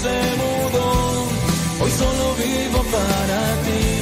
se 0.00 0.14
mudó. 0.40 1.28
Hoy 1.80 1.90
solo 1.90 2.34
vivo 2.34 2.82
para 2.92 3.40
ti. 3.64 4.01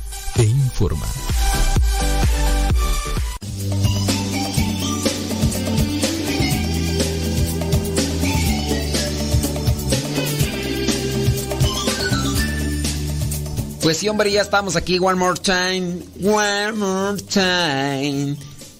e 0.37 0.43
informa. 0.43 1.07
Pues 13.81 13.97
sí, 13.97 14.07
hombre, 14.09 14.31
ya 14.31 14.41
estamos 14.41 14.75
aquí. 14.75 14.99
One 14.99 15.15
more 15.15 15.39
time. 15.39 15.99
One 16.23 16.73
more 16.73 17.21
time. 17.23 18.35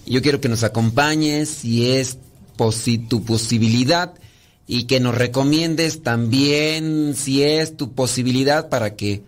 Yo 0.06 0.21
quiero 0.21 0.39
que 0.39 0.50
nos 0.50 0.63
acompañes 0.63 1.50
si 1.50 1.89
es 1.92 2.18
posi- 2.57 3.07
tu 3.07 3.24
posibilidad 3.24 4.13
y 4.68 4.83
que 4.83 5.00
nos 5.00 5.15
recomiendes 5.15 6.04
también 6.04 7.15
si 7.15 7.42
es 7.44 7.75
tu 7.77 7.94
posibilidad 7.94 8.69
para 8.69 8.95
que 8.95 9.24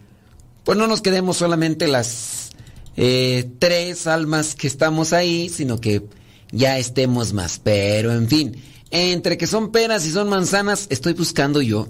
pues 0.63 0.77
no 0.77 0.87
nos 0.87 1.01
quedemos 1.01 1.37
solamente 1.37 1.87
las 1.87 2.51
eh, 2.95 3.49
tres 3.59 4.07
almas 4.07 4.55
que 4.55 4.67
estamos 4.67 5.13
ahí, 5.13 5.49
sino 5.49 5.79
que 5.79 6.03
ya 6.51 6.77
estemos 6.77 7.33
más. 7.33 7.59
Pero 7.63 8.13
en 8.13 8.27
fin, 8.27 8.55
entre 8.91 9.37
que 9.37 9.47
son 9.47 9.71
peras 9.71 10.05
y 10.05 10.11
son 10.11 10.29
manzanas, 10.29 10.87
estoy 10.89 11.13
buscando 11.13 11.61
yo. 11.61 11.87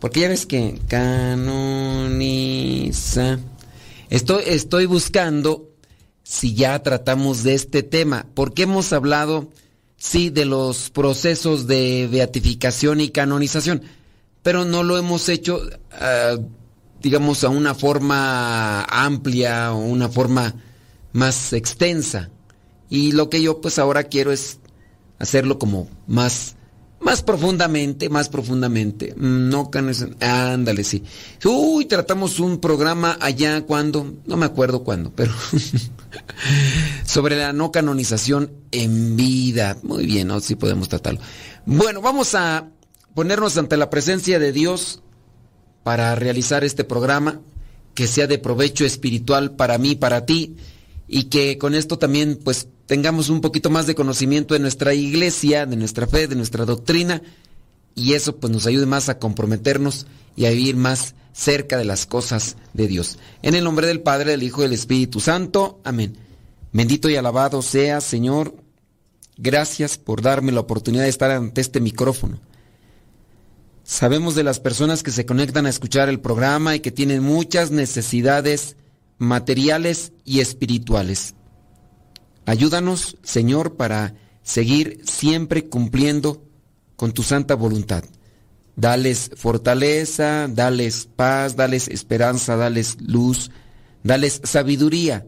Porque 0.00 0.20
ya 0.20 0.28
ves 0.28 0.46
que 0.46 0.80
canoniza. 0.88 1.58
Estoy, 4.08 4.44
estoy 4.46 4.86
buscando 4.86 5.68
si 6.22 6.54
ya 6.54 6.82
tratamos 6.82 7.42
de 7.42 7.54
este 7.54 7.82
tema. 7.82 8.26
Porque 8.34 8.62
hemos 8.62 8.94
hablado, 8.94 9.50
sí, 9.98 10.30
de 10.30 10.46
los 10.46 10.88
procesos 10.88 11.66
de 11.66 12.08
beatificación 12.10 13.00
y 13.00 13.10
canonización. 13.10 13.82
Pero 14.42 14.64
no 14.64 14.82
lo 14.82 14.96
hemos 14.96 15.28
hecho, 15.28 15.60
ah, 15.92 16.38
digamos, 17.02 17.44
a 17.44 17.48
una 17.48 17.74
forma 17.74 18.82
amplia 18.84 19.72
o 19.72 19.78
una 19.78 20.08
forma 20.08 20.54
más 21.12 21.52
extensa. 21.52 22.30
Y 22.88 23.12
lo 23.12 23.30
que 23.30 23.42
yo 23.42 23.60
pues 23.60 23.78
ahora 23.78 24.04
quiero 24.04 24.32
es 24.32 24.58
hacerlo 25.18 25.58
como 25.58 25.88
más 26.06 26.56
más 27.00 27.22
profundamente, 27.22 28.10
más 28.10 28.28
profundamente. 28.28 29.14
No 29.16 29.70
ándale, 30.20 30.84
sí. 30.84 31.02
Uy, 31.44 31.86
tratamos 31.86 32.38
un 32.40 32.60
programa 32.60 33.16
allá 33.20 33.62
cuando, 33.62 34.16
no 34.26 34.36
me 34.36 34.46
acuerdo 34.46 34.84
cuándo, 34.84 35.10
pero 35.14 35.32
sobre 37.06 37.36
la 37.36 37.52
no 37.52 37.72
canonización 37.72 38.52
en 38.70 39.16
vida. 39.16 39.78
Muy 39.82 40.04
bien, 40.04 40.28
¿no? 40.28 40.40
Sí 40.40 40.56
podemos 40.56 40.88
tratarlo. 40.88 41.20
Bueno, 41.64 42.02
vamos 42.02 42.34
a 42.34 42.68
ponernos 43.14 43.56
ante 43.56 43.76
la 43.76 43.88
presencia 43.88 44.38
de 44.38 44.52
Dios 44.52 45.02
para 45.90 46.14
realizar 46.14 46.62
este 46.62 46.84
programa 46.84 47.40
que 47.94 48.06
sea 48.06 48.28
de 48.28 48.38
provecho 48.38 48.84
espiritual 48.84 49.56
para 49.56 49.76
mí, 49.76 49.96
para 49.96 50.24
ti 50.24 50.54
y 51.08 51.24
que 51.24 51.58
con 51.58 51.74
esto 51.74 51.98
también 51.98 52.38
pues 52.44 52.68
tengamos 52.86 53.28
un 53.28 53.40
poquito 53.40 53.70
más 53.70 53.88
de 53.88 53.96
conocimiento 53.96 54.54
de 54.54 54.60
nuestra 54.60 54.94
iglesia, 54.94 55.66
de 55.66 55.74
nuestra 55.74 56.06
fe, 56.06 56.28
de 56.28 56.36
nuestra 56.36 56.64
doctrina 56.64 57.22
y 57.96 58.12
eso 58.12 58.36
pues 58.36 58.52
nos 58.52 58.68
ayude 58.68 58.86
más 58.86 59.08
a 59.08 59.18
comprometernos 59.18 60.06
y 60.36 60.46
a 60.46 60.50
vivir 60.50 60.76
más 60.76 61.16
cerca 61.32 61.76
de 61.76 61.86
las 61.86 62.06
cosas 62.06 62.56
de 62.72 62.86
Dios. 62.86 63.18
En 63.42 63.56
el 63.56 63.64
nombre 63.64 63.88
del 63.88 64.00
Padre, 64.00 64.30
del 64.30 64.44
Hijo 64.44 64.60
y 64.60 64.66
del 64.66 64.74
Espíritu 64.74 65.18
Santo. 65.18 65.80
Amén. 65.82 66.16
Bendito 66.72 67.10
y 67.10 67.16
alabado 67.16 67.62
sea, 67.62 68.00
Señor. 68.00 68.54
Gracias 69.36 69.98
por 69.98 70.22
darme 70.22 70.52
la 70.52 70.60
oportunidad 70.60 71.02
de 71.02 71.08
estar 71.08 71.32
ante 71.32 71.60
este 71.60 71.80
micrófono. 71.80 72.38
Sabemos 73.90 74.36
de 74.36 74.44
las 74.44 74.60
personas 74.60 75.02
que 75.02 75.10
se 75.10 75.26
conectan 75.26 75.66
a 75.66 75.68
escuchar 75.68 76.08
el 76.08 76.20
programa 76.20 76.76
y 76.76 76.80
que 76.80 76.92
tienen 76.92 77.24
muchas 77.24 77.72
necesidades 77.72 78.76
materiales 79.18 80.12
y 80.24 80.38
espirituales. 80.38 81.34
Ayúdanos, 82.46 83.16
Señor, 83.24 83.74
para 83.74 84.14
seguir 84.44 85.00
siempre 85.02 85.68
cumpliendo 85.68 86.40
con 86.94 87.10
tu 87.10 87.24
santa 87.24 87.56
voluntad. 87.56 88.04
Dales 88.76 89.32
fortaleza, 89.34 90.46
dales 90.48 91.08
paz, 91.16 91.56
dales 91.56 91.88
esperanza, 91.88 92.54
dales 92.54 92.96
luz, 93.00 93.50
dales 94.04 94.40
sabiduría 94.44 95.26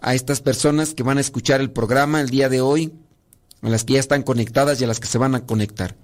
a 0.00 0.14
estas 0.14 0.40
personas 0.40 0.94
que 0.94 1.02
van 1.02 1.18
a 1.18 1.20
escuchar 1.20 1.60
el 1.60 1.70
programa 1.70 2.22
el 2.22 2.30
día 2.30 2.48
de 2.48 2.62
hoy, 2.62 2.94
a 3.60 3.68
las 3.68 3.84
que 3.84 3.92
ya 3.92 4.00
están 4.00 4.22
conectadas 4.22 4.80
y 4.80 4.84
a 4.84 4.86
las 4.86 4.98
que 4.98 5.08
se 5.08 5.18
van 5.18 5.34
a 5.34 5.44
conectar. 5.44 5.94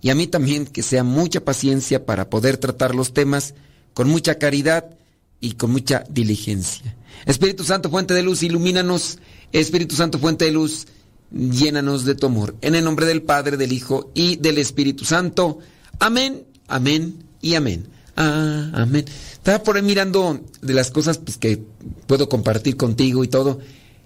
Y 0.00 0.10
a 0.10 0.14
mí 0.14 0.26
también 0.26 0.66
que 0.66 0.82
sea 0.82 1.02
mucha 1.02 1.44
paciencia 1.44 2.06
para 2.06 2.30
poder 2.30 2.56
tratar 2.56 2.94
los 2.94 3.12
temas 3.12 3.54
con 3.94 4.08
mucha 4.08 4.36
caridad 4.36 4.96
y 5.40 5.52
con 5.52 5.70
mucha 5.70 6.04
diligencia. 6.08 6.96
Espíritu 7.26 7.64
Santo, 7.64 7.90
fuente 7.90 8.14
de 8.14 8.22
luz, 8.22 8.42
ilumínanos. 8.42 9.18
Espíritu 9.52 9.96
Santo, 9.96 10.18
fuente 10.18 10.44
de 10.44 10.52
luz, 10.52 10.86
llénanos 11.30 12.04
de 12.04 12.14
tu 12.14 12.26
amor. 12.26 12.56
En 12.60 12.74
el 12.74 12.84
nombre 12.84 13.06
del 13.06 13.22
Padre, 13.22 13.56
del 13.56 13.72
Hijo 13.72 14.10
y 14.14 14.36
del 14.36 14.58
Espíritu 14.58 15.04
Santo. 15.04 15.58
Amén, 15.98 16.44
amén 16.68 17.24
y 17.40 17.54
amén. 17.54 17.88
Ah, 18.16 18.70
amén. 18.74 19.04
Estaba 19.32 19.62
por 19.62 19.76
ahí 19.76 19.82
mirando 19.82 20.40
de 20.60 20.74
las 20.74 20.90
cosas 20.90 21.18
pues, 21.18 21.38
que 21.38 21.62
puedo 22.06 22.28
compartir 22.28 22.76
contigo 22.76 23.24
y 23.24 23.28
todo. 23.28 23.60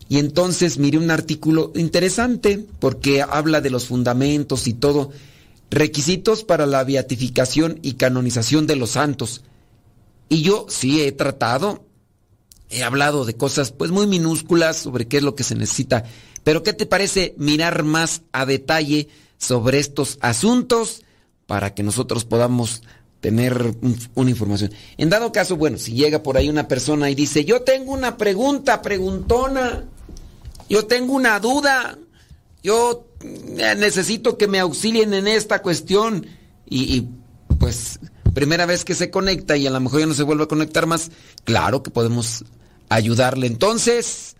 Y 0.09 0.19
entonces 0.19 0.79
miré 0.79 0.99
un 0.99 1.11
artículo 1.11 1.73
interesante 1.75 2.65
porque 2.79 3.23
habla 3.23 3.61
de 3.61 3.71
los 3.71 3.87
fundamentos 3.87 4.67
y 4.67 4.75
todo. 4.75 5.11
Requisitos 5.73 6.45
para 6.45 6.67
la 6.67 6.85
beatificación 6.85 7.79
y 7.81 7.95
canonización 7.95 8.67
de 8.67 8.77
los 8.77 8.91
santos. 8.91 9.43
Y 10.29 10.43
yo 10.43 10.67
sí 10.69 11.01
he 11.01 11.13
tratado, 11.13 11.87
he 12.69 12.83
hablado 12.83 13.25
de 13.25 13.39
cosas 13.39 13.73
pues 13.73 13.91
muy 13.91 14.07
minúsculas 14.07 14.77
sobre 14.77 15.09
qué 15.09 15.17
es 15.17 15.23
lo 15.23 15.35
que 15.35 15.45
se 15.45 15.55
necesita. 15.55 16.05
Pero 16.45 16.63
¿qué 16.63 16.75
te 16.75 16.85
parece 16.85 17.35
mirar 17.39 17.85
más 17.85 18.21
a 18.33 18.45
detalle 18.45 19.09
sobre 19.39 19.79
estos 19.79 20.19
asuntos 20.21 21.05
para 21.47 21.73
que 21.73 21.83
nosotros 21.83 22.27
podamos 22.27 22.83
tener 23.23 23.75
una 24.15 24.29
información? 24.31 24.73
En 24.99 25.09
dado 25.09 25.33
caso, 25.33 25.57
bueno, 25.57 25.79
si 25.79 25.95
llega 25.95 26.23
por 26.23 26.37
ahí 26.37 26.51
una 26.51 26.69
persona 26.69 27.09
y 27.09 27.15
dice, 27.15 27.47
yo 27.47 27.63
tengo 27.63 27.93
una 27.95 28.19
pregunta, 28.19 28.83
preguntona, 28.83 29.87
yo 30.69 30.85
tengo 30.85 31.15
una 31.15 31.41
duda, 31.41 31.97
yo 32.63 33.07
necesito 33.77 34.37
que 34.39 34.49
me 34.49 34.61
auxilien 34.61 35.15
en 35.15 35.27
esta 35.27 35.63
cuestión 35.63 36.27
y, 36.69 37.09
pues 37.59 37.99
primera 38.35 38.67
vez 38.67 38.85
que 38.85 38.95
se 38.95 39.11
conecta 39.11 39.57
y 39.57 39.67
a 39.67 39.71
lo 39.71 39.81
mejor 39.81 40.01
ya 40.01 40.07
no 40.07 40.15
se 40.15 40.23
vuelve 40.23 40.45
a 40.45 40.49
conectar 40.49 40.87
más, 40.87 41.11
claro 41.45 41.83
que 41.83 41.91
podemos 41.91 42.45
ayudarle. 42.89 43.47
Entonces, 43.47 44.37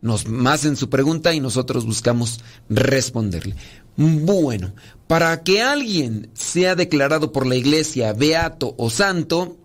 nos 0.00 0.26
más 0.26 0.64
en 0.64 0.76
su 0.76 0.90
pregunta 0.90 1.32
y 1.34 1.40
nosotros 1.40 1.86
buscamos 1.86 2.40
responderle. 2.68 3.54
Bueno, 3.96 4.74
para 5.06 5.42
que 5.42 5.62
alguien 5.62 6.30
sea 6.34 6.74
declarado 6.74 7.32
por 7.32 7.46
la 7.46 7.56
iglesia 7.56 8.12
beato 8.12 8.74
o 8.78 8.90
santo, 8.90 9.56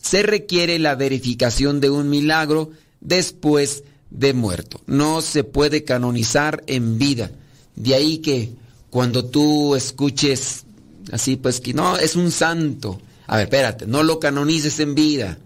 se 0.00 0.22
requiere 0.22 0.78
la 0.78 0.96
verificación 0.96 1.80
de 1.80 1.90
un 1.90 2.10
milagro 2.10 2.70
después 3.00 3.84
de 4.10 4.34
muerto. 4.34 4.80
No 4.86 5.22
se 5.22 5.44
puede 5.44 5.84
canonizar 5.84 6.64
en 6.66 6.98
vida. 6.98 7.30
De 7.76 7.94
ahí 7.94 8.18
que 8.18 8.52
cuando 8.90 9.24
tú 9.24 9.74
escuches 9.74 10.64
Así 11.10 11.36
pues 11.36 11.60
que 11.60 11.74
no, 11.74 11.96
es 11.96 12.14
un 12.14 12.30
santo. 12.30 13.00
A 13.26 13.36
ver, 13.36 13.44
espérate, 13.44 13.86
no 13.86 14.02
lo 14.02 14.20
canonices 14.20 14.78
en 14.80 14.94
vida. 14.94 15.38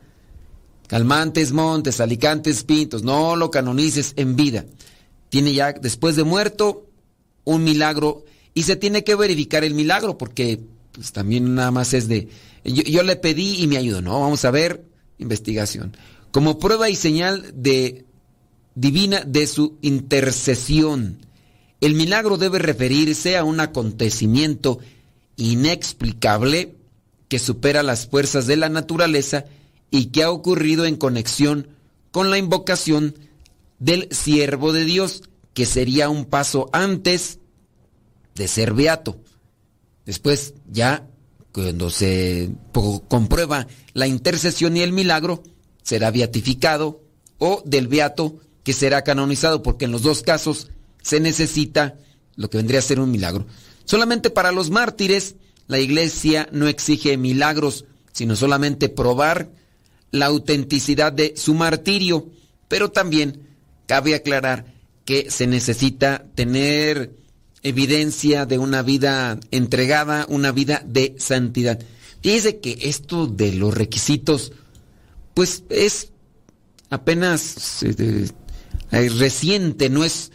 Calmantes 0.89 1.53
Montes, 1.53 2.01
Alicantes 2.01 2.63
Pintos, 2.65 3.03
no 3.03 3.37
lo 3.37 3.51
canonices 3.51 4.13
en 4.17 4.37
vida. 4.37 4.65
Tiene 5.29 5.55
ya, 5.55 5.73
después 5.73 6.17
de 6.17 6.25
muerto, 6.25 6.87
un 7.45 7.65
milagro 7.65 8.25
y 8.55 8.65
se 8.65 8.77
tiene 8.77 9.05
que 9.05 9.15
verificar 9.15 9.65
el 9.65 9.75
milagro 9.75 10.19
porque 10.19 10.61
pues, 10.93 11.13
también 11.13 11.55
nada 11.55 11.71
más 11.71 11.95
es 11.95 12.09
de... 12.09 12.29
Yo, 12.65 12.83
yo 12.83 13.03
le 13.03 13.17
pedí 13.17 13.63
y 13.63 13.67
me 13.67 13.77
ayudó, 13.77 14.03
¿no? 14.03 14.21
Vamos 14.21 14.45
a 14.45 14.51
ver, 14.51 14.85
investigación. 15.19 15.97
Como 16.31 16.59
prueba 16.59 16.89
y 16.89 16.97
señal 16.97 17.53
de 17.55 18.05
divina 18.75 19.23
de 19.27 19.47
su 19.47 19.77
intercesión. 19.83 21.26
El 21.87 21.95
milagro 21.95 22.37
debe 22.37 22.59
referirse 22.59 23.37
a 23.37 23.45
un 23.45 23.61
acontecimiento 23.61 24.81
inexplicable 25.37 26.75
que 27.29 27.39
supera 27.39 27.85
las 27.85 28.09
fuerzas 28.09 28.49
de 28.49 28.57
la 28.57 28.69
naturaleza 28.69 29.45
y 29.93 30.07
que 30.07 30.25
ha 30.25 30.33
ocurrido 30.33 30.85
en 30.85 30.97
conexión 30.97 31.69
con 32.11 32.29
la 32.29 32.39
invocación 32.39 33.15
del 33.79 34.09
siervo 34.11 34.73
de 34.73 34.85
Dios, 34.85 35.23
que 35.55 35.65
sería 35.65 36.09
un 36.09 36.25
paso 36.25 36.69
antes 36.73 37.39
de 38.35 38.49
ser 38.49 38.75
beato. 38.75 39.21
Después, 40.05 40.55
ya 40.69 41.07
cuando 41.53 41.91
se 41.91 42.51
comprueba 43.07 43.69
la 43.93 44.09
intercesión 44.09 44.77
y 44.77 44.81
el 44.81 44.93
milagro, 44.93 45.45
será 45.85 46.11
beatificado 46.11 47.01
o 47.39 47.63
del 47.65 47.87
beato 47.87 48.41
que 48.65 48.73
será 48.73 49.05
canonizado, 49.05 49.63
porque 49.63 49.85
en 49.85 49.93
los 49.93 50.03
dos 50.03 50.23
casos 50.23 50.73
se 51.07 51.21
necesita 51.21 51.95
lo 52.35 52.51
que 52.51 52.57
vendría 52.57 52.81
a 52.81 52.83
ser 52.83 52.99
un 52.99 53.13
milagro. 53.13 53.47
Solamente 53.85 54.29
para 54.29 54.51
los 54.51 54.71
mártires 54.71 55.37
la 55.69 55.79
iglesia 55.79 56.49
no 56.51 56.67
exige 56.67 57.17
milagros, 57.17 57.85
sino 58.11 58.35
solamente 58.35 58.89
probar 58.89 59.53
la 60.11 60.27
autenticidad 60.27 61.13
de 61.13 61.35
su 61.37 61.55
martirio. 61.55 62.29
Pero 62.67 62.91
también 62.91 63.41
cabe 63.87 64.17
aclarar 64.17 64.75
que 65.05 65.31
se 65.31 65.47
necesita 65.47 66.27
tener 66.35 67.15
evidencia 67.63 68.45
de 68.45 68.59
una 68.59 68.83
vida 68.83 69.39
entregada, 69.53 70.27
una 70.29 70.51
vida 70.51 70.83
de 70.85 71.15
santidad. 71.19 71.79
Fíjese 72.21 72.59
que 72.59 72.79
esto 72.83 73.29
de 73.29 73.53
los 73.53 73.73
requisitos, 73.73 74.51
pues 75.35 75.63
es 75.69 76.09
apenas 76.91 77.85
eh, 77.85 78.29
reciente, 78.91 79.89
no 79.89 80.03
es 80.03 80.33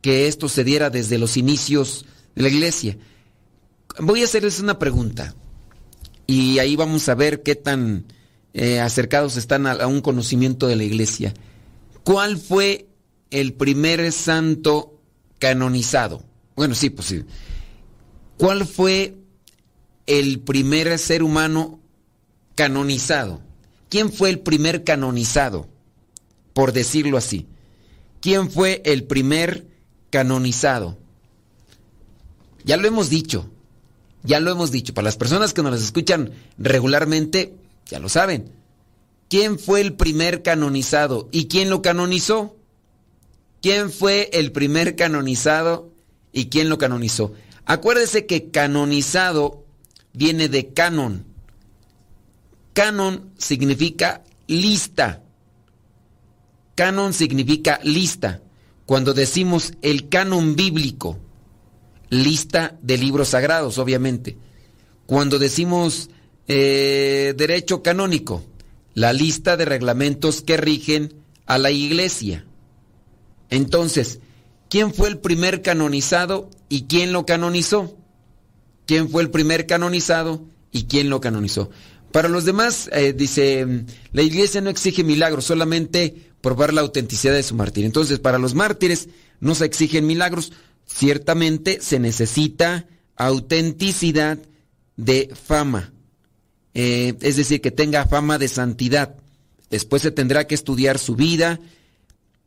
que 0.00 0.28
esto 0.28 0.48
se 0.48 0.64
diera 0.64 0.90
desde 0.90 1.18
los 1.18 1.36
inicios 1.36 2.06
de 2.34 2.42
la 2.42 2.48
iglesia. 2.48 2.96
Voy 3.98 4.22
a 4.22 4.24
hacerles 4.24 4.60
una 4.60 4.78
pregunta 4.78 5.34
y 6.26 6.58
ahí 6.58 6.76
vamos 6.76 7.08
a 7.08 7.14
ver 7.14 7.42
qué 7.42 7.54
tan 7.54 8.04
eh, 8.52 8.80
acercados 8.80 9.36
están 9.36 9.66
a, 9.66 9.86
un 9.86 10.00
conocimiento 10.00 10.66
de 10.66 10.76
la 10.76 10.84
iglesia. 10.84 11.34
¿Cuál 12.02 12.36
fue 12.38 12.88
el 13.30 13.54
primer 13.54 14.12
santo 14.12 15.00
canonizado? 15.38 16.24
Bueno, 16.54 16.74
sí, 16.74 16.90
pues 16.90 17.08
sí. 17.08 17.24
¿Cuál 18.38 18.66
fue 18.66 19.16
el 20.06 20.40
primer 20.40 20.98
ser 20.98 21.22
humano 21.22 21.80
canonizado? 22.54 23.42
¿Quién 23.88 24.12
fue 24.12 24.30
el 24.30 24.40
primer 24.40 24.84
canonizado? 24.84 25.68
Por 26.52 26.72
decirlo 26.72 27.18
así. 27.18 27.46
¿Quién 28.20 28.50
fue 28.50 28.82
el 28.84 29.04
primer 29.04 29.66
canonizado? 30.16 30.96
Ya 32.64 32.78
lo 32.78 32.88
hemos 32.88 33.10
dicho. 33.10 33.50
Ya 34.22 34.40
lo 34.40 34.50
hemos 34.50 34.70
dicho. 34.70 34.94
Para 34.94 35.04
las 35.04 35.18
personas 35.18 35.52
que 35.52 35.62
nos 35.62 35.82
escuchan 35.82 36.32
regularmente, 36.56 37.54
ya 37.84 37.98
lo 37.98 38.08
saben. 38.08 38.50
¿Quién 39.28 39.58
fue 39.58 39.82
el 39.82 39.92
primer 39.92 40.42
canonizado? 40.42 41.28
¿Y 41.32 41.48
quién 41.48 41.68
lo 41.68 41.82
canonizó? 41.82 42.56
¿Quién 43.60 43.90
fue 43.90 44.30
el 44.32 44.52
primer 44.52 44.96
canonizado 44.96 45.92
y 46.32 46.46
quién 46.46 46.70
lo 46.70 46.78
canonizó? 46.78 47.34
Acuérdese 47.66 48.24
que 48.24 48.50
canonizado 48.50 49.66
viene 50.14 50.48
de 50.48 50.72
canon. 50.72 51.26
Canon 52.72 53.32
significa 53.36 54.24
lista. 54.46 55.22
Canon 56.74 57.12
significa 57.12 57.80
lista. 57.82 58.40
Cuando 58.86 59.14
decimos 59.14 59.72
el 59.82 60.08
canon 60.08 60.54
bíblico, 60.54 61.18
lista 62.08 62.78
de 62.82 62.96
libros 62.96 63.28
sagrados, 63.28 63.78
obviamente. 63.78 64.38
Cuando 65.06 65.38
decimos 65.38 66.08
eh, 66.46 67.34
derecho 67.36 67.82
canónico, 67.82 68.44
la 68.94 69.12
lista 69.12 69.56
de 69.56 69.64
reglamentos 69.64 70.40
que 70.40 70.56
rigen 70.56 71.14
a 71.46 71.58
la 71.58 71.70
iglesia. 71.70 72.46
Entonces, 73.50 74.20
¿quién 74.68 74.94
fue 74.94 75.08
el 75.08 75.18
primer 75.18 75.62
canonizado 75.62 76.48
y 76.68 76.84
quién 76.84 77.12
lo 77.12 77.26
canonizó? 77.26 77.96
¿Quién 78.86 79.10
fue 79.10 79.22
el 79.22 79.30
primer 79.30 79.66
canonizado 79.66 80.44
y 80.70 80.84
quién 80.84 81.10
lo 81.10 81.20
canonizó? 81.20 81.70
Para 82.12 82.28
los 82.28 82.44
demás, 82.44 82.88
eh, 82.92 83.12
dice, 83.12 83.84
la 84.12 84.22
iglesia 84.22 84.60
no 84.60 84.70
exige 84.70 85.04
milagros, 85.04 85.44
solamente 85.44 86.25
probar 86.40 86.72
la 86.72 86.80
autenticidad 86.80 87.34
de 87.34 87.42
su 87.42 87.54
mártir. 87.54 87.84
Entonces, 87.84 88.18
para 88.18 88.38
los 88.38 88.54
mártires 88.54 89.08
no 89.40 89.54
se 89.54 89.64
exigen 89.64 90.06
milagros, 90.06 90.52
ciertamente 90.86 91.80
se 91.80 91.98
necesita 91.98 92.86
autenticidad 93.16 94.38
de 94.96 95.34
fama. 95.34 95.92
Eh, 96.74 97.14
es 97.20 97.36
decir, 97.36 97.60
que 97.60 97.70
tenga 97.70 98.06
fama 98.06 98.38
de 98.38 98.48
santidad. 98.48 99.16
Después 99.70 100.02
se 100.02 100.10
tendrá 100.10 100.46
que 100.46 100.54
estudiar 100.54 100.98
su 100.98 101.16
vida. 101.16 101.58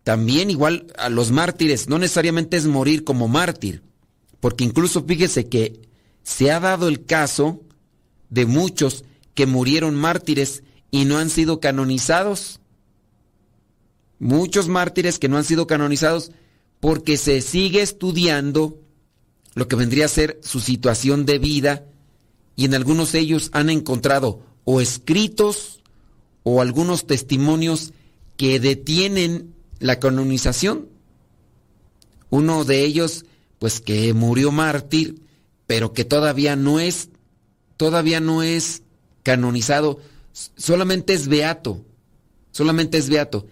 También 0.04 0.50
igual 0.50 0.88
a 0.98 1.10
los 1.10 1.32
mártires, 1.32 1.90
no 1.90 2.00
necesariamente 2.00 2.58
es 2.58 2.66
morir 2.66 3.04
como 3.04 3.28
mártir, 3.28 3.84
porque 4.40 4.64
incluso 4.64 5.04
fíjese 5.04 5.48
que 5.48 5.82
se 6.24 6.52
ha 6.52 6.60
dado 6.60 6.88
el 6.88 7.06
caso 7.06 7.62
de 8.30 8.46
muchos 8.46 9.04
que 9.34 9.46
murieron 9.46 9.96
mártires 9.96 10.64
y 10.92 11.06
no 11.06 11.18
han 11.18 11.30
sido 11.30 11.60
canonizados. 11.60 12.59
Muchos 14.20 14.68
mártires 14.68 15.18
que 15.18 15.30
no 15.30 15.38
han 15.38 15.46
sido 15.46 15.66
canonizados 15.66 16.32
porque 16.80 17.18
se 17.18 17.42
sigue 17.42 17.82
estudiando 17.82 18.78
lo 19.56 19.68
que 19.68 19.76
vendría 19.76 20.06
a 20.06 20.10
ser 20.10 20.40
su 20.44 20.60
situación 20.60 21.26
de 21.26 21.40
vida 21.40 21.86
y 22.56 22.66
en 22.66 22.74
algunos 22.74 23.12
de 23.14 23.20
ellos 23.20 23.50
han 23.54 23.70
encontrado 23.70 24.42
o 24.66 24.82
escritos 24.82 25.82
o 26.44 26.62
algunos 26.62 27.08
testimonios 27.08 27.94
que 28.38 28.60
detienen 28.60 29.54
la 29.80 30.00
canonización. 30.00 30.88
Uno 32.30 32.66
de 32.66 32.84
ellos, 32.84 33.26
pues 33.60 33.82
que 33.82 34.14
murió 34.14 34.52
mártir, 34.52 35.22
pero 35.68 35.94
que 35.94 36.06
todavía 36.06 36.56
no 36.56 36.80
es, 36.80 37.10
todavía 37.78 38.20
no 38.20 38.44
es 38.44 38.84
canonizado, 39.24 40.00
solamente 40.34 41.14
es 41.14 41.28
beato, 41.28 41.84
solamente 42.52 42.98
es 42.98 43.10
beato. 43.10 43.48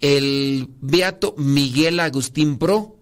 El 0.00 0.68
beato 0.80 1.34
Miguel 1.38 2.00
Agustín 2.00 2.58
Pro, 2.58 2.96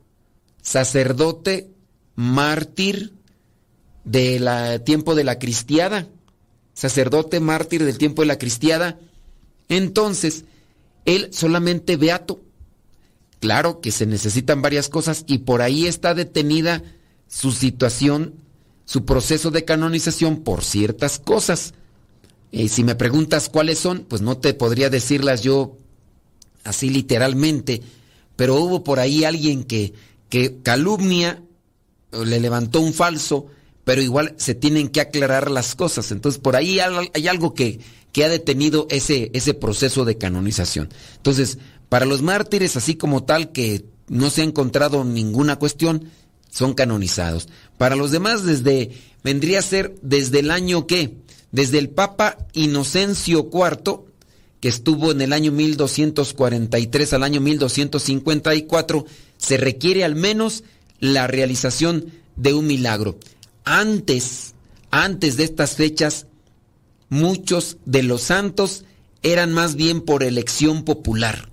sacerdote, 0.62 1.70
mártir 2.14 3.14
del 4.04 4.82
tiempo 4.84 5.14
de 5.14 5.24
la 5.24 5.38
cristiada, 5.38 6.08
sacerdote, 6.74 7.40
mártir 7.40 7.84
del 7.84 7.98
tiempo 7.98 8.22
de 8.22 8.26
la 8.26 8.38
cristiada. 8.38 8.98
Entonces, 9.68 10.44
él 11.04 11.28
solamente 11.32 11.96
beato. 11.96 12.40
Claro 13.40 13.80
que 13.80 13.90
se 13.90 14.06
necesitan 14.06 14.62
varias 14.62 14.88
cosas 14.88 15.24
y 15.26 15.38
por 15.38 15.62
ahí 15.62 15.86
está 15.86 16.14
detenida 16.14 16.82
su 17.26 17.50
situación, 17.50 18.34
su 18.84 19.04
proceso 19.04 19.50
de 19.50 19.64
canonización 19.64 20.42
por 20.42 20.62
ciertas 20.62 21.18
cosas. 21.18 21.74
Y 22.52 22.68
si 22.68 22.84
me 22.84 22.94
preguntas 22.94 23.48
cuáles 23.48 23.78
son, 23.78 24.04
pues 24.08 24.22
no 24.22 24.38
te 24.38 24.54
podría 24.54 24.90
decirlas 24.90 25.42
yo 25.42 25.76
así 26.64 26.90
literalmente, 26.90 27.82
pero 28.36 28.56
hubo 28.56 28.84
por 28.84 29.00
ahí 29.00 29.24
alguien 29.24 29.64
que, 29.64 29.92
que 30.28 30.58
calumnia, 30.62 31.42
le 32.12 32.40
levantó 32.40 32.80
un 32.80 32.92
falso, 32.92 33.46
pero 33.84 34.02
igual 34.02 34.34
se 34.36 34.54
tienen 34.54 34.88
que 34.88 35.00
aclarar 35.00 35.50
las 35.50 35.74
cosas. 35.74 36.12
Entonces 36.12 36.40
por 36.40 36.56
ahí 36.56 36.78
hay 36.80 37.28
algo 37.28 37.54
que, 37.54 37.80
que 38.12 38.24
ha 38.24 38.28
detenido 38.28 38.86
ese, 38.90 39.30
ese 39.34 39.54
proceso 39.54 40.04
de 40.04 40.18
canonización. 40.18 40.90
Entonces, 41.16 41.58
para 41.88 42.06
los 42.06 42.22
mártires, 42.22 42.76
así 42.76 42.94
como 42.94 43.24
tal, 43.24 43.52
que 43.52 43.84
no 44.08 44.30
se 44.30 44.42
ha 44.42 44.44
encontrado 44.44 45.04
ninguna 45.04 45.56
cuestión, 45.56 46.10
son 46.50 46.74
canonizados. 46.74 47.48
Para 47.78 47.96
los 47.96 48.10
demás, 48.10 48.44
desde, 48.44 48.90
vendría 49.24 49.58
a 49.60 49.62
ser 49.62 49.94
desde 50.02 50.40
el 50.40 50.50
año 50.50 50.86
que, 50.86 51.16
desde 51.50 51.78
el 51.78 51.88
Papa 51.88 52.38
Inocencio 52.52 53.50
IV, 53.52 54.11
que 54.62 54.68
estuvo 54.68 55.10
en 55.10 55.20
el 55.20 55.32
año 55.32 55.50
1243 55.50 57.12
al 57.14 57.24
año 57.24 57.40
1254, 57.40 59.04
se 59.36 59.56
requiere 59.56 60.04
al 60.04 60.14
menos 60.14 60.62
la 61.00 61.26
realización 61.26 62.12
de 62.36 62.54
un 62.54 62.68
milagro. 62.68 63.18
Antes, 63.64 64.54
antes 64.92 65.36
de 65.36 65.42
estas 65.42 65.74
fechas, 65.74 66.26
muchos 67.08 67.78
de 67.86 68.04
los 68.04 68.22
santos 68.22 68.84
eran 69.24 69.52
más 69.52 69.74
bien 69.74 70.00
por 70.00 70.22
elección 70.22 70.84
popular. 70.84 71.50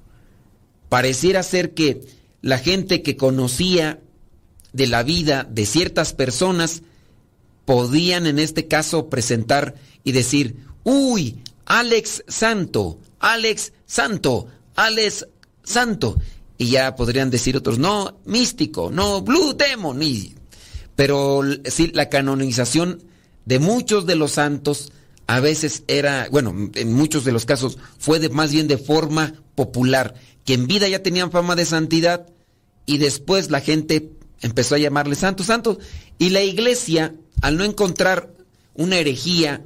Pareciera 0.87 1.41
ser 1.41 1.73
que 1.73 2.01
la 2.43 2.59
gente 2.59 3.01
que 3.01 3.17
conocía 3.17 3.99
de 4.71 4.85
la 4.85 5.01
vida 5.01 5.47
de 5.49 5.65
ciertas 5.65 6.13
personas 6.13 6.83
podían 7.65 8.27
en 8.27 8.37
este 8.37 8.67
caso 8.67 9.09
presentar 9.09 9.73
y 10.03 10.11
decir, 10.11 10.57
uy, 10.83 11.41
Alex 11.69 12.23
Santo, 12.27 12.99
Alex 13.19 13.73
Santo, 13.85 14.47
Alex 14.75 15.27
Santo. 15.63 16.17
Y 16.57 16.71
ya 16.71 16.95
podrían 16.95 17.29
decir 17.29 17.55
otros, 17.55 17.79
no, 17.79 18.19
místico, 18.25 18.91
no, 18.91 19.21
Blue 19.21 19.53
Demon. 19.53 20.01
pero 20.95 21.41
sí, 21.65 21.91
la 21.93 22.09
canonización 22.09 23.03
de 23.45 23.59
muchos 23.59 24.05
de 24.05 24.15
los 24.15 24.31
santos 24.31 24.91
a 25.27 25.39
veces 25.39 25.83
era, 25.87 26.27
bueno, 26.31 26.71
en 26.73 26.93
muchos 26.93 27.23
de 27.23 27.31
los 27.31 27.45
casos 27.45 27.77
fue 27.99 28.19
de, 28.19 28.29
más 28.29 28.51
bien 28.51 28.67
de 28.67 28.79
forma 28.79 29.33
popular, 29.53 30.15
que 30.43 30.55
en 30.55 30.65
vida 30.65 30.87
ya 30.87 31.03
tenían 31.03 31.31
fama 31.31 31.55
de 31.55 31.65
santidad 31.65 32.25
y 32.87 32.97
después 32.97 33.51
la 33.51 33.61
gente 33.61 34.09
empezó 34.41 34.73
a 34.73 34.79
llamarle 34.79 35.15
santos, 35.15 35.45
santos. 35.45 35.77
Y 36.17 36.31
la 36.31 36.41
iglesia, 36.41 37.13
al 37.41 37.57
no 37.57 37.63
encontrar 37.63 38.33
una 38.73 38.97
herejía, 38.97 39.61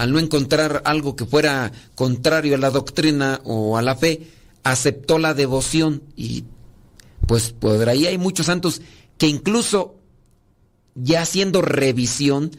al 0.00 0.14
no 0.14 0.18
encontrar 0.18 0.80
algo 0.86 1.14
que 1.14 1.26
fuera 1.26 1.72
contrario 1.94 2.54
a 2.54 2.58
la 2.58 2.70
doctrina 2.70 3.42
o 3.44 3.76
a 3.76 3.82
la 3.82 3.96
fe, 3.96 4.28
aceptó 4.62 5.18
la 5.18 5.34
devoción 5.34 6.02
y 6.16 6.44
pues 7.26 7.50
por 7.50 7.86
ahí 7.86 8.06
hay 8.06 8.16
muchos 8.16 8.46
santos 8.46 8.80
que 9.18 9.26
incluso 9.26 9.96
ya 10.94 11.20
haciendo 11.20 11.60
revisión 11.60 12.50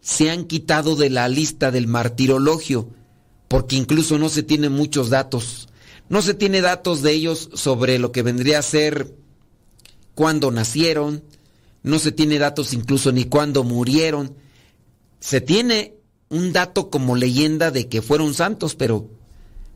se 0.00 0.28
han 0.32 0.46
quitado 0.46 0.96
de 0.96 1.08
la 1.08 1.28
lista 1.28 1.70
del 1.70 1.86
martirologio 1.86 2.88
porque 3.46 3.76
incluso 3.76 4.18
no 4.18 4.28
se 4.28 4.42
tienen 4.42 4.72
muchos 4.72 5.08
datos. 5.08 5.68
No 6.08 6.20
se 6.20 6.34
tiene 6.34 6.62
datos 6.62 7.02
de 7.02 7.12
ellos 7.12 7.48
sobre 7.54 8.00
lo 8.00 8.10
que 8.10 8.24
vendría 8.24 8.58
a 8.58 8.62
ser 8.62 9.14
cuándo 10.16 10.50
nacieron, 10.50 11.22
no 11.84 12.00
se 12.00 12.10
tiene 12.10 12.40
datos 12.40 12.72
incluso 12.72 13.12
ni 13.12 13.26
cuándo 13.26 13.62
murieron. 13.62 14.34
Se 15.20 15.40
tiene 15.40 15.97
un 16.30 16.52
dato 16.52 16.90
como 16.90 17.16
leyenda 17.16 17.70
de 17.70 17.88
que 17.88 18.02
fueron 18.02 18.34
santos, 18.34 18.74
pero 18.74 19.08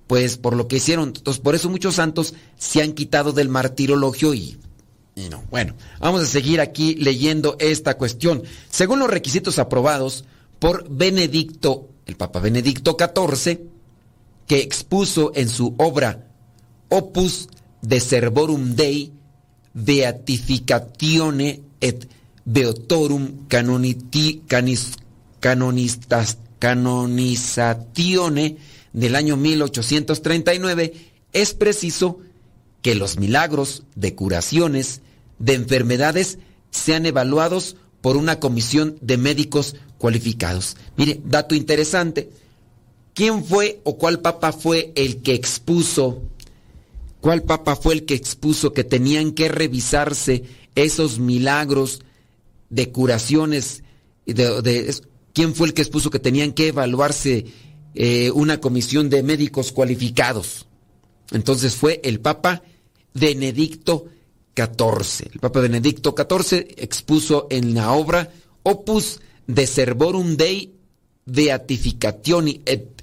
pues 0.06 0.36
por 0.36 0.56
lo 0.56 0.68
que 0.68 0.76
hicieron, 0.76 1.08
entonces 1.08 1.40
por 1.40 1.54
eso 1.54 1.70
muchos 1.70 1.94
santos 1.94 2.34
se 2.58 2.82
han 2.82 2.92
quitado 2.92 3.32
del 3.32 3.48
martirologio 3.48 4.34
y, 4.34 4.58
no. 5.30 5.42
Bueno, 5.50 5.74
vamos 6.00 6.22
a 6.22 6.26
seguir 6.26 6.60
aquí 6.60 6.94
leyendo 6.96 7.56
esta 7.58 7.96
cuestión. 7.96 8.42
Según 8.70 8.98
los 8.98 9.10
requisitos 9.10 9.58
aprobados 9.58 10.24
por 10.58 10.88
Benedicto, 10.88 11.88
el 12.06 12.16
Papa 12.16 12.40
Benedicto 12.40 12.96
XIV, 12.98 13.60
que 14.46 14.60
expuso 14.60 15.32
en 15.34 15.48
su 15.48 15.74
obra 15.78 16.26
Opus 16.88 17.48
de 17.80 18.00
Servorum 18.00 18.74
Dei 18.74 19.12
beatificatione 19.74 21.62
et 21.80 22.08
beotorum 22.44 23.46
canoniti, 23.48 24.42
canis, 24.46 24.92
canonistas, 25.42 26.38
canonizatione 26.60 28.58
del 28.92 29.16
año 29.16 29.36
1839, 29.36 30.94
es 31.32 31.54
preciso 31.54 32.20
que 32.80 32.94
los 32.94 33.18
milagros 33.18 33.82
de 33.96 34.14
curaciones 34.14 35.00
de 35.40 35.54
enfermedades 35.54 36.38
sean 36.70 37.06
evaluados 37.06 37.74
por 38.00 38.16
una 38.16 38.38
comisión 38.38 38.96
de 39.00 39.16
médicos 39.16 39.74
cualificados. 39.98 40.76
Mire, 40.96 41.20
dato 41.24 41.56
interesante. 41.56 42.30
¿Quién 43.12 43.44
fue 43.44 43.80
o 43.82 43.98
cuál 43.98 44.20
papa 44.20 44.52
fue 44.52 44.92
el 44.94 45.22
que 45.22 45.34
expuso? 45.34 46.22
¿Cuál 47.20 47.42
papa 47.42 47.74
fue 47.74 47.94
el 47.94 48.04
que 48.04 48.14
expuso 48.14 48.72
que 48.72 48.84
tenían 48.84 49.32
que 49.32 49.48
revisarse 49.48 50.44
esos 50.76 51.18
milagros 51.18 52.02
de 52.70 52.92
curaciones? 52.92 53.82
De, 54.24 54.94
¿Quién 55.32 55.54
fue 55.54 55.68
el 55.68 55.74
que 55.74 55.82
expuso 55.82 56.10
que 56.10 56.18
tenían 56.18 56.52
que 56.52 56.68
evaluarse 56.68 57.46
eh, 57.94 58.30
una 58.32 58.60
comisión 58.60 59.10
de 59.10 59.22
médicos 59.22 59.72
cualificados? 59.72 60.66
Entonces 61.30 61.74
fue 61.74 62.00
el 62.04 62.20
papa 62.20 62.62
Benedicto 63.14 64.06
XIV. 64.54 65.30
El 65.32 65.40
Papa 65.40 65.60
Benedicto 65.60 66.14
XIV 66.16 66.74
expuso 66.76 67.46
en 67.50 67.74
la 67.74 67.92
obra 67.92 68.30
Opus 68.62 69.20
de 69.46 69.66
Servorum 69.66 70.36
Dei 70.36 70.72
Beatificationi 71.24 72.60
et 72.66 73.02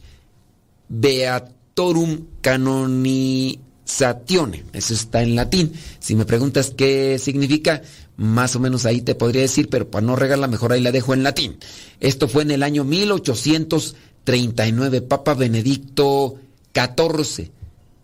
Beatorum 0.88 2.28
Canonizatione. 2.42 4.66
Eso 4.74 4.94
está 4.94 5.24
en 5.24 5.36
latín. 5.36 5.74
Si 6.00 6.16
me 6.16 6.26
preguntas 6.26 6.72
qué 6.76 7.18
significa, 7.20 7.82
más 8.20 8.56
o 8.56 8.60
menos 8.60 8.86
ahí 8.86 9.02
te 9.02 9.16
podría 9.16 9.42
decir, 9.42 9.70
pero 9.70 9.90
para 9.90 10.06
no 10.06 10.16
regarla, 10.16 10.48
mejor 10.48 10.74
ahí 10.74 10.82
la 10.82 10.92
dejo 10.92 11.14
en 11.14 11.24
latín. 11.24 11.58
Esto 12.00 12.28
fue 12.28 12.44
en 12.44 12.52
el 12.52 12.62
año 12.64 12.84
1839, 12.84 15.02
Papa 15.02 15.34
Benedicto 15.34 16.36
XIV, 16.74 17.50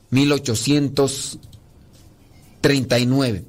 1839. 0.10 1.56
39. 2.66 3.44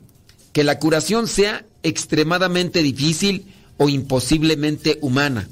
Que 0.53 0.63
la 0.63 0.79
curación 0.79 1.27
sea 1.27 1.65
extremadamente 1.83 2.83
difícil 2.83 3.51
o 3.79 3.89
imposiblemente 3.89 4.99
humana. 5.01 5.49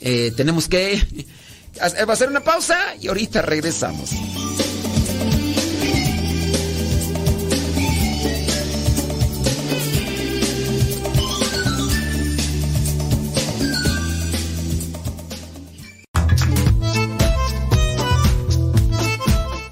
Eh, 0.00 0.32
tenemos 0.38 0.68
que 0.68 1.26
hacer 1.80 2.30
una 2.30 2.42
pausa 2.42 2.78
y 2.98 3.08
ahorita 3.08 3.42
regresamos. 3.42 4.08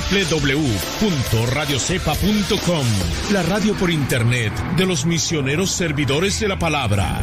www.radiocepa.com, 0.00 2.86
la 3.32 3.42
radio 3.42 3.74
por 3.74 3.90
internet 3.90 4.52
de 4.76 4.86
los 4.86 5.04
misioneros 5.06 5.70
servidores 5.70 6.38
de 6.40 6.48
la 6.48 6.58
palabra. 6.58 7.22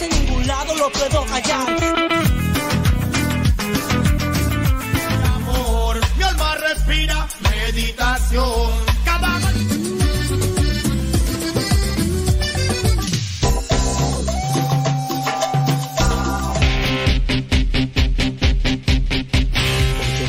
En 0.00 0.10
ningún 0.10 0.46
lado 0.46 0.74
lo 0.76 0.90
puedo 0.90 1.24
hallar. 1.26 1.68
Amor, 5.34 6.00
mi 6.16 6.22
alma 6.22 6.54
respira 6.56 7.28
meditación. 7.42 8.70
Cada 9.04 9.38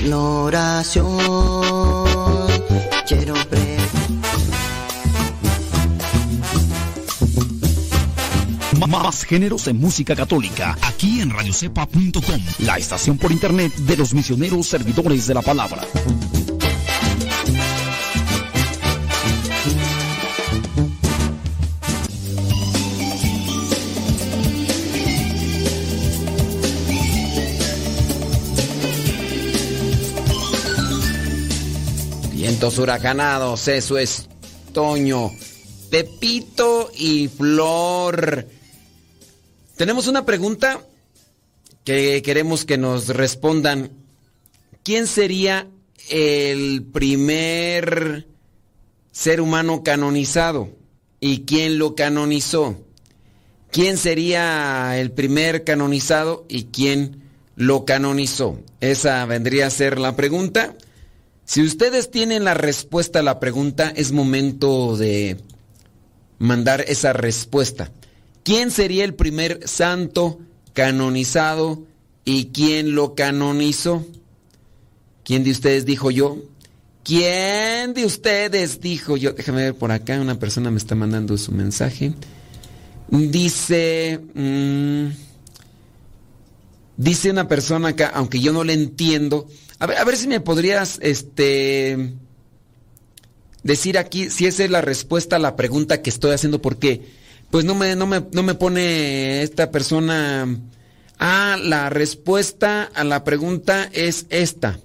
la 0.09 0.17
oración 0.17 1.62
Más 9.03 9.25
géneros 9.25 9.67
en 9.67 9.81
música 9.81 10.15
católica, 10.15 10.77
aquí 10.81 11.19
en 11.19 11.29
radiocepa.com, 11.29 12.41
la 12.59 12.77
estación 12.77 13.17
por 13.17 13.33
internet 13.33 13.75
de 13.75 13.97
los 13.97 14.13
misioneros 14.13 14.65
servidores 14.65 15.27
de 15.27 15.33
la 15.33 15.41
palabra. 15.41 15.81
Vientos 32.31 32.77
huracanados, 32.77 33.67
eso 33.67 33.97
es 33.97 34.29
Toño, 34.71 35.29
Pepito 35.89 36.89
y 36.95 37.27
Flor. 37.27 38.62
Tenemos 39.75 40.05
una 40.07 40.23
pregunta 40.23 40.81
que 41.83 42.21
queremos 42.21 42.63
que 42.63 42.77
nos 42.77 43.07
respondan. 43.07 43.89
¿Quién 44.83 45.07
sería 45.07 45.67
el 46.09 46.83
primer 46.83 48.27
ser 49.11 49.41
humano 49.41 49.81
canonizado? 49.81 50.69
¿Y 51.19 51.41
quién 51.45 51.79
lo 51.79 51.95
canonizó? 51.95 52.83
¿Quién 53.71 53.97
sería 53.97 54.99
el 54.99 55.11
primer 55.11 55.63
canonizado 55.63 56.45
y 56.47 56.65
quién 56.65 57.23
lo 57.55 57.83
canonizó? 57.83 58.59
Esa 58.79 59.25
vendría 59.25 59.65
a 59.65 59.71
ser 59.71 59.97
la 59.97 60.15
pregunta. 60.15 60.75
Si 61.45 61.63
ustedes 61.63 62.11
tienen 62.11 62.43
la 62.43 62.53
respuesta 62.53 63.19
a 63.19 63.23
la 63.23 63.39
pregunta, 63.39 63.91
es 63.95 64.11
momento 64.11 64.95
de 64.97 65.37
mandar 66.37 66.85
esa 66.87 67.11
respuesta. 67.13 67.91
¿Quién 68.43 68.71
sería 68.71 69.05
el 69.05 69.13
primer 69.13 69.67
santo 69.67 70.39
canonizado 70.73 71.83
y 72.25 72.47
quién 72.47 72.95
lo 72.95 73.15
canonizó? 73.15 74.05
¿Quién 75.23 75.43
de 75.43 75.51
ustedes 75.51 75.85
dijo 75.85 76.11
yo? 76.11 76.43
¿Quién 77.03 77.93
de 77.93 78.05
ustedes 78.05 78.81
dijo 78.81 79.17
yo? 79.17 79.33
Déjame 79.33 79.63
ver 79.63 79.75
por 79.75 79.91
acá, 79.91 80.19
una 80.19 80.39
persona 80.39 80.71
me 80.71 80.77
está 80.77 80.95
mandando 80.95 81.37
su 81.37 81.51
mensaje. 81.51 82.13
Dice, 83.09 84.19
mmm, 84.33 85.07
dice 86.97 87.31
una 87.31 87.47
persona 87.47 87.89
acá, 87.89 88.11
aunque 88.13 88.39
yo 88.39 88.53
no 88.53 88.63
le 88.63 88.73
entiendo, 88.73 89.47
a 89.79 89.87
ver, 89.87 89.97
a 89.97 90.03
ver 90.05 90.17
si 90.17 90.27
me 90.27 90.39
podrías, 90.39 90.97
este, 91.01 92.13
decir 93.63 93.97
aquí 93.97 94.29
si 94.29 94.45
esa 94.45 94.63
es 94.63 94.71
la 94.71 94.81
respuesta 94.81 95.37
a 95.37 95.39
la 95.39 95.55
pregunta 95.55 96.01
que 96.01 96.09
estoy 96.09 96.31
haciendo, 96.31 96.61
porque 96.61 97.01
pues 97.53 97.65
no 97.65 97.75
me, 97.75 97.95
no 97.95 98.07
me, 98.07 98.25
no 98.31 98.41
me 98.41 98.55
pone 98.55 99.43
esta 99.43 99.69
persona 99.69 100.47
Ah, 101.19 101.55
la 101.61 101.89
respuesta 101.91 102.83
a 102.93 103.03
la 103.03 103.23
pregunta 103.23 103.89
es 103.93 104.25
esta. 104.29 104.79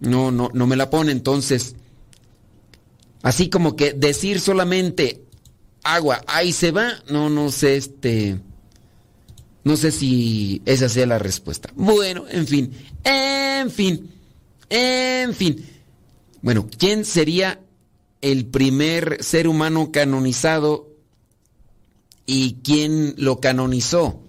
No, 0.00 0.32
no, 0.32 0.50
no 0.52 0.66
me 0.66 0.74
la 0.74 0.88
pone 0.88 1.12
entonces. 1.12 1.76
Así 3.22 3.48
como 3.50 3.76
que 3.76 3.92
decir 3.92 4.40
solamente 4.40 5.22
agua, 5.82 6.22
ahí 6.26 6.52
se 6.52 6.70
va, 6.72 6.94
no, 7.10 7.28
no 7.28 7.52
sé, 7.52 7.76
este... 7.76 8.40
No 9.62 9.76
sé 9.76 9.92
si 9.92 10.62
esa 10.64 10.88
sea 10.88 11.04
la 11.06 11.18
respuesta. 11.18 11.70
Bueno, 11.76 12.24
en 12.28 12.46
fin, 12.48 12.72
en 13.04 13.70
fin, 13.70 14.10
en 14.70 15.34
fin. 15.34 15.64
Bueno, 16.40 16.68
¿quién 16.78 17.04
sería 17.04 17.60
el 18.20 18.46
primer 18.46 19.22
ser 19.22 19.46
humano 19.46 19.92
canonizado 19.92 20.93
y 22.26 22.56
quién 22.62 23.14
lo 23.16 23.40
canonizó? 23.40 24.20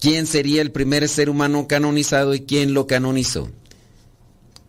¿Quién 0.00 0.26
sería 0.26 0.62
el 0.62 0.72
primer 0.72 1.08
ser 1.08 1.28
humano 1.28 1.68
canonizado 1.68 2.34
y 2.34 2.40
quién 2.40 2.72
lo 2.72 2.86
canonizó? 2.86 3.50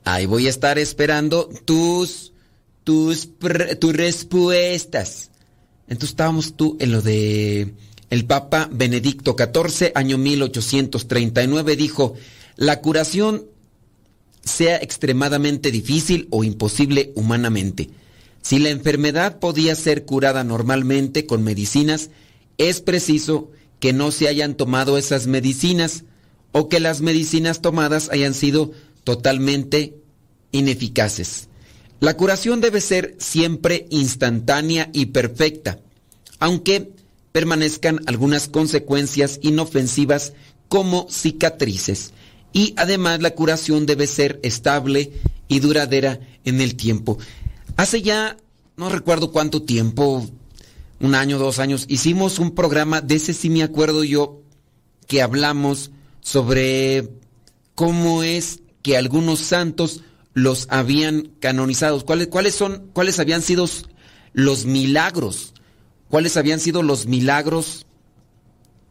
Ahí 0.03 0.25
voy 0.25 0.47
a 0.47 0.49
estar 0.49 0.77
esperando 0.77 1.49
tus, 1.65 2.33
tus, 2.83 3.29
tus 3.79 3.93
respuestas. 3.93 5.31
Entonces 5.87 6.11
estábamos 6.11 6.55
tú 6.55 6.77
en 6.79 6.91
lo 6.91 7.01
de 7.01 7.73
el 8.09 8.25
Papa 8.25 8.67
Benedicto 8.71 9.37
XIV, 9.37 9.93
año 9.95 10.17
1839, 10.17 11.75
dijo, 11.77 12.15
la 12.57 12.81
curación 12.81 13.45
sea 14.43 14.77
extremadamente 14.77 15.71
difícil 15.71 16.27
o 16.29 16.43
imposible 16.43 17.13
humanamente. 17.15 17.89
Si 18.41 18.60
la 18.60 18.69
enfermedad 18.69 19.39
podía 19.39 19.75
ser 19.75 20.06
curada 20.06 20.43
normalmente 20.43 21.25
con 21.25 21.43
medicinas, 21.43 22.10
es 22.58 22.82
preciso 22.82 23.51
que 23.80 23.93
no 23.93 24.12
se 24.12 24.27
hayan 24.27 24.56
tomado 24.56 24.97
esas 24.97 25.27
medicinas 25.27 26.04
o 26.51 26.69
que 26.69 26.80
las 26.80 27.01
medicinas 27.01 27.62
tomadas 27.62 28.10
hayan 28.12 28.34
sido 28.34 28.71
totalmente 29.04 29.95
ineficaces. 30.51 31.47
La 31.99 32.17
curación 32.17 32.62
debe 32.62 32.82
ser 32.82 33.15
siempre 33.19 33.86
instantánea 33.89 34.89
y 34.91 35.08
perfecta, 35.08 35.80
aunque 36.39 36.91
permanezcan 37.32 38.01
algunas 38.08 38.47
consecuencias 38.47 39.39
inofensivas 39.41 40.34
como 40.67 41.08
cicatrices. 41.10 42.13
Y 42.54 42.73
además 42.75 43.21
la 43.21 43.32
curación 43.32 43.86
debe 43.86 44.08
ser 44.08 44.39
estable 44.43 45.12
y 45.47 45.60
duradera 45.60 46.19
en 46.43 46.60
el 46.60 46.75
tiempo. 46.75 47.17
Hace 47.77 48.01
ya, 48.01 48.38
no 48.77 48.89
recuerdo 48.89 49.31
cuánto 49.31 49.63
tiempo, 49.63 50.27
un 50.99 51.15
año, 51.15 51.39
dos 51.39 51.60
años, 51.60 51.86
hicimos 51.88 52.39
un 52.39 52.51
programa, 52.51 53.01
de 53.01 53.15
ese 53.15 53.34
sí 53.34 53.49
me 53.49 53.63
acuerdo 53.63 54.03
yo, 54.03 54.41
que 55.07 55.21
hablamos 55.21 55.91
sobre 56.21 57.10
cómo 57.75 58.23
es 58.23 58.60
que 58.81 58.97
algunos 58.97 59.39
santos 59.39 60.01
los 60.34 60.67
habían 60.69 61.31
canonizado, 61.39 62.05
cuáles, 62.05 62.27
cuáles 62.27 62.55
son, 62.55 62.89
cuáles 62.93 63.19
habían 63.19 63.41
sido 63.41 63.67
los 64.34 64.65
milagros, 64.65 65.53
cuáles 66.10 66.38
habían 66.38 66.60
sido 66.60 66.84
los 66.84 67.07
milagros 67.07 67.86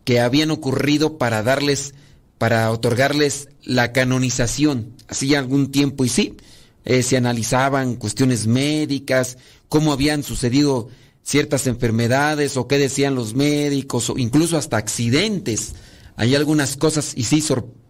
que 0.05 0.21
habían 0.21 0.51
ocurrido 0.51 1.19
para 1.19 1.43
darles, 1.43 1.95
para 2.39 2.71
otorgarles 2.71 3.49
la 3.63 3.93
canonización, 3.93 4.95
hacía 5.09 5.39
algún 5.39 5.71
tiempo, 5.71 6.05
y 6.05 6.09
sí, 6.09 6.37
eh, 6.85 7.03
se 7.03 7.17
analizaban 7.17 7.97
cuestiones 7.97 8.47
médicas, 8.47 9.39
cómo 9.69 9.93
habían 9.93 10.23
sucedido 10.23 10.89
ciertas 11.23 11.67
enfermedades 11.67 12.57
o 12.57 12.67
qué 12.67 12.79
decían 12.79 13.15
los 13.15 13.35
médicos, 13.35 14.11
o 14.11 14.19
incluso 14.19 14.57
hasta 14.57 14.77
accidentes. 14.77 15.75
Hay 16.17 16.35
algunas 16.35 16.77
cosas, 16.77 17.13
y 17.17 17.25
sí, 17.25 17.43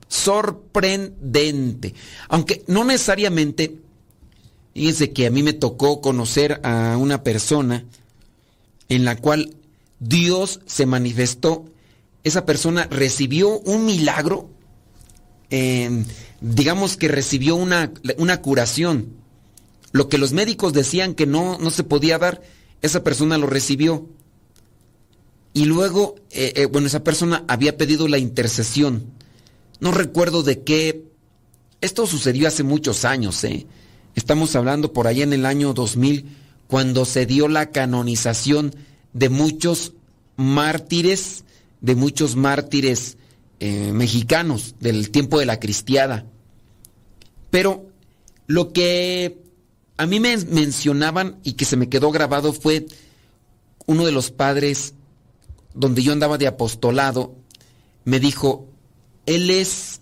sorprendente. 0.09 1.95
Aunque 2.29 2.65
no 2.67 2.85
necesariamente, 2.85 3.77
fíjense 4.75 5.13
que 5.13 5.27
a 5.27 5.31
mí 5.31 5.43
me 5.43 5.53
tocó 5.53 6.01
conocer 6.01 6.61
a 6.65 6.97
una 6.97 7.23
persona 7.23 7.85
en 8.89 9.05
la 9.05 9.17
cual 9.17 9.55
Dios 10.01 10.61
se 10.67 10.87
manifestó, 10.87 11.65
esa 12.25 12.45
persona 12.45 12.87
recibió 12.91 13.59
un 13.61 13.87
milagro, 13.87 14.51
digamos 16.41 16.97
que 16.97 17.09
recibió 17.09 17.57
una, 17.57 17.93
una, 18.19 18.41
curación. 18.41 19.09
Lo 19.93 20.09
que 20.09 20.19
los 20.19 20.33
médicos 20.33 20.73
decían 20.73 21.15
que 21.15 21.27
no, 21.27 21.59
no 21.59 21.71
se 21.71 21.85
podía 21.85 22.19
dar, 22.19 22.43
esa 22.83 23.03
persona 23.03 23.39
lo 23.39 23.47
recibió. 23.47 24.09
Y 25.53 25.65
luego, 25.65 26.15
eh, 26.31 26.53
eh, 26.55 26.67
bueno, 26.67 26.87
esa 26.87 27.03
persona 27.03 27.45
había 27.49 27.77
pedido 27.77 28.07
la 28.07 28.19
intercesión 28.19 29.13
no 29.81 29.93
recuerdo 29.93 30.43
de 30.43 30.63
qué. 30.63 31.07
Esto 31.81 32.07
sucedió 32.07 32.47
hace 32.47 32.63
muchos 32.63 33.05
años, 33.05 33.43
¿eh? 33.45 33.67
Estamos 34.15 34.55
hablando 34.55 34.93
por 34.93 35.07
allá 35.07 35.25
en 35.25 35.33
el 35.33 35.47
año 35.47 35.73
2000, 35.73 36.37
cuando 36.67 37.05
se 37.07 37.25
dio 37.27 37.49
la 37.49 37.71
canonización 37.71 38.75
de 39.15 39.31
muchos 39.31 39.95
mártires, 40.37 41.45
de 41.81 41.95
muchos 41.95 42.37
mártires 42.37 43.17
eh, 43.61 43.93
mexicanos 43.93 44.75
del 44.81 45.11
tiempo 45.11 45.39
de 45.39 45.47
la 45.47 45.61
cristiada. 45.61 46.27
Pero 47.51 47.87
lo 48.47 48.73
que 48.73 49.43
a 49.97 50.07
mí 50.07 50.19
me 50.19 50.37
mencionaban 50.39 51.39
y 51.43 51.53
que 51.53 51.65
se 51.65 51.77
me 51.77 51.89
quedó 51.89 52.11
grabado 52.11 52.53
fue 52.53 52.87
uno 53.87 54.07
de 54.07 54.13
los 54.13 54.31
padres 54.31 54.95
donde 55.75 56.03
yo 56.03 56.13
andaba 56.13 56.39
de 56.39 56.47
apostolado, 56.47 57.37
me 58.05 58.19
dijo, 58.19 58.67
él 59.27 59.51
es 59.51 60.01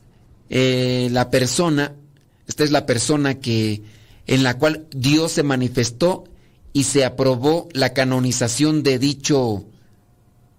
eh, 0.50 1.08
la 1.10 1.30
persona, 1.30 1.94
esta 2.46 2.64
es 2.64 2.70
la 2.70 2.86
persona 2.86 3.40
que 3.40 3.82
en 4.26 4.42
la 4.44 4.58
cual 4.58 4.86
Dios 4.90 5.32
se 5.32 5.42
manifestó 5.42 6.24
y 6.72 6.84
se 6.84 7.04
aprobó 7.04 7.68
la 7.72 7.92
canonización 7.92 8.82
de 8.82 8.98
dicho 8.98 9.64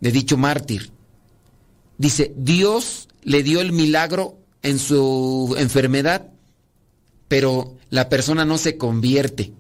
de 0.01 0.12
dicho 0.12 0.38
mártir. 0.38 0.91
Dice, 1.99 2.33
Dios 2.38 3.09
le 3.23 3.43
dio 3.43 3.59
el 3.59 3.73
milagro 3.73 4.38
en 4.63 4.79
su 4.79 5.53
enfermedad, 5.57 6.29
pero 7.27 7.75
la 7.89 8.07
persona 8.07 8.45
no 8.45 8.57
se 8.57 8.77
convierte. 8.77 9.51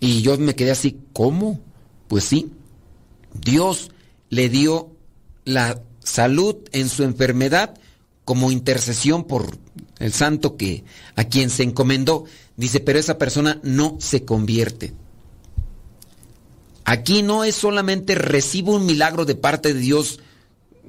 Y 0.00 0.20
yo 0.20 0.36
me 0.36 0.54
quedé 0.54 0.70
así, 0.70 0.98
¿cómo? 1.14 1.60
Pues 2.08 2.24
sí, 2.24 2.52
Dios 3.32 3.90
le 4.28 4.50
dio 4.50 4.90
la 5.46 5.80
salud 6.00 6.56
en 6.72 6.90
su 6.90 7.04
enfermedad 7.04 7.74
como 8.26 8.52
intercesión 8.52 9.24
por 9.24 9.56
el 10.00 10.12
santo 10.12 10.58
que 10.58 10.84
a 11.16 11.24
quien 11.24 11.48
se 11.48 11.62
encomendó. 11.62 12.24
Dice, 12.58 12.80
pero 12.80 12.98
esa 12.98 13.16
persona 13.16 13.60
no 13.62 13.96
se 13.98 14.26
convierte. 14.26 14.92
Aquí 16.84 17.22
no 17.22 17.44
es 17.44 17.54
solamente 17.54 18.14
recibo 18.14 18.76
un 18.76 18.84
milagro 18.84 19.24
de 19.24 19.36
parte 19.36 19.72
de 19.72 19.80
Dios 19.80 20.20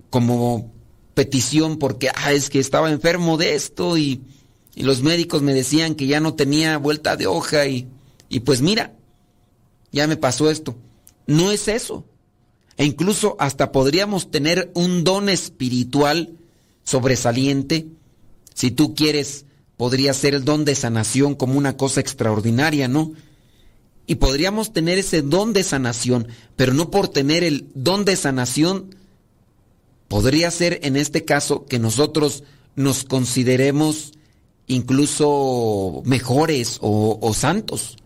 como 0.09 0.71
petición 1.13 1.77
porque 1.77 2.09
ah, 2.13 2.33
es 2.33 2.49
que 2.49 2.59
estaba 2.59 2.91
enfermo 2.91 3.37
de 3.37 3.55
esto 3.55 3.97
y, 3.97 4.21
y, 4.75 4.83
los 4.83 5.01
médicos 5.01 5.41
me 5.41 5.53
decían 5.53 5.95
que 5.95 6.07
ya 6.07 6.19
no 6.19 6.33
tenía 6.33 6.77
vuelta 6.77 7.15
de 7.15 7.27
hoja 7.27 7.65
y, 7.67 7.87
y 8.29 8.41
pues 8.41 8.61
mira, 8.61 8.93
ya 9.91 10.07
me 10.07 10.17
pasó 10.17 10.49
esto. 10.49 10.75
No 11.25 11.51
es 11.51 11.67
eso. 11.67 12.05
E 12.77 12.85
incluso 12.85 13.37
hasta 13.39 13.71
podríamos 13.71 14.29
tener 14.31 14.71
un 14.75 15.03
don 15.03 15.29
espiritual 15.29 16.35
sobresaliente. 16.83 17.87
Si 18.53 18.71
tú 18.71 18.93
quieres, 18.93 19.45
podría 19.77 20.13
ser 20.13 20.35
el 20.35 20.43
don 20.43 20.65
de 20.65 20.75
sanación 20.75 21.35
como 21.35 21.57
una 21.57 21.77
cosa 21.77 22.01
extraordinaria, 22.01 22.87
¿no? 22.87 23.13
Y 24.07 24.15
podríamos 24.15 24.71
tener 24.71 24.97
ese 24.97 25.21
don 25.21 25.53
de 25.53 25.63
sanación, 25.63 26.27
pero 26.55 26.73
no 26.73 26.91
por 26.91 27.07
tener 27.07 27.43
el 27.43 27.67
don 27.73 28.05
de 28.05 28.15
sanación, 28.15 28.95
podría 30.07 30.51
ser 30.51 30.79
en 30.83 30.95
este 30.95 31.25
caso 31.25 31.65
que 31.65 31.79
nosotros 31.79 32.43
nos 32.75 33.03
consideremos 33.03 34.13
incluso 34.67 36.01
mejores 36.05 36.79
o, 36.81 37.33
santos. 37.33 37.97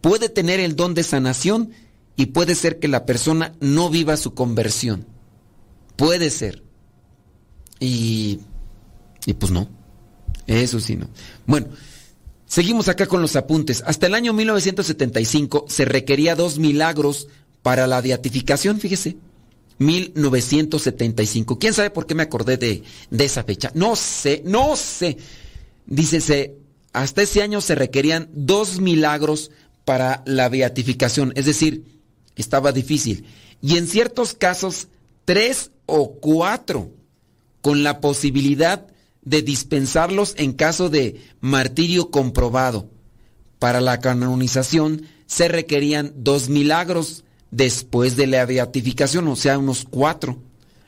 Puede 0.00 0.28
tener 0.28 0.60
el 0.60 0.76
don 0.76 0.94
de 0.94 1.02
sanación, 1.02 1.72
y 2.16 2.26
puede 2.26 2.54
ser 2.54 2.78
que 2.78 2.88
la 2.88 3.04
persona 3.04 3.54
no 3.60 3.90
viva 3.90 4.16
su 4.16 4.34
conversión. 4.34 5.06
Puede 5.96 6.30
ser. 6.30 6.62
Y, 7.78 8.40
y 9.26 9.34
pues 9.34 9.52
no. 9.52 9.68
Eso 10.46 10.80
sí, 10.80 10.96
no. 10.96 11.08
Bueno, 11.46 11.68
seguimos 12.46 12.88
acá 12.88 13.06
con 13.06 13.20
los 13.20 13.36
apuntes. 13.36 13.82
Hasta 13.86 14.06
el 14.06 14.14
año 14.14 14.32
1975 14.32 15.66
se 15.68 15.84
requería 15.84 16.34
dos 16.34 16.58
milagros 16.58 17.28
para 17.62 17.86
la 17.86 18.00
beatificación, 18.00 18.80
fíjese. 18.80 19.16
1975. 19.78 21.58
¿Quién 21.58 21.74
sabe 21.74 21.90
por 21.90 22.06
qué 22.06 22.14
me 22.14 22.22
acordé 22.22 22.56
de, 22.56 22.82
esa 23.18 23.44
fecha? 23.44 23.70
No 23.74 23.96
sé, 23.96 24.42
no 24.44 24.76
sé. 24.76 25.18
Dícese, 25.86 26.56
hasta 26.92 27.22
ese 27.22 27.42
año 27.42 27.60
se 27.60 27.74
requerían 27.74 28.28
dos 28.32 28.80
milagros 28.80 29.50
para 29.84 30.22
la 30.26 30.48
beatificación. 30.48 31.32
Es 31.36 31.46
decir, 31.46 31.84
estaba 32.36 32.72
difícil. 32.72 33.26
Y 33.60 33.76
en 33.76 33.86
ciertos 33.86 34.34
casos, 34.34 34.88
tres 35.24 35.70
o 35.86 36.12
cuatro. 36.20 36.92
con 37.62 37.82
la 37.82 38.00
posibilidad 38.00 38.86
de 39.22 39.42
dispensarlos 39.42 40.34
en 40.38 40.52
caso 40.52 40.88
de 40.88 41.20
martirio 41.40 42.12
comprobado. 42.12 42.88
Para 43.58 43.80
la 43.80 43.98
canonización 44.00 45.08
se 45.26 45.48
requerían 45.48 46.12
dos 46.14 46.48
milagros 46.48 47.24
después 47.56 48.16
de 48.16 48.26
la 48.26 48.44
beatificación, 48.44 49.28
o 49.28 49.36
sea, 49.36 49.58
unos 49.58 49.86
cuatro 49.88 50.36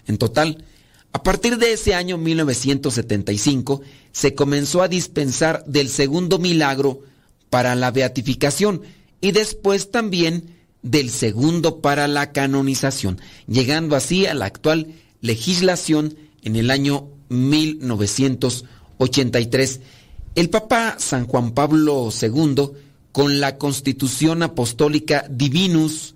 en 0.07 0.18
total. 0.18 0.64
A 1.12 1.22
partir 1.22 1.57
de 1.57 1.72
ese 1.72 1.94
año 1.94 2.18
1975 2.18 3.81
se 4.12 4.35
comenzó 4.35 4.83
a 4.83 4.88
dispensar 4.88 5.64
del 5.64 5.88
segundo 5.88 6.38
milagro 6.38 7.00
para 7.48 7.74
la 7.74 7.90
beatificación 7.90 8.83
y 9.22 9.33
después 9.33 9.90
también 9.90 10.57
del 10.83 11.09
segundo 11.11 11.81
para 11.81 12.07
la 12.07 12.33
canonización, 12.33 13.18
llegando 13.46 13.96
así 13.96 14.26
a 14.26 14.35
la 14.35 14.44
actual 14.44 14.88
legislación 15.22 16.18
en 16.42 16.57
el 16.57 16.70
año 16.70 17.09
1983. 17.31 19.81
El 20.35 20.50
Papa 20.50 20.96
San 20.98 21.26
Juan 21.26 21.52
Pablo 21.52 22.11
II, 22.20 22.72
con 23.11 23.40
la 23.40 23.57
Constitución 23.57 24.42
Apostólica 24.42 25.24
Divinus 25.31 26.14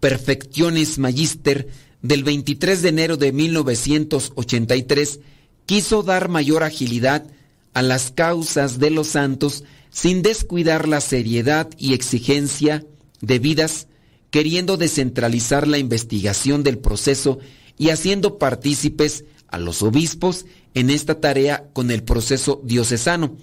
Perfectionis 0.00 0.98
Magister 0.98 1.68
del 2.02 2.24
23 2.24 2.82
de 2.82 2.88
enero 2.88 3.16
de 3.16 3.32
1983, 3.32 5.20
quiso 5.66 6.02
dar 6.02 6.28
mayor 6.28 6.62
agilidad 6.62 7.26
a 7.74 7.82
las 7.82 8.10
causas 8.10 8.78
de 8.78 8.90
los 8.90 9.08
santos 9.08 9.64
sin 9.90 10.22
descuidar 10.22 10.88
la 10.88 11.00
seriedad 11.00 11.68
y 11.76 11.94
exigencia 11.94 12.84
debidas, 13.20 13.86
queriendo 14.30 14.76
descentralizar 14.76 15.68
la 15.68 15.78
investigación 15.78 16.62
del 16.62 16.78
proceso 16.78 17.38
y 17.76 17.90
haciendo 17.90 18.38
partícipes 18.38 19.24
a 19.48 19.58
los 19.58 19.82
obispos 19.82 20.46
en 20.74 20.90
esta 20.90 21.20
tarea 21.20 21.68
con 21.72 21.90
el 21.90 22.02
proceso 22.02 22.60
diocesano. 22.64 23.36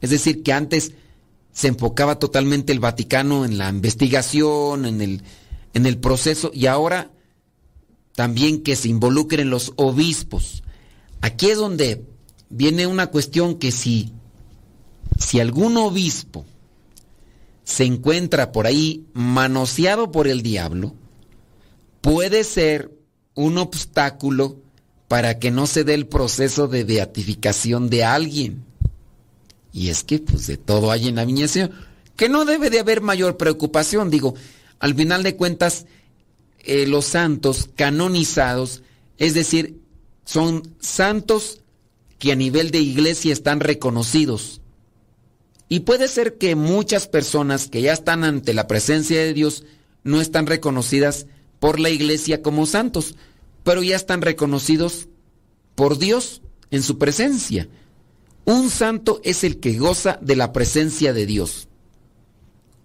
Es 0.00 0.10
decir, 0.10 0.42
que 0.42 0.52
antes 0.52 0.92
se 1.52 1.68
enfocaba 1.68 2.18
totalmente 2.18 2.72
el 2.72 2.80
Vaticano 2.80 3.44
en 3.44 3.58
la 3.58 3.68
investigación, 3.68 4.86
en 4.86 5.00
el, 5.00 5.22
en 5.74 5.86
el 5.86 5.98
proceso, 5.98 6.50
y 6.52 6.66
ahora 6.66 7.10
también 8.14 8.62
que 8.62 8.76
se 8.76 8.88
involucren 8.88 9.50
los 9.50 9.72
obispos. 9.76 10.62
Aquí 11.20 11.50
es 11.50 11.58
donde 11.58 12.04
viene 12.48 12.86
una 12.86 13.06
cuestión 13.06 13.58
que 13.58 13.70
si, 13.70 14.12
si 15.18 15.40
algún 15.40 15.76
obispo 15.76 16.44
se 17.64 17.84
encuentra 17.84 18.52
por 18.52 18.66
ahí 18.66 19.06
manoseado 19.12 20.10
por 20.10 20.26
el 20.26 20.42
diablo, 20.42 20.94
puede 22.00 22.44
ser 22.44 22.90
un 23.34 23.58
obstáculo 23.58 24.60
para 25.08 25.38
que 25.38 25.50
no 25.50 25.66
se 25.66 25.84
dé 25.84 25.94
el 25.94 26.06
proceso 26.06 26.68
de 26.68 26.84
beatificación 26.84 27.90
de 27.90 28.04
alguien. 28.04 28.64
Y 29.72 29.88
es 29.88 30.02
que 30.02 30.18
pues 30.18 30.46
de 30.46 30.56
todo 30.56 30.90
hay 30.90 31.08
en 31.08 31.16
la 31.16 31.24
viña 31.24 31.46
que 32.16 32.28
no 32.28 32.44
debe 32.44 32.70
de 32.70 32.80
haber 32.80 33.00
mayor 33.00 33.36
preocupación, 33.36 34.10
digo, 34.10 34.34
al 34.80 34.94
final 34.94 35.22
de 35.22 35.36
cuentas 35.36 35.86
eh, 36.58 36.86
los 36.86 37.04
santos 37.04 37.68
canonizados, 37.76 38.82
es 39.18 39.34
decir, 39.34 39.78
son 40.24 40.74
santos 40.80 41.60
que 42.18 42.32
a 42.32 42.36
nivel 42.36 42.70
de 42.70 42.80
iglesia 42.80 43.32
están 43.32 43.60
reconocidos. 43.60 44.60
Y 45.68 45.80
puede 45.80 46.08
ser 46.08 46.36
que 46.36 46.56
muchas 46.56 47.06
personas 47.06 47.68
que 47.68 47.82
ya 47.82 47.92
están 47.92 48.24
ante 48.24 48.54
la 48.54 48.66
presencia 48.66 49.20
de 49.20 49.32
Dios 49.32 49.64
no 50.02 50.20
están 50.20 50.46
reconocidas 50.46 51.26
por 51.60 51.78
la 51.78 51.90
iglesia 51.90 52.42
como 52.42 52.66
santos, 52.66 53.14
pero 53.62 53.82
ya 53.82 53.96
están 53.96 54.22
reconocidos 54.22 55.08
por 55.74 55.98
Dios 55.98 56.42
en 56.70 56.82
su 56.82 56.98
presencia. 56.98 57.68
Un 58.44 58.70
santo 58.70 59.20
es 59.24 59.44
el 59.44 59.60
que 59.60 59.78
goza 59.78 60.18
de 60.20 60.36
la 60.36 60.52
presencia 60.52 61.12
de 61.12 61.26
Dios. 61.26 61.68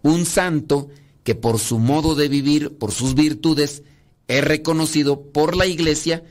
Un 0.03 0.25
santo 0.25 0.89
que 1.25 1.35
por 1.35 1.59
su 1.59 1.79
modo 1.79 2.15
de 2.15 2.29
vivir, 2.29 2.77
por 2.77 2.91
sus 2.91 3.15
virtudes, 3.15 3.83
es 4.27 4.43
reconocido 4.43 5.21
por 5.21 5.57
la 5.57 5.65
iglesia 5.65 6.23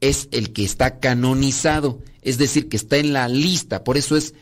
es 0.00 0.28
el 0.32 0.52
que 0.52 0.64
está 0.64 1.00
canonizado, 1.00 2.00
es 2.22 2.38
decir, 2.38 2.68
que 2.68 2.76
está 2.76 2.96
en 2.96 3.12
la 3.12 3.28
lista, 3.28 3.84
por 3.84 3.98
eso 3.98 4.16
es 4.16 4.34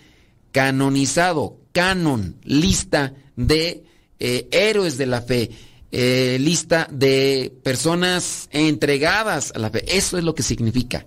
canonizado, 0.53 1.59
canon, 1.73 2.37
lista 2.45 3.15
de 3.35 3.85
eh, 4.21 4.49
héroes 4.53 4.97
de 4.97 5.07
la 5.07 5.23
fe, 5.23 5.51
eh, 5.91 6.39
lista 6.41 6.89
de 6.91 7.53
personas 7.65 8.49
entregadas 8.53 9.53
a 9.55 9.59
la 9.59 9.71
fe, 9.71 9.85
eso 9.89 10.19
es 10.19 10.25
lo 10.25 10.35
que 10.35 10.43
significa 10.43 11.05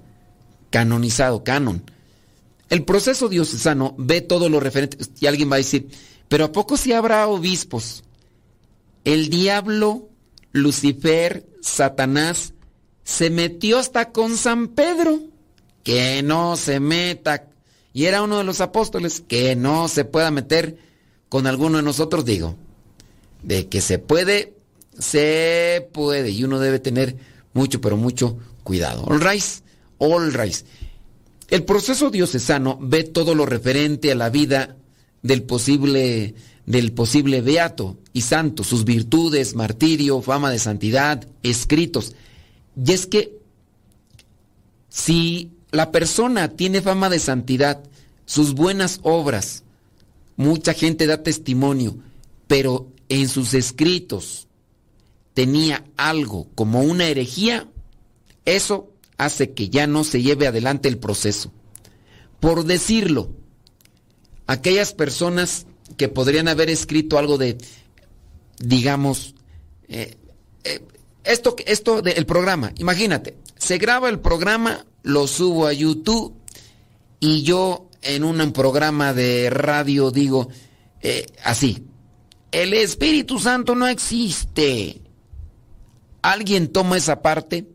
canonizado, 0.72 1.44
canon. 1.44 1.84
El 2.70 2.84
proceso 2.84 3.30
diocesano 3.30 3.96
ve 3.98 4.20
todo 4.20 4.50
lo 4.50 4.60
referente, 4.60 4.98
y 5.20 5.26
alguien 5.26 5.50
va 5.50 5.56
a 5.56 5.60
decir, 5.60 5.88
pero 6.28 6.46
¿a 6.46 6.52
poco 6.52 6.76
si 6.76 6.92
habrá 6.92 7.28
obispos? 7.28 8.04
El 9.04 9.30
diablo, 9.30 10.10
Lucifer, 10.52 11.46
Satanás, 11.62 12.54
se 13.04 13.30
metió 13.30 13.80
hasta 13.80 14.12
con 14.12 14.38
San 14.38 14.70
Pedro. 14.70 15.20
Que 15.84 16.22
no 16.22 16.56
se 16.58 16.80
meta. 16.80 17.48
Y 17.94 18.06
era 18.06 18.22
uno 18.22 18.38
de 18.38 18.44
los 18.44 18.62
apóstoles. 18.62 19.24
Que 19.28 19.56
no 19.56 19.88
se 19.88 20.06
pueda 20.06 20.30
meter 20.32 20.78
con 21.30 21.48
alguno 21.48 21.78
de 21.78 21.84
nosotros, 21.84 22.26
digo. 22.26 22.56
De 23.42 23.68
que 23.68 23.82
se 23.82 23.98
puede, 24.00 24.54
se 24.98 25.90
puede. 25.94 26.30
Y 26.32 26.44
uno 26.44 26.60
debe 26.60 26.80
tener 26.80 27.18
mucho, 27.54 27.82
pero 27.82 27.98
mucho 27.98 28.38
cuidado. 28.64 29.06
All 29.06 29.22
right, 29.22 29.44
all 29.98 30.34
right. 30.34 30.56
El 31.50 31.64
proceso 31.64 32.12
diocesano 32.12 32.78
ve 32.80 33.04
todo 33.04 33.34
lo 33.34 33.46
referente 33.46 34.12
a 34.12 34.16
la 34.16 34.30
vida 34.30 34.78
del 35.24 35.44
posible, 35.44 36.36
del 36.70 36.94
posible 36.94 37.42
beato 37.42 37.98
y 38.14 38.22
santo, 38.22 38.64
sus 38.64 38.86
virtudes, 38.86 39.56
martirio, 39.56 40.22
fama 40.22 40.52
de 40.52 40.60
santidad, 40.60 41.28
escritos. 41.42 42.14
Y 42.86 42.92
es 42.92 43.08
que 43.08 43.40
si 44.88 45.50
la 45.72 45.92
persona 45.92 46.50
tiene 46.50 46.84
fama 46.84 47.10
de 47.10 47.18
santidad, 47.18 47.82
sus 48.28 48.54
buenas 48.54 49.00
obras, 49.02 49.64
mucha 50.38 50.76
gente 50.76 51.08
da 51.08 51.24
testimonio, 51.24 51.98
pero 52.46 52.88
en 53.10 53.30
sus 53.30 53.56
escritos 53.56 54.48
tenía 55.34 55.84
algo 55.98 56.50
como 56.54 56.84
una 56.84 57.08
herejía, 57.08 57.68
eso 58.46 58.92
hace 59.18 59.54
que 59.54 59.70
ya 59.70 59.88
no 59.88 60.04
se 60.04 60.22
lleve 60.22 60.46
adelante 60.46 60.88
el 60.88 61.00
proceso. 61.00 61.52
Por 62.40 62.66
decirlo, 62.66 63.32
aquellas 64.46 64.94
personas 64.94 65.66
que 65.98 66.10
podrían 66.10 66.48
haber 66.48 66.70
escrito 66.70 67.18
algo 67.18 67.38
de, 67.38 67.58
digamos, 68.60 69.36
eh, 69.88 70.16
eh, 70.64 70.82
esto, 71.24 71.56
esto 71.66 72.02
del 72.02 72.26
programa, 72.26 72.72
imagínate, 72.78 73.38
se 73.58 73.78
graba 73.78 74.10
el 74.10 74.20
programa, 74.20 74.86
lo 75.04 75.28
subo 75.28 75.68
a 75.68 75.74
YouTube 75.74 76.34
y 77.20 77.44
yo 77.44 77.90
en 78.02 78.24
un 78.24 78.52
programa 78.54 79.14
de 79.14 79.50
radio 79.50 80.12
digo 80.12 80.50
eh, 81.02 81.26
así, 81.44 81.86
el 82.52 82.74
Espíritu 82.74 83.40
Santo 83.40 83.76
no 83.76 83.88
existe. 83.88 85.02
Alguien 86.22 86.70
toma 86.70 86.98
esa 86.98 87.22
parte 87.22 87.68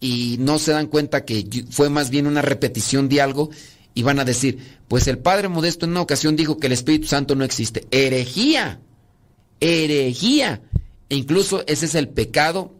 y 0.00 0.36
no 0.40 0.58
se 0.58 0.72
dan 0.72 0.86
cuenta 0.86 1.24
que 1.24 1.66
fue 1.70 1.90
más 1.90 2.10
bien 2.10 2.26
una 2.26 2.42
repetición 2.42 3.08
de 3.08 3.20
algo 3.20 3.50
y 3.94 4.02
van 4.02 4.18
a 4.18 4.24
decir, 4.24 4.78
pues 4.88 5.06
el 5.08 5.18
Padre 5.18 5.48
Modesto 5.48 5.84
en 5.84 5.92
una 5.92 6.02
ocasión 6.02 6.36
dijo 6.36 6.58
que 6.58 6.66
el 6.66 6.72
Espíritu 6.72 7.06
Santo 7.06 7.34
no 7.34 7.44
existe. 7.44 7.86
Herejía, 7.90 8.80
herejía. 9.60 10.62
E 11.08 11.16
incluso 11.16 11.64
ese 11.66 11.86
es 11.86 11.94
el 11.94 12.08
pecado 12.08 12.74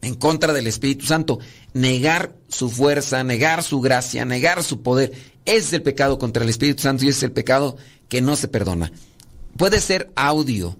en 0.00 0.14
contra 0.14 0.52
del 0.52 0.66
Espíritu 0.66 1.06
Santo. 1.06 1.38
Negar 1.74 2.34
su 2.48 2.70
fuerza, 2.70 3.22
negar 3.24 3.62
su 3.62 3.80
gracia, 3.80 4.24
negar 4.24 4.62
su 4.62 4.82
poder. 4.82 5.12
Ese 5.44 5.58
es 5.58 5.72
el 5.74 5.82
pecado 5.82 6.18
contra 6.18 6.42
el 6.42 6.50
Espíritu 6.50 6.82
Santo 6.82 7.04
y 7.04 7.08
ese 7.08 7.18
es 7.18 7.22
el 7.24 7.32
pecado 7.32 7.76
que 8.08 8.20
no 8.20 8.36
se 8.36 8.48
perdona. 8.48 8.92
Puede 9.56 9.80
ser 9.80 10.10
audio, 10.16 10.78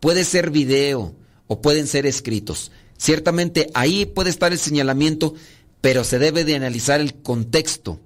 puede 0.00 0.24
ser 0.24 0.50
video 0.50 1.14
o 1.48 1.60
pueden 1.60 1.86
ser 1.86 2.06
escritos. 2.06 2.70
Ciertamente 2.96 3.68
ahí 3.74 4.06
puede 4.06 4.30
estar 4.30 4.52
el 4.52 4.58
señalamiento, 4.58 5.34
pero 5.80 6.04
se 6.04 6.18
debe 6.18 6.44
de 6.44 6.54
analizar 6.54 7.00
el 7.00 7.14
contexto. 7.14 7.98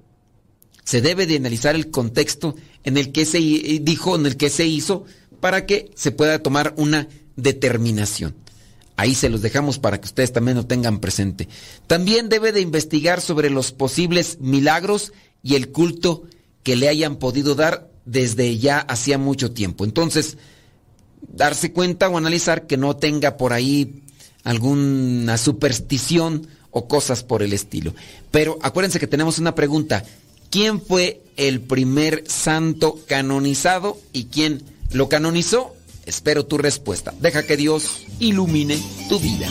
Se 0.87 1.03
debe 1.03 1.27
de 1.27 1.37
analizar 1.37 1.75
el 1.75 1.91
contexto 1.91 2.55
en 2.85 2.97
el 2.97 3.11
que 3.11 3.27
se 3.27 3.39
dijo, 3.39 4.15
en 4.15 4.25
el 4.25 4.37
que 4.37 4.49
se 4.49 4.67
hizo, 4.67 5.05
para 5.41 5.67
que 5.67 5.91
se 5.97 6.13
pueda 6.13 6.39
tomar 6.39 6.75
una 6.77 7.09
determinación. 7.35 8.35
Ahí 8.97 9.15
se 9.15 9.29
los 9.29 9.43
dejamos 9.43 9.81
para 9.81 10.01
que 10.01 10.07
ustedes 10.07 10.33
también 10.33 10.57
lo 10.57 10.65
tengan 10.65 11.01
presente. 11.01 11.49
También 11.89 12.29
debe 12.29 12.53
de 12.53 12.61
investigar 12.61 13.21
sobre 13.21 13.51
los 13.51 13.73
posibles 13.73 14.39
milagros 14.41 15.13
y 15.43 15.57
el 15.57 15.69
culto 15.73 16.23
que 16.63 16.77
le 16.77 16.89
hayan 16.89 17.17
podido 17.17 17.57
dar 17.57 17.91
desde 18.05 18.57
ya 18.57 18.79
hacía 18.79 19.19
mucho 19.19 19.51
tiempo. 19.51 19.85
Entonces, 19.85 20.39
darse 21.21 21.73
cuenta 21.73 22.09
o 22.09 22.17
analizar 22.17 22.69
que 22.69 22.77
no 22.77 22.97
tenga 22.97 23.37
por 23.37 23.53
ahí 23.53 24.03
alguna 24.45 25.37
superstición 25.37 26.47
o 26.71 26.87
cosas 26.87 27.25
por 27.25 27.43
el 27.43 27.53
estilo. 27.53 27.93
Pero 28.31 28.59
acuérdense 28.63 29.01
que 29.01 29.09
tenemos 29.09 29.39
una 29.39 29.55
pregunta. 29.55 30.05
¿Quién 30.57 30.81
fue 30.81 31.21
el 31.37 31.61
primer 31.61 32.25
santo 32.29 32.99
canonizado 33.07 33.99
y 34.15 34.29
quién 34.29 34.63
lo 34.91 35.11
canonizó? 35.11 35.75
Espero 36.07 36.47
tu 36.47 36.57
respuesta. 36.57 37.13
Deja 37.21 37.43
que 37.43 37.59
Dios 37.59 38.07
ilumine 38.21 38.83
tu 39.11 39.21
vida. 39.21 39.51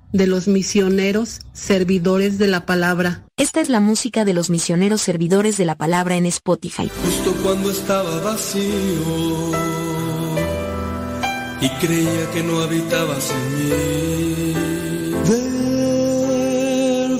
de 0.13 0.27
los 0.27 0.47
misioneros 0.47 1.39
servidores 1.53 2.37
de 2.37 2.47
la 2.47 2.65
palabra. 2.65 3.25
Esta 3.37 3.61
es 3.61 3.69
la 3.69 3.79
música 3.79 4.25
de 4.25 4.33
los 4.33 4.49
misioneros 4.49 5.01
servidores 5.01 5.57
de 5.57 5.65
la 5.65 5.75
palabra 5.75 6.15
en 6.17 6.25
Spotify. 6.25 6.89
Justo 7.03 7.33
cuando 7.43 7.71
estaba 7.71 8.19
vacío 8.21 8.61
y 11.61 11.69
creía 11.79 12.31
que 12.33 12.43
no 12.43 12.61
habitabas 12.61 13.31
en 13.31 13.55
mí. 13.55 14.53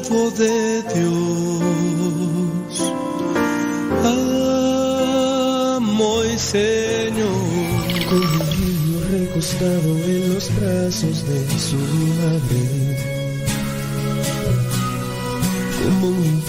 Verbo 0.09 0.31
de 0.31 0.83
Dios, 0.93 2.81
amo 5.77 6.23
y 6.25 6.37
Señor. 6.37 7.29
Con 8.09 8.19
un 8.19 8.39
niño 8.59 8.99
recostado 9.09 9.89
en 9.97 10.33
los 10.33 10.45
brazos 10.59 11.17
de 11.25 11.59
su 11.59 11.77
madre. 11.77 12.80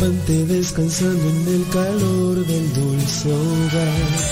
Infante 0.02 0.44
descansando 0.46 1.28
en 1.28 1.48
el 1.48 1.68
calor 1.68 2.46
del 2.46 2.72
dulce 2.72 3.32
hogar. 3.32 4.31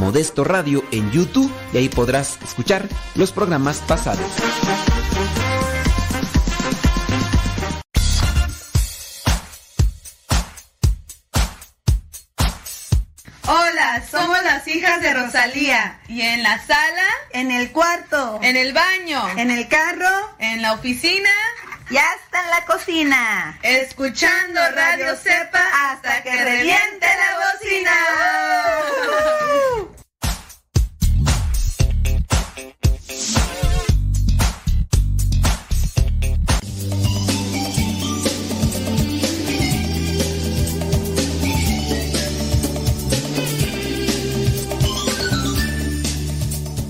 Modesto 0.00 0.44
Radio 0.44 0.84
en 0.90 1.10
YouTube 1.10 1.50
y 1.72 1.78
ahí 1.78 1.88
podrás 1.88 2.38
escuchar 2.42 2.88
los 3.14 3.32
programas 3.32 3.78
pasados. 3.80 4.26
Hola, 13.46 14.02
somos 14.10 14.42
las 14.44 14.66
hijas 14.68 15.02
de 15.02 15.14
Rosalía. 15.14 16.00
¿Y 16.08 16.22
en 16.22 16.42
la 16.42 16.58
sala? 16.64 17.06
En 17.32 17.50
el 17.50 17.72
cuarto. 17.72 18.38
¿En 18.42 18.56
el 18.56 18.72
baño? 18.72 19.20
En 19.36 19.50
el 19.50 19.68
carro. 19.68 20.08
¿En 20.38 20.62
la 20.62 20.72
oficina? 20.74 21.30
Y 21.90 21.96
hasta 21.96 22.44
en 22.44 22.50
la 22.50 22.64
cocina. 22.64 23.58
Escuchando 23.62 24.60
Radio 24.74 25.16
Cepa 25.16 25.90
hasta 25.90 26.22
que 26.22 26.30
reviente 26.44 27.06
la 27.06 27.36
bocina. 27.38 27.92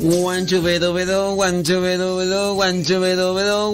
Guancho 0.05 0.61
bedo 0.63 0.93
bedo, 0.93 1.35
guancho 1.35 1.81
bedo 1.81 2.17
bedo, 2.17 2.55
guancho 2.55 3.01
bedo 3.01 3.35
bedo, 3.35 3.71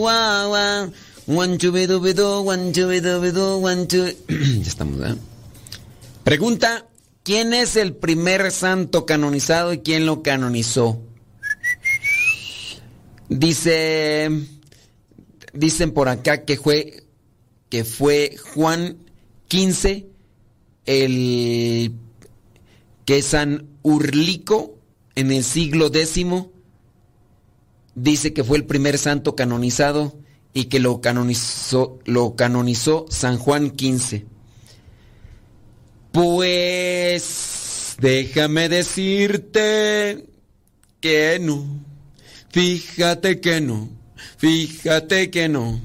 Guancho 1.29 1.72
bedo 1.72 2.01
bedo, 2.01 2.41
guancho 2.41 2.87
bedo 2.87 3.20
bedo, 3.20 3.59
guancho. 3.59 4.07
ya 4.29 4.62
estamos, 4.62 4.99
¿verdad? 4.99 5.18
Pregunta: 6.24 6.87
¿Quién 7.22 7.53
es 7.53 7.76
el 7.76 7.95
primer 7.95 8.51
santo 8.51 9.05
canonizado 9.05 9.74
y 9.74 9.81
quién 9.81 10.07
lo 10.07 10.22
canonizó? 10.22 11.03
Dice. 13.29 14.31
Dicen 15.53 15.93
por 15.93 16.09
acá 16.09 16.47
que 16.47 16.57
fue. 16.57 17.05
Que 17.68 17.85
fue 17.85 18.39
Juan 18.55 18.97
15, 19.49 20.07
el. 20.87 21.93
que 23.05 23.20
San 23.20 23.66
Urlico 23.83 24.79
en 25.14 25.31
el 25.31 25.45
siglo 25.45 25.89
X 25.89 26.24
dice 27.95 28.33
que 28.33 28.45
fue 28.45 28.57
el 28.57 28.64
primer 28.64 28.97
santo 28.97 29.37
canonizado 29.37 30.16
y 30.53 30.64
que 30.64 30.80
lo 30.80 31.01
canonizó, 31.01 31.99
lo 32.05 32.34
canonizó 32.36 33.07
San 33.11 33.38
Juan 33.38 33.74
XV. 33.78 34.24
Pues 36.12 37.96
déjame 38.01 38.68
decirte 38.68 40.26
que 41.01 41.38
no, 41.40 41.64
fíjate 42.51 43.40
que 43.40 43.61
no, 43.61 43.88
fíjate 44.38 45.30
que 45.30 45.49
no. 45.49 45.80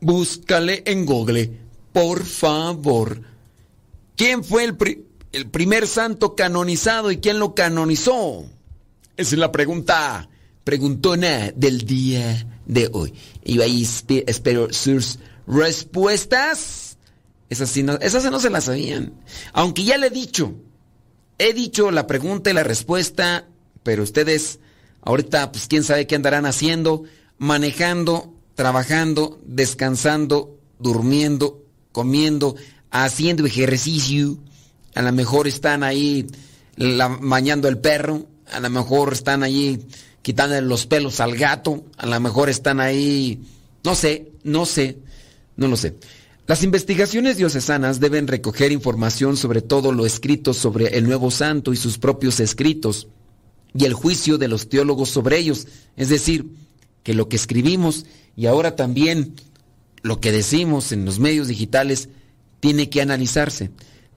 Búscale 0.00 0.82
en 0.86 1.06
Google, 1.06 1.50
por 1.92 2.24
favor. 2.24 3.22
¿Quién 4.16 4.44
fue 4.44 4.64
el 4.64 4.76
el 5.32 5.50
primer 5.50 5.86
santo 5.86 6.34
canonizado 6.34 7.10
y 7.10 7.18
quién 7.18 7.38
lo 7.38 7.54
canonizó? 7.54 8.46
Esa 9.16 9.34
es 9.34 9.38
la 9.38 9.52
pregunta 9.52 10.28
preguntona 10.66 11.52
del 11.54 11.86
día 11.86 12.44
de 12.66 12.90
hoy. 12.92 13.14
Y 13.44 13.60
ahí 13.60 13.84
espe- 13.84 14.24
espero 14.26 14.72
sus 14.72 15.20
respuestas. 15.46 16.98
Esas 17.48 17.70
sí 17.70 17.84
no, 17.84 17.92
esas 18.00 18.24
no 18.32 18.40
se 18.40 18.50
las 18.50 18.64
sabían. 18.64 19.12
Aunque 19.52 19.84
ya 19.84 19.96
le 19.96 20.08
he 20.08 20.10
dicho, 20.10 20.54
he 21.38 21.52
dicho 21.52 21.92
la 21.92 22.08
pregunta 22.08 22.50
y 22.50 22.54
la 22.54 22.64
respuesta, 22.64 23.46
pero 23.84 24.02
ustedes 24.02 24.58
ahorita, 25.02 25.52
pues 25.52 25.68
quién 25.68 25.84
sabe 25.84 26.08
qué 26.08 26.16
andarán 26.16 26.46
haciendo, 26.46 27.04
manejando 27.38 28.34
trabajando, 28.56 29.38
descansando, 29.44 30.58
durmiendo, 30.80 31.62
comiendo, 31.92 32.56
haciendo 32.90 33.46
ejercicio. 33.46 34.38
A 34.96 35.02
lo 35.02 35.12
mejor 35.12 35.46
están 35.46 35.84
ahí 35.84 36.26
mañando 37.20 37.68
el 37.68 37.78
perro, 37.78 38.26
a 38.50 38.58
lo 38.58 38.70
mejor 38.70 39.12
están 39.12 39.42
ahí 39.44 39.86
quitándole 40.26 40.62
los 40.62 40.86
pelos 40.86 41.20
al 41.20 41.36
gato, 41.36 41.84
a 41.96 42.04
lo 42.04 42.18
mejor 42.18 42.48
están 42.48 42.80
ahí, 42.80 43.38
no 43.84 43.94
sé, 43.94 44.32
no 44.42 44.66
sé, 44.66 44.98
no 45.56 45.68
lo 45.68 45.76
sé. 45.76 45.94
Las 46.48 46.64
investigaciones 46.64 47.36
diocesanas 47.36 48.00
deben 48.00 48.26
recoger 48.26 48.72
información 48.72 49.36
sobre 49.36 49.62
todo 49.62 49.92
lo 49.92 50.04
escrito 50.04 50.52
sobre 50.52 50.98
el 50.98 51.04
nuevo 51.04 51.30
santo 51.30 51.72
y 51.72 51.76
sus 51.76 51.98
propios 51.98 52.40
escritos 52.40 53.06
y 53.72 53.84
el 53.84 53.94
juicio 53.94 54.36
de 54.36 54.48
los 54.48 54.68
teólogos 54.68 55.10
sobre 55.10 55.38
ellos, 55.38 55.68
es 55.96 56.08
decir, 56.08 56.46
que 57.04 57.14
lo 57.14 57.28
que 57.28 57.36
escribimos 57.36 58.04
y 58.36 58.46
ahora 58.46 58.74
también 58.74 59.32
lo 60.02 60.18
que 60.18 60.32
decimos 60.32 60.90
en 60.90 61.04
los 61.04 61.20
medios 61.20 61.46
digitales 61.46 62.08
tiene 62.58 62.90
que 62.90 63.00
analizarse. 63.00 63.70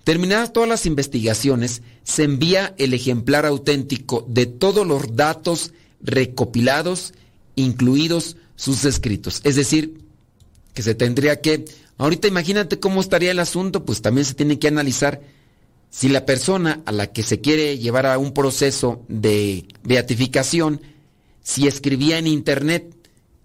Terminadas 0.03 0.53
todas 0.53 0.69
las 0.69 0.87
investigaciones, 0.87 1.83
se 2.01 2.23
envía 2.23 2.73
el 2.79 2.95
ejemplar 2.95 3.45
auténtico 3.45 4.25
de 4.27 4.47
todos 4.47 4.87
los 4.87 5.15
datos 5.15 5.71
recopilados, 6.01 7.13
incluidos 7.55 8.37
sus 8.55 8.85
escritos. 8.85 9.41
Es 9.43 9.55
decir, 9.55 10.01
que 10.73 10.83
se 10.83 10.95
tendría 10.95 11.41
que... 11.41 11.65
Ahorita 11.97 12.27
imagínate 12.27 12.79
cómo 12.79 13.01
estaría 13.01 13.31
el 13.31 13.39
asunto, 13.39 13.85
pues 13.85 14.01
también 14.01 14.25
se 14.25 14.33
tiene 14.33 14.59
que 14.59 14.67
analizar 14.67 15.21
si 15.89 16.07
la 16.07 16.25
persona 16.25 16.81
a 16.85 16.91
la 16.91 17.07
que 17.07 17.23
se 17.23 17.41
quiere 17.41 17.77
llevar 17.77 18.05
a 18.05 18.17
un 18.17 18.33
proceso 18.33 19.03
de 19.07 19.65
beatificación, 19.83 20.81
si 21.41 21.67
escribía 21.67 22.17
en 22.17 22.27
Internet, 22.27 22.95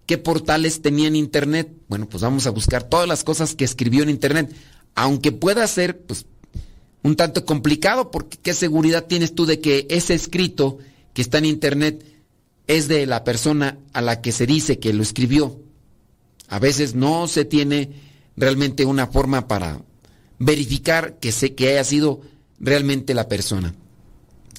qué 0.07 0.19
portales 0.19 0.83
tenía 0.83 1.09
en 1.09 1.17
Internet. 1.17 1.73
Bueno, 1.89 2.09
pues 2.09 2.23
vamos 2.23 2.47
a 2.47 2.51
buscar 2.51 2.85
todas 2.85 3.09
las 3.09 3.25
cosas 3.25 3.55
que 3.55 3.65
escribió 3.65 4.03
en 4.03 4.11
Internet. 4.11 4.55
Aunque 4.95 5.33
pueda 5.33 5.67
ser, 5.67 5.99
pues, 6.03 6.27
un 7.03 7.17
tanto 7.17 7.45
complicado, 7.45 8.11
porque 8.11 8.39
¿qué 8.39 8.55
seguridad 8.55 9.07
tienes 9.07 9.35
tú 9.35 9.47
de 9.47 9.61
que 9.61 9.87
ese 9.91 10.15
escrito 10.15 10.79
que 11.13 11.23
está 11.23 11.39
en 11.39 11.47
Internet 11.47 12.05
es 12.67 12.89
de 12.89 13.07
la 13.07 13.25
persona 13.25 13.79
a 13.93 14.01
la 14.01 14.21
que 14.21 14.33
se 14.33 14.47
dice 14.47 14.79
que 14.79 14.93
lo 14.93 15.03
escribió? 15.03 15.61
A 16.49 16.59
veces 16.59 16.95
no 16.95 17.29
se 17.29 17.45
tiene 17.45 17.91
realmente 18.37 18.85
una 18.85 19.07
forma 19.07 19.49
para 19.49 19.83
verificar 20.39 21.19
que, 21.19 21.33
sé 21.33 21.55
que 21.55 21.69
haya 21.69 21.85
sido 21.85 22.21
realmente 22.59 23.15
la 23.15 23.29
persona. 23.29 23.75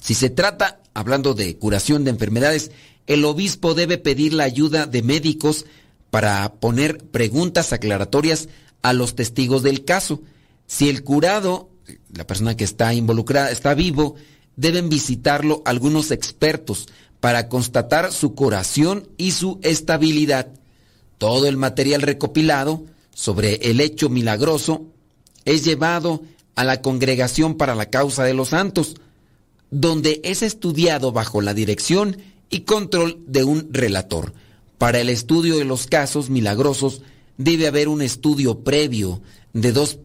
Si 0.02 0.14
se 0.14 0.30
trata, 0.30 0.80
hablando 0.94 1.34
de 1.34 1.56
curación 1.56 2.04
de 2.04 2.10
enfermedades, 2.10 2.70
el 3.06 3.24
obispo 3.24 3.74
debe 3.74 3.98
pedir 3.98 4.32
la 4.32 4.44
ayuda 4.44 4.86
de 4.86 5.02
médicos 5.02 5.66
para 6.10 6.54
poner 6.54 6.98
preguntas 6.98 7.72
aclaratorias 7.72 8.48
a 8.82 8.92
los 8.92 9.14
testigos 9.14 9.62
del 9.62 9.84
caso. 9.84 10.22
Si 10.66 10.88
el 10.88 11.04
curado 11.04 11.70
la 12.14 12.26
persona 12.26 12.56
que 12.56 12.64
está 12.64 12.94
involucrada 12.94 13.50
está 13.50 13.74
vivo, 13.74 14.16
deben 14.56 14.88
visitarlo 14.88 15.62
algunos 15.64 16.10
expertos 16.10 16.88
para 17.20 17.48
constatar 17.48 18.12
su 18.12 18.34
curación 18.34 19.08
y 19.16 19.32
su 19.32 19.58
estabilidad. 19.62 20.48
Todo 21.18 21.46
el 21.46 21.56
material 21.56 22.02
recopilado 22.02 22.84
sobre 23.14 23.54
el 23.70 23.80
hecho 23.80 24.08
milagroso 24.08 24.84
es 25.44 25.64
llevado 25.64 26.22
a 26.54 26.64
la 26.64 26.82
Congregación 26.82 27.56
para 27.56 27.74
la 27.74 27.86
Causa 27.86 28.24
de 28.24 28.34
los 28.34 28.50
Santos, 28.50 28.96
donde 29.70 30.20
es 30.24 30.42
estudiado 30.42 31.12
bajo 31.12 31.40
la 31.40 31.54
dirección 31.54 32.18
y 32.50 32.60
control 32.60 33.18
de 33.26 33.44
un 33.44 33.68
relator. 33.72 34.32
Para 34.78 35.00
el 35.00 35.08
estudio 35.08 35.56
de 35.56 35.64
los 35.64 35.86
casos 35.86 36.30
milagrosos 36.30 37.02
debe 37.38 37.66
haber 37.66 37.88
un 37.88 38.02
estudio 38.02 38.60
previo 38.60 39.22
de 39.52 39.72
dos 39.72 39.98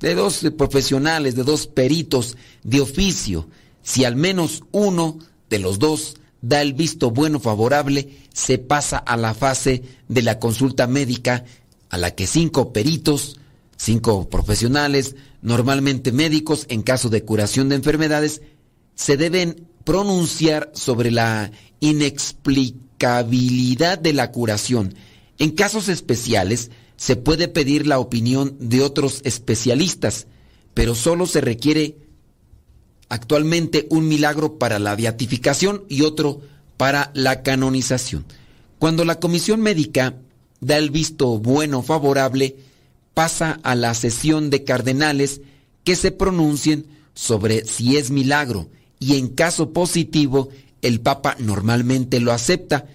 de 0.00 0.14
dos 0.14 0.46
profesionales, 0.56 1.34
de 1.34 1.42
dos 1.42 1.66
peritos 1.66 2.36
de 2.62 2.80
oficio. 2.80 3.48
Si 3.82 4.04
al 4.04 4.16
menos 4.16 4.62
uno 4.70 5.18
de 5.50 5.58
los 5.58 5.78
dos 5.78 6.16
da 6.40 6.62
el 6.62 6.72
visto 6.72 7.10
bueno 7.10 7.40
favorable, 7.40 8.16
se 8.32 8.58
pasa 8.58 8.98
a 8.98 9.16
la 9.16 9.34
fase 9.34 9.82
de 10.08 10.22
la 10.22 10.38
consulta 10.38 10.86
médica 10.86 11.44
a 11.90 11.98
la 11.98 12.14
que 12.14 12.26
cinco 12.26 12.72
peritos, 12.72 13.38
cinco 13.76 14.28
profesionales, 14.28 15.16
normalmente 15.42 16.12
médicos 16.12 16.66
en 16.68 16.82
caso 16.82 17.08
de 17.08 17.24
curación 17.24 17.68
de 17.68 17.74
enfermedades, 17.76 18.42
se 18.94 19.16
deben 19.16 19.66
pronunciar 19.84 20.70
sobre 20.74 21.10
la 21.10 21.50
inexplicabilidad 21.80 23.98
de 23.98 24.12
la 24.12 24.30
curación. 24.32 24.94
En 25.38 25.52
casos 25.52 25.88
especiales, 25.88 26.70
se 26.96 27.16
puede 27.16 27.48
pedir 27.48 27.86
la 27.86 28.00
opinión 28.00 28.56
de 28.58 28.82
otros 28.82 29.20
especialistas, 29.24 30.26
pero 30.74 30.94
solo 30.94 31.24
se 31.26 31.40
requiere 31.40 31.96
actualmente 33.08 33.86
un 33.90 34.08
milagro 34.08 34.58
para 34.58 34.78
la 34.78 34.94
beatificación 34.94 35.84
y 35.88 36.02
otro 36.02 36.40
para 36.76 37.10
la 37.14 37.42
canonización. 37.42 38.24
Cuando 38.78 39.04
la 39.04 39.18
comisión 39.18 39.60
médica 39.60 40.14
da 40.60 40.76
el 40.78 40.90
visto 40.90 41.38
bueno 41.38 41.82
favorable, 41.82 42.56
pasa 43.14 43.58
a 43.62 43.74
la 43.74 43.94
sesión 43.94 44.50
de 44.50 44.64
cardenales 44.64 45.40
que 45.84 45.96
se 45.96 46.12
pronuncien 46.12 46.86
sobre 47.14 47.64
si 47.64 47.96
es 47.96 48.10
milagro 48.10 48.68
y 49.00 49.16
en 49.16 49.28
caso 49.28 49.72
positivo 49.72 50.50
el 50.82 51.00
Papa 51.00 51.36
normalmente 51.38 52.20
lo 52.20 52.32
acepta 52.32 52.86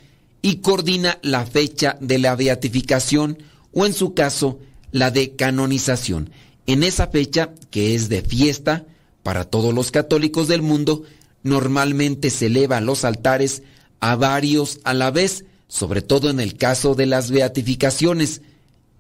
y 0.42 0.58
coordina 0.58 1.20
la 1.22 1.46
fecha 1.46 1.98
de 2.00 2.20
la 2.20 2.36
beatificación 2.36 3.38
o 3.74 3.86
en 3.86 3.94
su 3.94 4.14
caso 4.14 4.60
la 4.92 5.12
de 5.12 5.36
canonización. 5.36 6.30
En 6.68 6.84
esa 6.84 7.08
fecha, 7.08 7.54
que 7.72 7.96
es 7.96 8.08
de 8.08 8.22
fiesta 8.22 8.86
para 9.24 9.46
todos 9.46 9.74
los 9.74 9.90
católicos 9.92 10.48
del 10.48 10.62
mundo, 10.62 11.04
normalmente 11.42 12.30
se 12.30 12.48
elevan 12.48 12.86
los 12.86 13.06
altares 13.06 13.64
a 14.00 14.16
varios 14.16 14.80
a 14.84 14.94
la 14.94 15.12
vez, 15.12 15.46
sobre 15.68 16.02
todo 16.02 16.30
en 16.30 16.40
el 16.40 16.58
caso 16.58 16.94
de 16.94 17.06
las 17.06 17.32
beatificaciones. 17.32 18.42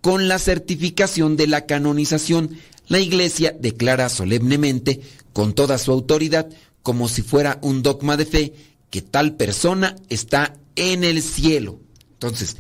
Con 0.01 0.28
la 0.28 0.39
certificación 0.39 1.38
de 1.38 1.47
la 1.47 1.65
canonización, 1.65 2.57
la 2.88 2.99
Iglesia 2.99 3.55
declara 3.57 4.09
solemnemente, 4.09 5.01
con 5.34 5.53
toda 5.53 5.78
su 5.78 5.91
autoridad, 5.91 6.47
como 6.82 7.07
si 7.07 7.21
fuera 7.21 7.59
un 7.61 7.84
dogma 7.84 8.17
de 8.17 8.26
fe, 8.26 8.53
que 8.89 9.01
tal 9.01 9.36
persona 9.36 9.95
está 10.09 10.55
en 10.76 11.03
el 11.03 11.21
cielo. 11.21 11.80
Entonces, 12.13 12.57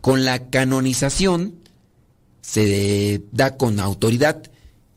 con 0.00 0.24
la 0.24 0.50
canonización 0.50 1.54
se 2.40 3.22
da 3.32 3.56
con 3.56 3.80
autoridad 3.80 4.42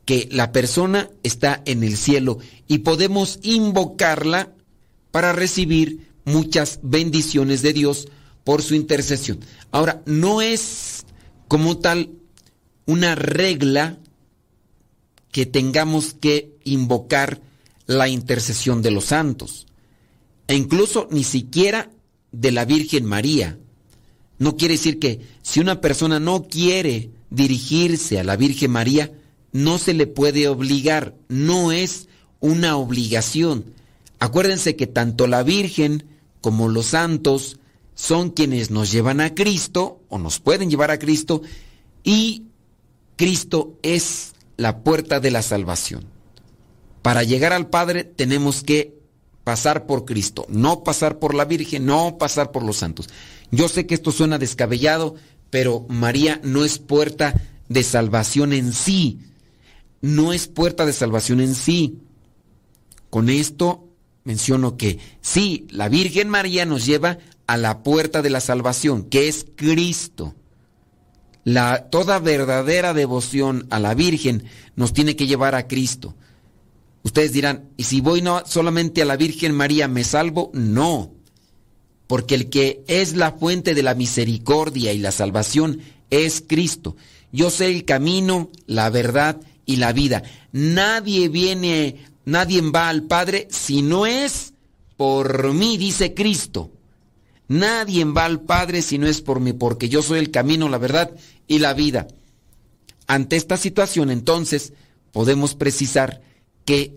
que 0.08 0.26
la 0.32 0.52
persona 0.52 1.10
está 1.22 1.60
en 1.66 1.82
el 1.82 1.98
cielo 1.98 2.38
y 2.66 2.78
podemos 2.78 3.40
invocarla 3.42 4.54
para 5.10 5.34
recibir 5.34 6.08
muchas 6.24 6.80
bendiciones 6.82 7.60
de 7.60 7.74
Dios 7.74 8.08
por 8.42 8.62
su 8.62 8.74
intercesión. 8.74 9.40
Ahora, 9.70 10.00
no 10.06 10.40
es 10.40 11.04
como 11.46 11.76
tal 11.76 12.08
una 12.86 13.16
regla 13.16 13.98
que 15.30 15.44
tengamos 15.44 16.14
que 16.14 16.56
invocar 16.64 17.42
la 17.84 18.08
intercesión 18.08 18.80
de 18.80 18.92
los 18.92 19.04
santos, 19.04 19.66
e 20.46 20.54
incluso 20.54 21.06
ni 21.10 21.22
siquiera 21.22 21.90
de 22.32 22.50
la 22.50 22.64
Virgen 22.64 23.04
María. 23.04 23.58
No 24.38 24.56
quiere 24.56 24.72
decir 24.72 24.98
que 24.98 25.20
si 25.42 25.60
una 25.60 25.82
persona 25.82 26.18
no 26.18 26.44
quiere 26.48 27.10
dirigirse 27.28 28.18
a 28.18 28.24
la 28.24 28.36
Virgen 28.36 28.70
María, 28.70 29.12
no 29.52 29.78
se 29.78 29.94
le 29.94 30.06
puede 30.06 30.48
obligar, 30.48 31.14
no 31.28 31.72
es 31.72 32.08
una 32.40 32.76
obligación. 32.76 33.64
Acuérdense 34.18 34.76
que 34.76 34.86
tanto 34.86 35.26
la 35.26 35.42
Virgen 35.42 36.04
como 36.40 36.68
los 36.68 36.86
santos 36.86 37.58
son 37.94 38.30
quienes 38.30 38.70
nos 38.70 38.92
llevan 38.92 39.20
a 39.20 39.34
Cristo 39.34 40.00
o 40.08 40.18
nos 40.18 40.38
pueden 40.38 40.70
llevar 40.70 40.90
a 40.90 40.98
Cristo 40.98 41.42
y 42.04 42.44
Cristo 43.16 43.76
es 43.82 44.34
la 44.56 44.84
puerta 44.84 45.20
de 45.20 45.30
la 45.30 45.42
salvación. 45.42 46.04
Para 47.02 47.22
llegar 47.22 47.52
al 47.52 47.68
Padre 47.68 48.04
tenemos 48.04 48.62
que 48.62 48.98
pasar 49.44 49.86
por 49.86 50.04
Cristo, 50.04 50.46
no 50.48 50.84
pasar 50.84 51.18
por 51.18 51.34
la 51.34 51.44
Virgen, 51.44 51.86
no 51.86 52.18
pasar 52.18 52.52
por 52.52 52.62
los 52.62 52.76
santos. 52.76 53.08
Yo 53.50 53.68
sé 53.68 53.86
que 53.86 53.94
esto 53.94 54.12
suena 54.12 54.38
descabellado, 54.38 55.14
pero 55.50 55.86
María 55.88 56.40
no 56.44 56.64
es 56.64 56.78
puerta 56.78 57.34
de 57.68 57.82
salvación 57.82 58.52
en 58.52 58.72
sí. 58.72 59.20
No 60.00 60.32
es 60.32 60.48
puerta 60.48 60.86
de 60.86 60.92
salvación 60.92 61.40
en 61.40 61.54
sí. 61.54 61.98
Con 63.10 63.28
esto 63.28 63.88
menciono 64.24 64.76
que 64.76 64.98
sí, 65.20 65.66
la 65.70 65.88
Virgen 65.88 66.28
María 66.28 66.66
nos 66.66 66.84
lleva 66.84 67.18
a 67.46 67.56
la 67.56 67.82
puerta 67.82 68.20
de 68.20 68.30
la 68.30 68.40
salvación, 68.40 69.04
que 69.04 69.26
es 69.28 69.46
Cristo. 69.56 70.34
La, 71.44 71.88
toda 71.88 72.18
verdadera 72.18 72.92
devoción 72.92 73.66
a 73.70 73.78
la 73.80 73.94
Virgen 73.94 74.44
nos 74.76 74.92
tiene 74.92 75.16
que 75.16 75.26
llevar 75.26 75.54
a 75.54 75.66
Cristo. 75.66 76.14
Ustedes 77.02 77.32
dirán, 77.32 77.70
¿y 77.78 77.84
si 77.84 78.02
voy 78.02 78.20
no 78.20 78.42
solamente 78.44 79.00
a 79.00 79.06
la 79.06 79.16
Virgen 79.16 79.54
María 79.54 79.88
me 79.88 80.04
salvo? 80.04 80.50
No. 80.52 81.12
porque 82.06 82.34
el 82.34 82.48
que 82.48 82.82
es 82.86 83.14
la 83.14 83.32
fuente 83.32 83.74
de 83.74 83.82
la 83.82 83.94
misericordia 83.94 84.92
y 84.92 84.98
la 84.98 85.12
salvación 85.12 85.80
es 86.10 86.42
Cristo. 86.46 86.96
Yo 87.32 87.50
sé 87.50 87.66
el 87.66 87.84
camino, 87.84 88.50
la 88.66 88.88
verdad 88.88 89.40
y 89.68 89.76
la 89.76 89.92
vida. 89.92 90.22
Nadie 90.50 91.28
viene, 91.28 92.06
nadie 92.24 92.62
va 92.62 92.88
al 92.88 93.02
Padre 93.02 93.46
si 93.50 93.82
no 93.82 94.06
es 94.06 94.54
por 94.96 95.52
mí, 95.52 95.76
dice 95.76 96.14
Cristo. 96.14 96.72
Nadie 97.48 98.04
va 98.06 98.24
al 98.24 98.40
Padre 98.40 98.80
si 98.80 98.96
no 98.96 99.06
es 99.06 99.20
por 99.20 99.40
mí, 99.40 99.52
porque 99.52 99.90
yo 99.90 100.02
soy 100.02 100.20
el 100.20 100.30
camino, 100.30 100.70
la 100.70 100.78
verdad 100.78 101.10
y 101.46 101.58
la 101.58 101.74
vida. 101.74 102.08
Ante 103.06 103.36
esta 103.36 103.58
situación, 103.58 104.10
entonces, 104.10 104.72
podemos 105.12 105.54
precisar 105.54 106.22
que 106.64 106.94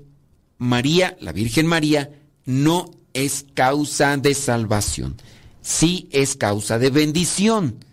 María, 0.58 1.18
la 1.20 1.34
Virgen 1.34 1.68
María, 1.68 2.10
no 2.46 2.90
es 3.14 3.46
causa 3.54 4.16
de 4.16 4.34
salvación. 4.34 5.18
Sí 5.62 6.08
es 6.12 6.38
causa 6.38 6.80
de 6.80 6.90
bendición 6.90 7.84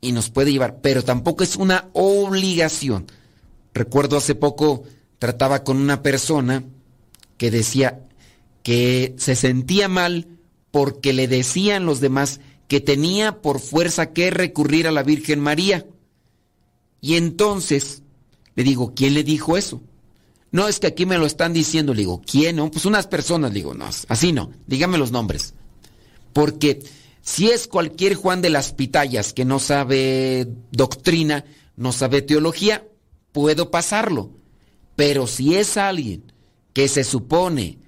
y 0.00 0.12
nos 0.12 0.30
puede 0.30 0.52
llevar, 0.52 0.80
pero 0.80 1.02
tampoco 1.02 1.42
es 1.42 1.56
una 1.56 1.88
obligación. 1.94 3.06
Recuerdo 3.74 4.16
hace 4.16 4.34
poco 4.34 4.84
trataba 5.18 5.64
con 5.64 5.76
una 5.76 6.02
persona 6.02 6.64
que 7.36 7.50
decía 7.50 8.06
que 8.62 9.14
se 9.18 9.36
sentía 9.36 9.88
mal 9.88 10.28
porque 10.70 11.12
le 11.12 11.28
decían 11.28 11.86
los 11.86 12.00
demás 12.00 12.40
que 12.68 12.80
tenía 12.80 13.42
por 13.42 13.60
fuerza 13.60 14.12
que 14.12 14.30
recurrir 14.30 14.86
a 14.86 14.92
la 14.92 15.02
Virgen 15.02 15.40
María. 15.40 15.86
Y 17.00 17.16
entonces 17.16 18.02
le 18.54 18.62
digo, 18.62 18.94
¿quién 18.94 19.14
le 19.14 19.24
dijo 19.24 19.56
eso? 19.56 19.82
No, 20.52 20.68
es 20.68 20.80
que 20.80 20.88
aquí 20.88 21.06
me 21.06 21.18
lo 21.18 21.26
están 21.26 21.52
diciendo. 21.52 21.94
Le 21.94 22.00
digo, 22.00 22.22
¿quién? 22.24 22.56
No? 22.56 22.70
Pues 22.70 22.84
unas 22.84 23.06
personas. 23.06 23.52
Digo, 23.52 23.74
no, 23.74 23.86
así 24.08 24.32
no. 24.32 24.50
Dígame 24.66 24.98
los 24.98 25.12
nombres. 25.12 25.54
Porque 26.32 26.82
si 27.22 27.50
es 27.50 27.68
cualquier 27.68 28.14
Juan 28.14 28.42
de 28.42 28.50
las 28.50 28.72
Pitayas 28.72 29.32
que 29.32 29.44
no 29.44 29.58
sabe 29.58 30.48
doctrina, 30.72 31.44
no 31.76 31.92
sabe 31.92 32.22
teología, 32.22 32.84
puedo 33.32 33.70
pasarlo. 33.70 34.30
Pero 34.96 35.26
si 35.26 35.56
es 35.56 35.76
alguien 35.76 36.32
que 36.72 36.88
se 36.88 37.04
supone 37.04 37.78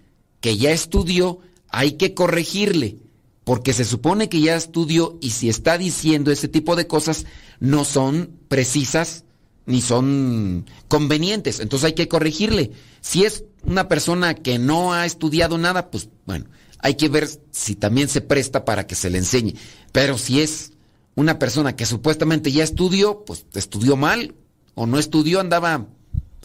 que 0.40 0.56
ya 0.56 0.70
estudió, 0.70 1.40
hay 1.68 1.92
que 1.92 2.14
corregirle. 2.14 2.98
Porque 3.44 3.72
se 3.72 3.84
supone 3.84 4.28
que 4.28 4.40
ya 4.40 4.54
estudió 4.56 5.18
y 5.20 5.30
si 5.30 5.48
está 5.48 5.76
diciendo 5.76 6.30
ese 6.30 6.48
tipo 6.48 6.76
de 6.76 6.86
cosas 6.86 7.26
no 7.58 7.84
son 7.84 8.38
precisas 8.48 9.24
ni 9.66 9.80
son 9.80 10.66
convenientes. 10.88 11.60
Entonces 11.60 11.86
hay 11.86 11.92
que 11.94 12.08
corregirle. 12.08 12.70
Si 13.00 13.24
es 13.24 13.44
una 13.64 13.88
persona 13.88 14.34
que 14.34 14.58
no 14.58 14.92
ha 14.92 15.06
estudiado 15.06 15.58
nada, 15.58 15.90
pues 15.90 16.08
bueno, 16.24 16.46
hay 16.78 16.94
que 16.94 17.08
ver 17.08 17.28
si 17.50 17.74
también 17.74 18.08
se 18.08 18.20
presta 18.20 18.64
para 18.64 18.86
que 18.86 18.94
se 18.94 19.10
le 19.10 19.18
enseñe. 19.18 19.54
Pero 19.92 20.18
si 20.18 20.40
es 20.40 20.72
una 21.14 21.38
persona 21.38 21.76
que 21.76 21.86
supuestamente 21.86 22.52
ya 22.52 22.64
estudió, 22.64 23.24
pues 23.24 23.44
estudió 23.54 23.96
mal 23.96 24.34
o 24.74 24.86
no 24.86 24.98
estudió, 24.98 25.40
andaba 25.40 25.88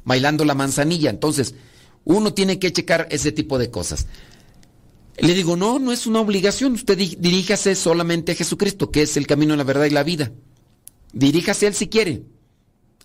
bailando 0.03 0.45
la 0.45 0.55
manzanilla. 0.55 1.09
Entonces, 1.09 1.55
uno 2.05 2.33
tiene 2.33 2.59
que 2.59 2.71
checar 2.71 3.07
ese 3.11 3.31
tipo 3.31 3.57
de 3.57 3.69
cosas. 3.69 4.07
Le 5.17 5.33
digo, 5.33 5.55
no, 5.55 5.79
no 5.79 5.91
es 5.91 6.07
una 6.07 6.21
obligación. 6.21 6.73
Usted 6.73 6.97
diríjase 6.97 7.75
solamente 7.75 8.31
a 8.31 8.35
Jesucristo, 8.35 8.91
que 8.91 9.01
es 9.01 9.17
el 9.17 9.27
camino, 9.27 9.55
la 9.55 9.63
verdad 9.63 9.85
y 9.85 9.89
la 9.89 10.03
vida. 10.03 10.31
Diríjase 11.11 11.65
a 11.65 11.69
Él 11.69 11.75
si 11.75 11.87
quiere. 11.87 12.23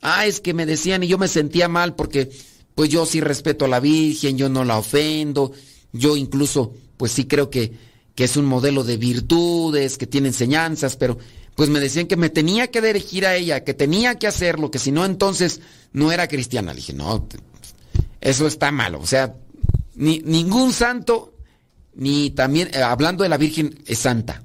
Ah, 0.03 0.27
es 0.27 0.41
que 0.41 0.53
me 0.53 0.67
decían 0.67 1.03
y 1.03 1.09
yo 1.09 1.17
me 1.17 1.29
sentía 1.29 1.69
mal 1.69 1.95
porque 1.95 2.31
pues 2.75 2.91
yo 2.91 3.07
sí 3.07 3.21
respeto 3.21 3.65
a 3.65 3.69
la 3.69 3.81
Virgen, 3.81 4.37
yo 4.37 4.49
no 4.49 4.65
la 4.65 4.79
ofendo, 4.79 5.53
yo 5.93 6.17
incluso 6.17 6.75
pues 6.97 7.13
sí 7.13 7.25
creo 7.25 7.51
que, 7.51 7.73
que 8.15 8.25
es 8.25 8.37
un 8.37 8.47
modelo 8.47 8.85
de 8.85 8.97
virtudes, 8.97 9.99
que 9.99 10.07
tiene 10.07 10.29
enseñanzas, 10.29 10.97
pero 10.97 11.19
pues 11.55 11.69
me 11.69 11.81
decían 11.81 12.07
que 12.07 12.17
me 12.17 12.31
tenía 12.31 12.69
que 12.71 12.81
dirigir 12.81 13.27
a 13.27 13.35
ella, 13.35 13.65
que 13.65 13.75
tenía 13.75 14.19
que 14.19 14.27
hacerlo, 14.27 14.71
que 14.71 14.79
si 14.79 14.91
no 14.91 15.05
entonces 15.05 15.61
no 15.93 16.11
era 16.11 16.29
cristiana. 16.29 16.73
Le 16.73 16.77
dije, 16.77 16.93
no, 16.93 17.29
eso 18.21 18.47
está 18.47 18.71
malo. 18.71 19.01
O 19.01 19.07
sea, 19.07 19.37
ni, 19.95 20.21
ningún 20.21 20.73
santo, 20.73 21.35
ni 21.95 22.31
también, 22.31 22.71
eh, 22.73 22.83
hablando 22.83 23.23
de 23.23 23.29
la 23.29 23.37
Virgen, 23.37 23.83
es 23.87 23.99
santa. 23.99 24.43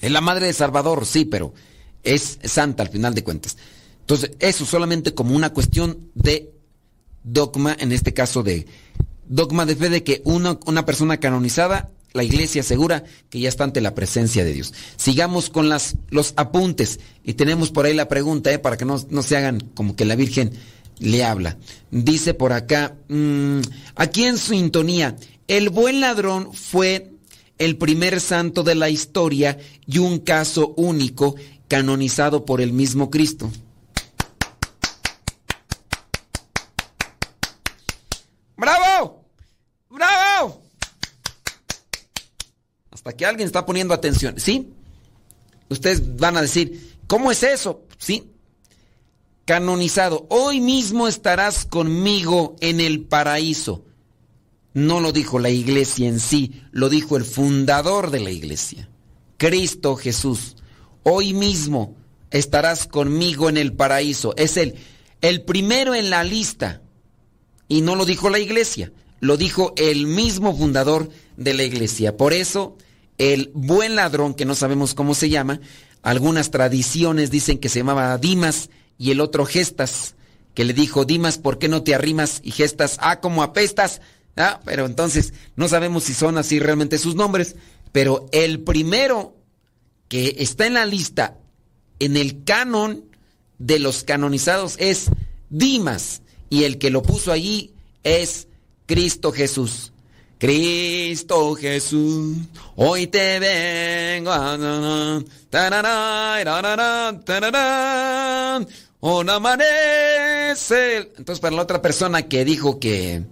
Es 0.00 0.10
la 0.10 0.20
madre 0.20 0.46
de 0.46 0.52
Salvador, 0.52 1.06
sí, 1.06 1.24
pero 1.24 1.54
es 2.02 2.38
santa 2.42 2.82
al 2.82 2.88
final 2.88 3.14
de 3.14 3.24
cuentas. 3.24 3.56
Entonces, 4.00 4.32
eso 4.38 4.64
solamente 4.64 5.14
como 5.14 5.36
una 5.36 5.52
cuestión 5.52 6.10
de 6.14 6.52
dogma, 7.22 7.76
en 7.78 7.92
este 7.92 8.14
caso 8.14 8.42
de 8.42 8.66
dogma 9.26 9.66
de 9.66 9.76
fe 9.76 9.90
de 9.90 10.02
que 10.02 10.22
una, 10.24 10.58
una 10.66 10.84
persona 10.86 11.18
canonizada, 11.18 11.90
la 12.12 12.24
iglesia 12.24 12.62
asegura 12.62 13.04
que 13.30 13.40
ya 13.40 13.48
está 13.48 13.64
ante 13.64 13.80
la 13.80 13.94
presencia 13.94 14.44
de 14.44 14.52
Dios. 14.52 14.72
Sigamos 14.96 15.50
con 15.50 15.68
las, 15.68 15.96
los 16.10 16.32
apuntes 16.36 17.00
y 17.24 17.34
tenemos 17.34 17.70
por 17.70 17.86
ahí 17.86 17.94
la 17.94 18.08
pregunta, 18.08 18.52
¿eh? 18.52 18.58
para 18.58 18.76
que 18.76 18.84
no, 18.84 18.98
se 18.98 19.36
hagan 19.36 19.60
como 19.74 19.96
que 19.96 20.04
la 20.04 20.16
Virgen 20.16 20.52
le 20.98 21.24
habla. 21.24 21.58
Dice 21.90 22.34
por 22.34 22.52
acá, 22.52 22.96
mm, 23.08 23.60
aquí 23.94 24.24
en 24.24 24.38
sintonía, 24.38 25.16
el 25.46 25.70
buen 25.70 26.00
ladrón 26.00 26.52
fue 26.54 27.12
el 27.58 27.76
primer 27.76 28.20
santo 28.20 28.62
de 28.62 28.74
la 28.74 28.88
historia 28.88 29.58
y 29.86 29.98
un 29.98 30.18
caso 30.18 30.74
único 30.76 31.34
canonizado 31.68 32.44
por 32.44 32.60
el 32.60 32.72
mismo 32.72 33.10
Cristo. 33.10 33.50
Que 43.16 43.26
alguien 43.26 43.46
está 43.46 43.66
poniendo 43.66 43.94
atención. 43.94 44.38
¿Sí? 44.38 44.72
Ustedes 45.68 46.16
van 46.16 46.36
a 46.36 46.42
decir, 46.42 46.96
¿cómo 47.06 47.30
es 47.30 47.42
eso? 47.42 47.82
Sí. 47.98 48.30
Canonizado. 49.44 50.26
Hoy 50.30 50.60
mismo 50.60 51.08
estarás 51.08 51.64
conmigo 51.64 52.56
en 52.60 52.80
el 52.80 53.02
paraíso. 53.02 53.84
No 54.74 55.00
lo 55.00 55.12
dijo 55.12 55.38
la 55.38 55.50
iglesia 55.50 56.08
en 56.08 56.20
sí, 56.20 56.62
lo 56.70 56.88
dijo 56.88 57.16
el 57.16 57.24
fundador 57.24 58.10
de 58.10 58.20
la 58.20 58.30
iglesia. 58.30 58.88
Cristo 59.36 59.96
Jesús. 59.96 60.56
Hoy 61.02 61.32
mismo 61.32 61.96
estarás 62.30 62.86
conmigo 62.86 63.48
en 63.48 63.56
el 63.56 63.72
paraíso. 63.72 64.34
Es 64.36 64.56
el, 64.56 64.74
el 65.20 65.42
primero 65.42 65.94
en 65.94 66.10
la 66.10 66.22
lista 66.24 66.82
y 67.68 67.80
no 67.80 67.94
lo 67.96 68.04
dijo 68.04 68.30
la 68.30 68.38
iglesia, 68.38 68.92
lo 69.20 69.36
dijo 69.36 69.74
el 69.76 70.06
mismo 70.06 70.56
fundador 70.56 71.08
de 71.36 71.54
la 71.54 71.64
iglesia. 71.64 72.16
Por 72.16 72.32
eso, 72.32 72.76
el 73.18 73.50
buen 73.52 73.96
ladrón, 73.96 74.34
que 74.34 74.44
no 74.44 74.54
sabemos 74.54 74.94
cómo 74.94 75.14
se 75.14 75.28
llama, 75.28 75.60
algunas 76.02 76.50
tradiciones 76.50 77.30
dicen 77.30 77.58
que 77.58 77.68
se 77.68 77.80
llamaba 77.80 78.16
Dimas 78.18 78.70
y 78.96 79.10
el 79.10 79.20
otro 79.20 79.44
Gestas, 79.44 80.14
que 80.54 80.64
le 80.64 80.72
dijo, 80.72 81.04
Dimas, 81.04 81.38
¿por 81.38 81.58
qué 81.58 81.68
no 81.68 81.82
te 81.82 81.94
arrimas? 81.94 82.40
Y 82.42 82.52
Gestas, 82.52 82.96
ah, 83.00 83.20
como 83.20 83.42
apestas. 83.42 84.00
Ah, 84.36 84.60
pero 84.64 84.86
entonces 84.86 85.34
no 85.56 85.68
sabemos 85.68 86.04
si 86.04 86.14
son 86.14 86.38
así 86.38 86.60
realmente 86.60 86.98
sus 86.98 87.16
nombres, 87.16 87.56
pero 87.90 88.26
el 88.32 88.60
primero 88.60 89.36
que 90.08 90.36
está 90.38 90.66
en 90.66 90.74
la 90.74 90.86
lista, 90.86 91.36
en 91.98 92.16
el 92.16 92.44
canon 92.44 93.04
de 93.58 93.80
los 93.80 94.04
canonizados, 94.04 94.76
es 94.78 95.10
Dimas 95.50 96.22
y 96.50 96.64
el 96.64 96.78
que 96.78 96.90
lo 96.90 97.02
puso 97.02 97.32
allí 97.32 97.72
es 98.04 98.46
Cristo 98.86 99.32
Jesús. 99.32 99.92
Cristo 100.38 101.56
Jesús, 101.56 102.36
hoy 102.76 103.08
te 103.08 103.40
vengo 103.40 104.30
a... 104.30 105.20
Un 109.00 109.30
amanece. 109.30 110.96
Entonces, 111.16 111.40
para 111.40 111.56
la 111.56 111.62
otra 111.62 111.82
persona 111.82 112.22
que 112.22 112.44
dijo 112.44 112.78
que... 112.78 113.24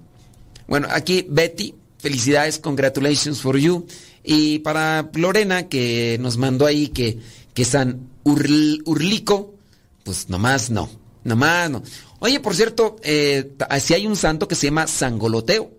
Bueno, 0.66 0.88
aquí 0.90 1.24
Betty, 1.28 1.76
felicidades, 1.98 2.58
congratulations 2.58 3.40
for 3.40 3.56
you. 3.56 3.86
Y 4.24 4.58
para 4.60 5.08
Lorena, 5.14 5.68
que 5.68 6.18
nos 6.20 6.36
mandó 6.36 6.66
ahí 6.66 6.88
que, 6.88 7.20
que 7.54 7.64
San 7.64 8.10
Urlico, 8.24 9.54
pues 10.02 10.28
nomás 10.28 10.70
no, 10.70 10.90
nomás 11.22 11.70
no. 11.70 11.84
Oye, 12.18 12.40
por 12.40 12.56
cierto, 12.56 12.96
eh, 13.04 13.52
si 13.78 13.94
hay 13.94 14.08
un 14.08 14.16
santo 14.16 14.48
que 14.48 14.56
se 14.56 14.66
llama 14.66 14.88
Sangoloteo, 14.88 15.75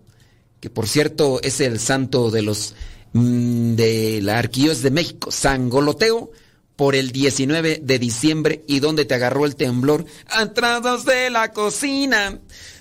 que 0.60 0.70
por 0.70 0.88
cierto 0.88 1.40
es 1.42 1.60
el 1.60 1.78
santo 1.78 2.30
de 2.30 2.42
los 2.42 2.74
mm, 3.12 3.74
de 3.74 4.20
la 4.22 4.38
Arquíos 4.38 4.82
de 4.82 4.90
México, 4.90 5.30
Sangoloteo, 5.30 6.30
por 6.76 6.94
el 6.94 7.10
19 7.10 7.80
de 7.82 7.98
diciembre 7.98 8.62
y 8.68 8.78
donde 8.78 9.04
te 9.04 9.14
agarró 9.14 9.44
el 9.46 9.56
temblor, 9.56 10.04
atrás 10.28 11.04
de 11.04 11.28
la 11.28 11.52
cocina, 11.52 12.38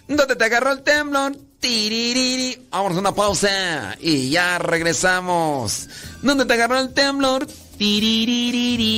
donde 0.08 0.36
te 0.36 0.44
agarró 0.44 0.72
el 0.72 0.84
temblor, 0.84 1.36
tiririri. 1.60 2.68
Vamos 2.70 2.96
a 2.96 3.00
una 3.00 3.16
pausa 3.16 3.98
y 4.00 4.30
ya 4.30 4.60
regresamos. 4.60 5.90
¿Dónde 6.22 6.46
te 6.46 6.54
agarró 6.54 6.78
el 6.80 6.94
temblor? 6.94 7.48
Tiririri. 7.78 8.98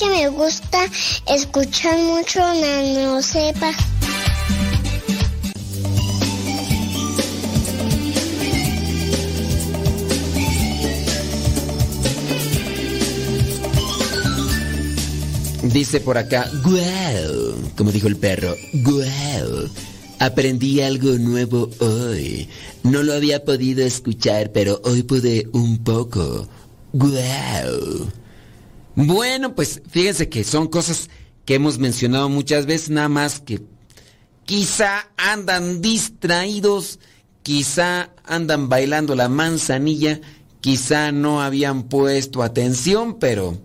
Que 0.00 0.08
me 0.08 0.28
gusta 0.28 0.78
escuchar 1.26 1.98
mucho 1.98 2.40
Nano 2.40 3.20
Sepa. 3.20 3.70
Dice 15.64 16.00
por 16.00 16.16
acá, 16.16 16.50
guau, 16.64 17.54
como 17.76 17.92
dijo 17.92 18.08
el 18.08 18.16
perro, 18.16 18.56
guau, 18.72 19.68
aprendí 20.18 20.80
algo 20.80 21.18
nuevo 21.18 21.68
hoy. 21.78 22.48
No 22.84 23.02
lo 23.02 23.12
había 23.12 23.44
podido 23.44 23.84
escuchar, 23.84 24.50
pero 24.52 24.80
hoy 24.84 25.02
pude 25.02 25.48
un 25.52 25.84
poco. 25.84 26.48
Guau. 26.94 28.19
Bueno, 29.06 29.54
pues 29.54 29.80
fíjense 29.88 30.28
que 30.28 30.44
son 30.44 30.68
cosas 30.68 31.08
que 31.46 31.54
hemos 31.54 31.78
mencionado 31.78 32.28
muchas 32.28 32.66
veces, 32.66 32.90
nada 32.90 33.08
más 33.08 33.40
que 33.40 33.62
quizá 34.44 35.08
andan 35.16 35.80
distraídos, 35.80 36.98
quizá 37.42 38.10
andan 38.24 38.68
bailando 38.68 39.14
la 39.14 39.30
manzanilla, 39.30 40.20
quizá 40.60 41.12
no 41.12 41.40
habían 41.40 41.84
puesto 41.84 42.42
atención, 42.42 43.18
pero 43.18 43.58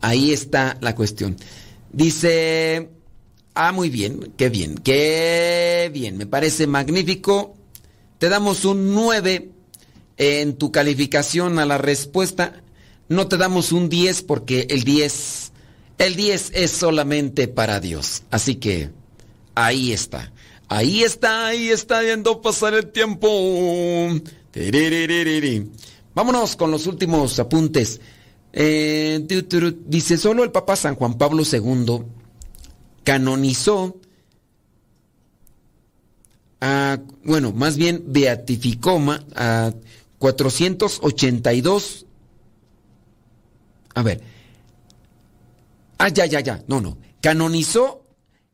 ahí 0.00 0.32
está 0.32 0.76
la 0.80 0.96
cuestión. 0.96 1.36
Dice, 1.92 2.90
ah, 3.54 3.70
muy 3.70 3.88
bien, 3.88 4.32
qué 4.36 4.48
bien, 4.48 4.74
qué 4.78 5.90
bien, 5.94 6.16
me 6.16 6.26
parece 6.26 6.66
magnífico. 6.66 7.54
Te 8.18 8.28
damos 8.28 8.64
un 8.64 8.92
9 8.94 9.48
en 10.16 10.56
tu 10.56 10.72
calificación 10.72 11.60
a 11.60 11.66
la 11.66 11.78
respuesta. 11.78 12.64
No 13.08 13.28
te 13.28 13.36
damos 13.36 13.72
un 13.72 13.88
10 13.88 14.22
porque 14.22 14.66
el 14.70 14.82
10, 14.84 15.52
el 15.98 16.16
10 16.16 16.50
es 16.54 16.70
solamente 16.70 17.48
para 17.48 17.80
Dios. 17.80 18.24
Así 18.30 18.56
que 18.56 18.90
ahí 19.54 19.92
está. 19.92 20.32
Ahí 20.68 21.04
está, 21.04 21.46
ahí 21.46 21.68
está 21.68 22.00
viendo 22.00 22.40
pasar 22.40 22.74
el 22.74 22.90
tiempo. 22.90 23.28
Vámonos 26.14 26.56
con 26.56 26.70
los 26.70 26.86
últimos 26.86 27.38
apuntes. 27.38 28.00
Eh, 28.52 29.24
dice, 29.86 30.16
solo 30.16 30.42
el 30.42 30.50
Papa 30.50 30.74
San 30.76 30.94
Juan 30.96 31.18
Pablo 31.18 31.42
II 31.50 32.02
canonizó, 33.04 34.00
a, 36.60 36.98
bueno, 37.22 37.52
más 37.52 37.76
bien 37.76 38.02
beatificó 38.06 38.98
a 39.34 39.72
482 40.18 42.05
a 43.96 44.02
ver. 44.02 44.20
Ah, 45.98 46.08
ya, 46.08 46.26
ya, 46.26 46.40
ya. 46.40 46.62
No, 46.68 46.82
no. 46.82 46.98
Canonizó, 47.22 48.04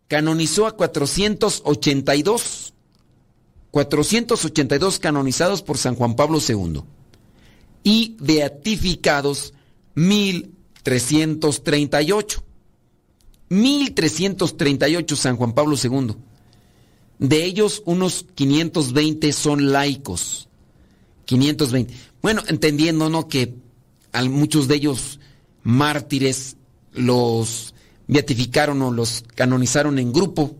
canonizó 0.07 0.69
a 0.69 0.77
482, 0.77 2.75
482 3.73 5.01
canonizados 5.01 5.63
por 5.63 5.79
San 5.79 5.97
Juan 5.97 6.15
Pablo 6.15 6.39
II 6.47 6.83
y 7.83 8.17
beatificados 8.21 9.53
1338. 9.97 12.45
1338 13.49 15.17
San 15.17 15.37
Juan 15.37 15.55
Pablo 15.55 15.75
II. 15.83 16.15
De 17.19 17.45
ellos 17.45 17.83
unos 17.85 18.27
520 18.37 19.33
son 19.33 19.73
laicos. 19.73 20.49
520. 21.25 21.93
Bueno, 22.23 22.45
entendiendo, 22.47 23.11
¿no? 23.11 23.27
Que 23.27 23.57
a 24.13 24.23
muchos 24.23 24.69
de 24.69 24.77
ellos 24.77 25.19
mártires 25.63 26.57
los 26.93 27.75
beatificaron 28.07 28.83
o 28.83 28.91
los 28.91 29.25
canonizaron 29.35 29.99
en 29.99 30.13
grupo. 30.13 30.57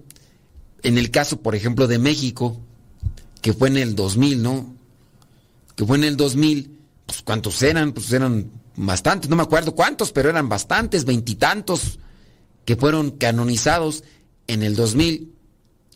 En 0.83 0.99
el 0.99 1.11
caso, 1.11 1.41
por 1.41 1.55
ejemplo, 1.55 1.87
de 1.87 1.99
México, 1.99 2.61
que 3.41 3.53
fue 3.53 3.69
en 3.69 3.77
el 3.77 3.95
2000, 3.95 4.43
¿no? 4.43 4.75
Que 5.77 5.85
fue 5.85 5.97
en 5.97 6.05
el 6.05 6.17
2000, 6.17 6.71
pues 7.07 7.23
¿cuántos 7.23 7.63
eran? 7.63 7.93
Pues 7.93 8.13
eran 8.13 8.51
bastantes, 8.77 9.29
no 9.29 9.37
me 9.37 9.43
acuerdo 9.43 9.75
cuántos, 9.75 10.13
pero 10.13 10.31
eran 10.31 10.49
bastantes, 10.49 11.05
veintitantos, 11.05 11.99
que 12.65 12.77
fueron 12.77 13.13
canonizados 13.13 14.05
en 14.47 14.63
el 14.63 14.75
2000. 14.75 15.33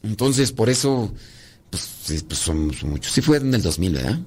Entonces, 0.03 0.53
por 0.53 0.69
eso, 0.69 1.13
pues, 1.71 1.89
pues 2.29 2.39
son, 2.39 2.73
muchos. 2.85 3.13
Sí 3.13 3.23
fue 3.23 3.39
en 3.39 3.55
el 3.55 3.63
2000, 3.63 3.93
¿verdad? 3.93 4.21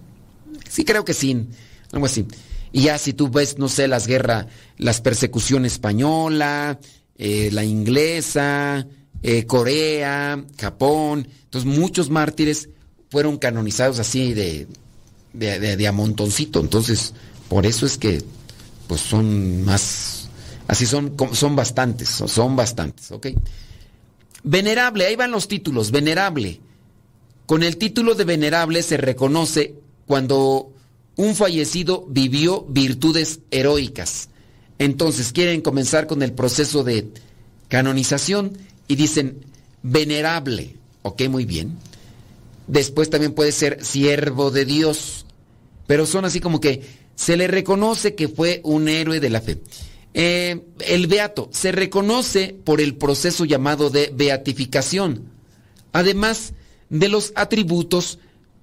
Sí, 0.70 0.84
creo 0.84 1.06
que 1.06 1.14
sí, 1.14 1.48
algo 1.92 2.06
así. 2.06 2.26
Y 2.72 2.84
ya 2.84 2.98
si 2.98 3.14
tú 3.14 3.30
ves, 3.30 3.58
no 3.58 3.68
sé, 3.68 3.88
las 3.88 4.06
guerras, 4.08 4.46
las 4.78 5.02
persecuciones 5.02 5.74
española, 5.74 6.80
eh, 7.18 7.50
la 7.52 7.64
inglesa, 7.64 8.86
eh, 9.24 9.46
Corea, 9.46 10.44
Japón, 10.58 11.28
entonces 11.46 11.70
muchos 11.70 12.10
mártires 12.10 12.70
fueron 13.10 13.38
canonizados 13.38 14.00
así 14.00 14.34
de, 14.34 14.68
de, 15.34 15.60
de, 15.60 15.78
de 15.78 15.88
a 15.88 15.92
montoncito. 15.92 16.60
Entonces, 16.60 17.14
por 17.48 17.66
eso 17.66 17.86
es 17.86 17.98
que, 17.98 18.24
pues 18.88 19.02
son 19.02 19.64
más, 19.66 20.30
así 20.68 20.86
son, 20.86 21.16
son 21.34 21.56
bastantes, 21.56 22.10
son 22.10 22.56
bastantes, 22.56 23.12
¿ok? 23.12 23.28
Venerable, 24.44 25.06
ahí 25.06 25.16
van 25.16 25.32
los 25.32 25.48
títulos, 25.48 25.92
venerable. 25.92 26.62
Con 27.46 27.64
el 27.64 27.78
título 27.78 28.14
de 28.14 28.26
venerable 28.26 28.84
se 28.84 28.98
reconoce 28.98 29.74
cuando 30.06 30.72
un 31.20 31.36
fallecido 31.36 32.06
vivió 32.08 32.66
virtudes 32.70 33.42
heroicas. 33.52 34.30
Entonces 34.78 35.34
quieren 35.34 35.60
comenzar 35.60 36.08
con 36.08 36.24
el 36.24 36.32
proceso 36.32 36.86
de 36.86 37.10
canonización 37.68 38.58
y 38.88 38.96
dicen 38.96 39.44
venerable. 39.84 40.78
Ok, 41.02 41.24
muy 41.28 41.44
bien. 41.44 41.78
Después 42.68 43.10
también 43.10 43.34
puede 43.34 43.52
ser 43.52 43.84
siervo 43.84 44.50
de 44.50 44.64
Dios. 44.64 45.26
Pero 45.88 46.06
son 46.06 46.24
así 46.24 46.40
como 46.40 46.62
que 46.62 46.84
se 47.16 47.36
le 47.36 47.50
reconoce 47.50 48.16
que 48.16 48.30
fue 48.30 48.62
un 48.64 48.88
héroe 48.88 49.20
de 49.20 49.30
la 49.30 49.42
fe. 49.42 49.60
Eh, 50.14 50.62
el 50.88 51.08
beato 51.08 51.50
se 51.52 51.74
reconoce 51.74 52.56
por 52.64 52.80
el 52.80 52.96
proceso 52.96 53.44
llamado 53.44 53.90
de 53.90 54.14
beatificación. 54.16 55.26
Además 55.92 56.54
de 56.90 57.10
los 57.10 57.34
atributos 57.36 58.20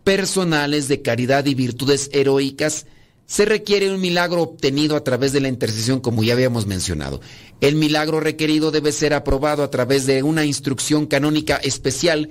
personales 0.06 0.86
de 0.86 1.02
caridad 1.02 1.46
y 1.46 1.56
virtudes 1.56 2.10
heroicas, 2.12 2.86
se 3.26 3.44
requiere 3.44 3.92
un 3.92 4.00
milagro 4.00 4.40
obtenido 4.40 4.94
a 4.94 5.02
través 5.02 5.32
de 5.32 5.40
la 5.40 5.48
intercesión, 5.48 5.98
como 5.98 6.22
ya 6.22 6.34
habíamos 6.34 6.64
mencionado. 6.64 7.20
El 7.60 7.74
milagro 7.74 8.20
requerido 8.20 8.70
debe 8.70 8.92
ser 8.92 9.14
aprobado 9.14 9.64
a 9.64 9.70
través 9.72 10.06
de 10.06 10.22
una 10.22 10.44
instrucción 10.44 11.06
canónica 11.06 11.56
especial 11.56 12.30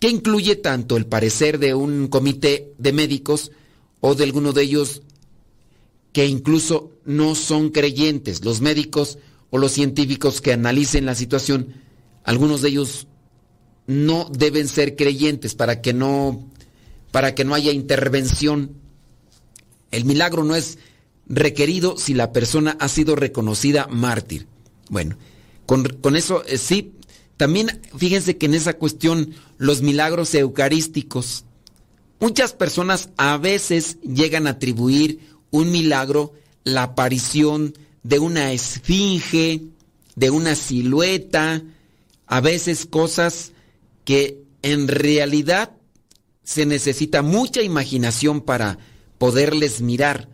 que 0.00 0.08
incluye 0.08 0.56
tanto 0.56 0.96
el 0.96 1.06
parecer 1.06 1.60
de 1.60 1.74
un 1.74 2.08
comité 2.08 2.72
de 2.78 2.92
médicos 2.92 3.52
o 4.00 4.16
de 4.16 4.24
alguno 4.24 4.52
de 4.52 4.62
ellos 4.62 5.02
que 6.12 6.26
incluso 6.26 6.90
no 7.04 7.36
son 7.36 7.70
creyentes. 7.70 8.44
Los 8.44 8.60
médicos 8.60 9.18
o 9.50 9.58
los 9.58 9.70
científicos 9.70 10.40
que 10.40 10.52
analicen 10.52 11.06
la 11.06 11.14
situación, 11.14 11.74
algunos 12.24 12.60
de 12.60 12.70
ellos 12.70 13.06
no 13.86 14.28
deben 14.36 14.66
ser 14.66 14.96
creyentes 14.96 15.54
para 15.54 15.80
que 15.80 15.92
no 15.92 16.50
para 17.14 17.36
que 17.36 17.44
no 17.44 17.54
haya 17.54 17.70
intervención. 17.70 18.72
El 19.92 20.04
milagro 20.04 20.42
no 20.42 20.56
es 20.56 20.78
requerido 21.28 21.96
si 21.96 22.12
la 22.12 22.32
persona 22.32 22.76
ha 22.80 22.88
sido 22.88 23.14
reconocida 23.14 23.86
mártir. 23.86 24.48
Bueno, 24.88 25.16
con, 25.64 26.16
eso 26.16 26.42
eh, 26.44 26.58
sí, 26.58 26.94
también 27.36 27.80
fíjense 27.96 28.36
que 28.36 28.46
en 28.46 28.54
esa 28.54 28.72
cuestión 28.72 29.32
los 29.58 29.80
milagros 29.80 30.34
eucarísticos, 30.34 31.44
muchas 32.18 32.52
personas 32.52 33.10
a 33.16 33.36
veces 33.36 33.98
llegan 34.00 34.48
a 34.48 34.56
atribuir 34.56 35.20
un 35.52 35.70
milagro, 35.70 36.32
la 36.64 36.82
aparición 36.82 37.78
de 38.02 38.18
una 38.18 38.50
esfinge, 38.50 39.62
de 40.16 40.30
una 40.30 40.56
silueta, 40.56 41.62
a 42.26 42.40
veces 42.40 42.86
cosas 42.86 43.52
que 44.04 44.42
en 44.62 44.88
realidad 44.88 45.73
se 46.44 46.66
necesita 46.66 47.22
mucha 47.22 47.62
imaginación 47.62 48.40
para 48.42 48.78
poderles 49.18 49.80
mirar. 49.80 50.28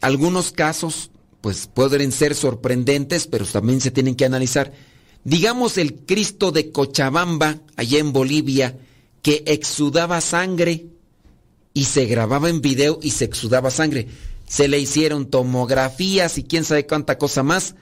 Algunos 0.00 0.50
casos 0.50 1.10
pues 1.40 1.68
pueden 1.72 2.10
ser 2.10 2.34
sorprendentes, 2.34 3.28
pero 3.28 3.44
también 3.44 3.80
se 3.80 3.92
tienen 3.92 4.16
que 4.16 4.24
analizar. 4.24 4.72
Digamos 5.22 5.78
el 5.78 5.94
Cristo 5.94 6.50
de 6.50 6.72
Cochabamba, 6.72 7.60
allá 7.76 7.98
en 7.98 8.12
Bolivia, 8.12 8.78
que 9.22 9.44
exudaba 9.46 10.20
sangre 10.20 10.86
y 11.74 11.84
se 11.84 12.06
grababa 12.06 12.48
en 12.48 12.62
video 12.62 12.98
y 13.02 13.10
se 13.10 13.26
exudaba 13.26 13.70
sangre. 13.70 14.08
Se 14.48 14.66
le 14.66 14.78
hicieron 14.78 15.26
tomografías 15.26 16.38
y 16.38 16.44
quién 16.44 16.64
sabe 16.64 16.86
cuánta 16.86 17.18
cosa 17.18 17.42
más. 17.42 17.74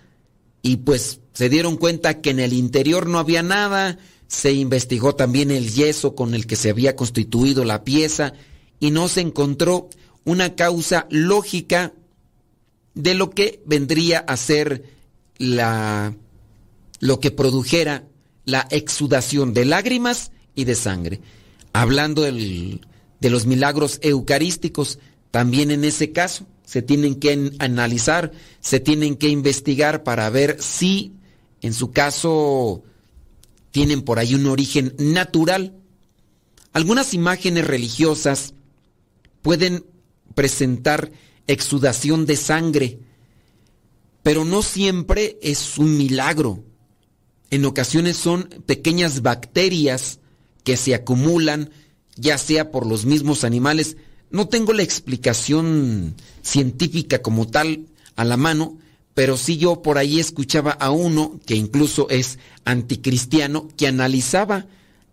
Y 0.62 0.78
pues 0.78 1.20
se 1.32 1.48
dieron 1.48 1.76
cuenta 1.76 2.20
que 2.20 2.30
en 2.30 2.40
el 2.40 2.52
interior 2.54 3.06
no 3.06 3.18
había 3.18 3.42
nada, 3.42 3.98
se 4.28 4.52
investigó 4.52 5.14
también 5.14 5.50
el 5.50 5.72
yeso 5.72 6.14
con 6.14 6.34
el 6.34 6.46
que 6.46 6.56
se 6.56 6.70
había 6.70 6.96
constituido 6.96 7.64
la 7.64 7.84
pieza 7.84 8.32
y 8.80 8.90
no 8.90 9.08
se 9.08 9.20
encontró 9.20 9.88
una 10.24 10.54
causa 10.54 11.06
lógica 11.10 11.92
de 12.94 13.14
lo 13.14 13.30
que 13.30 13.62
vendría 13.66 14.20
a 14.20 14.36
ser 14.36 14.84
la 15.38 16.14
lo 17.00 17.20
que 17.20 17.30
produjera 17.30 18.04
la 18.44 18.66
exudación 18.70 19.52
de 19.52 19.64
lágrimas 19.64 20.32
y 20.54 20.64
de 20.64 20.74
sangre. 20.74 21.20
Hablando 21.72 22.22
de 22.22 22.80
los 23.20 23.46
milagros 23.46 23.98
eucarísticos, 24.02 24.98
también 25.30 25.70
en 25.70 25.84
ese 25.84 26.12
caso 26.12 26.46
se 26.64 26.80
tienen 26.82 27.16
que 27.16 27.52
analizar, 27.58 28.32
se 28.60 28.80
tienen 28.80 29.16
que 29.16 29.28
investigar 29.28 30.02
para 30.02 30.30
ver 30.30 30.56
si 30.60 31.12
en 31.60 31.74
su 31.74 31.90
caso 31.90 32.82
tienen 33.74 34.02
por 34.02 34.20
ahí 34.20 34.36
un 34.36 34.46
origen 34.46 34.94
natural. 34.98 35.74
Algunas 36.72 37.12
imágenes 37.12 37.66
religiosas 37.66 38.54
pueden 39.42 39.84
presentar 40.36 41.10
exudación 41.48 42.24
de 42.24 42.36
sangre, 42.36 43.00
pero 44.22 44.44
no 44.44 44.62
siempre 44.62 45.40
es 45.42 45.76
un 45.76 45.98
milagro. 45.98 46.62
En 47.50 47.64
ocasiones 47.64 48.16
son 48.16 48.44
pequeñas 48.64 49.22
bacterias 49.22 50.20
que 50.62 50.76
se 50.76 50.94
acumulan, 50.94 51.70
ya 52.14 52.38
sea 52.38 52.70
por 52.70 52.86
los 52.86 53.06
mismos 53.06 53.42
animales. 53.42 53.96
No 54.30 54.46
tengo 54.46 54.72
la 54.72 54.84
explicación 54.84 56.14
científica 56.42 57.22
como 57.22 57.48
tal 57.48 57.86
a 58.14 58.24
la 58.24 58.36
mano, 58.36 58.78
pero 59.14 59.36
sí 59.36 59.56
yo 59.56 59.80
por 59.80 59.96
ahí 59.96 60.18
escuchaba 60.18 60.72
a 60.72 60.90
uno 60.90 61.40
que 61.46 61.54
incluso 61.54 62.08
es 62.10 62.38
anticristiano 62.64 63.68
que 63.76 63.86
analizaba 63.86 64.66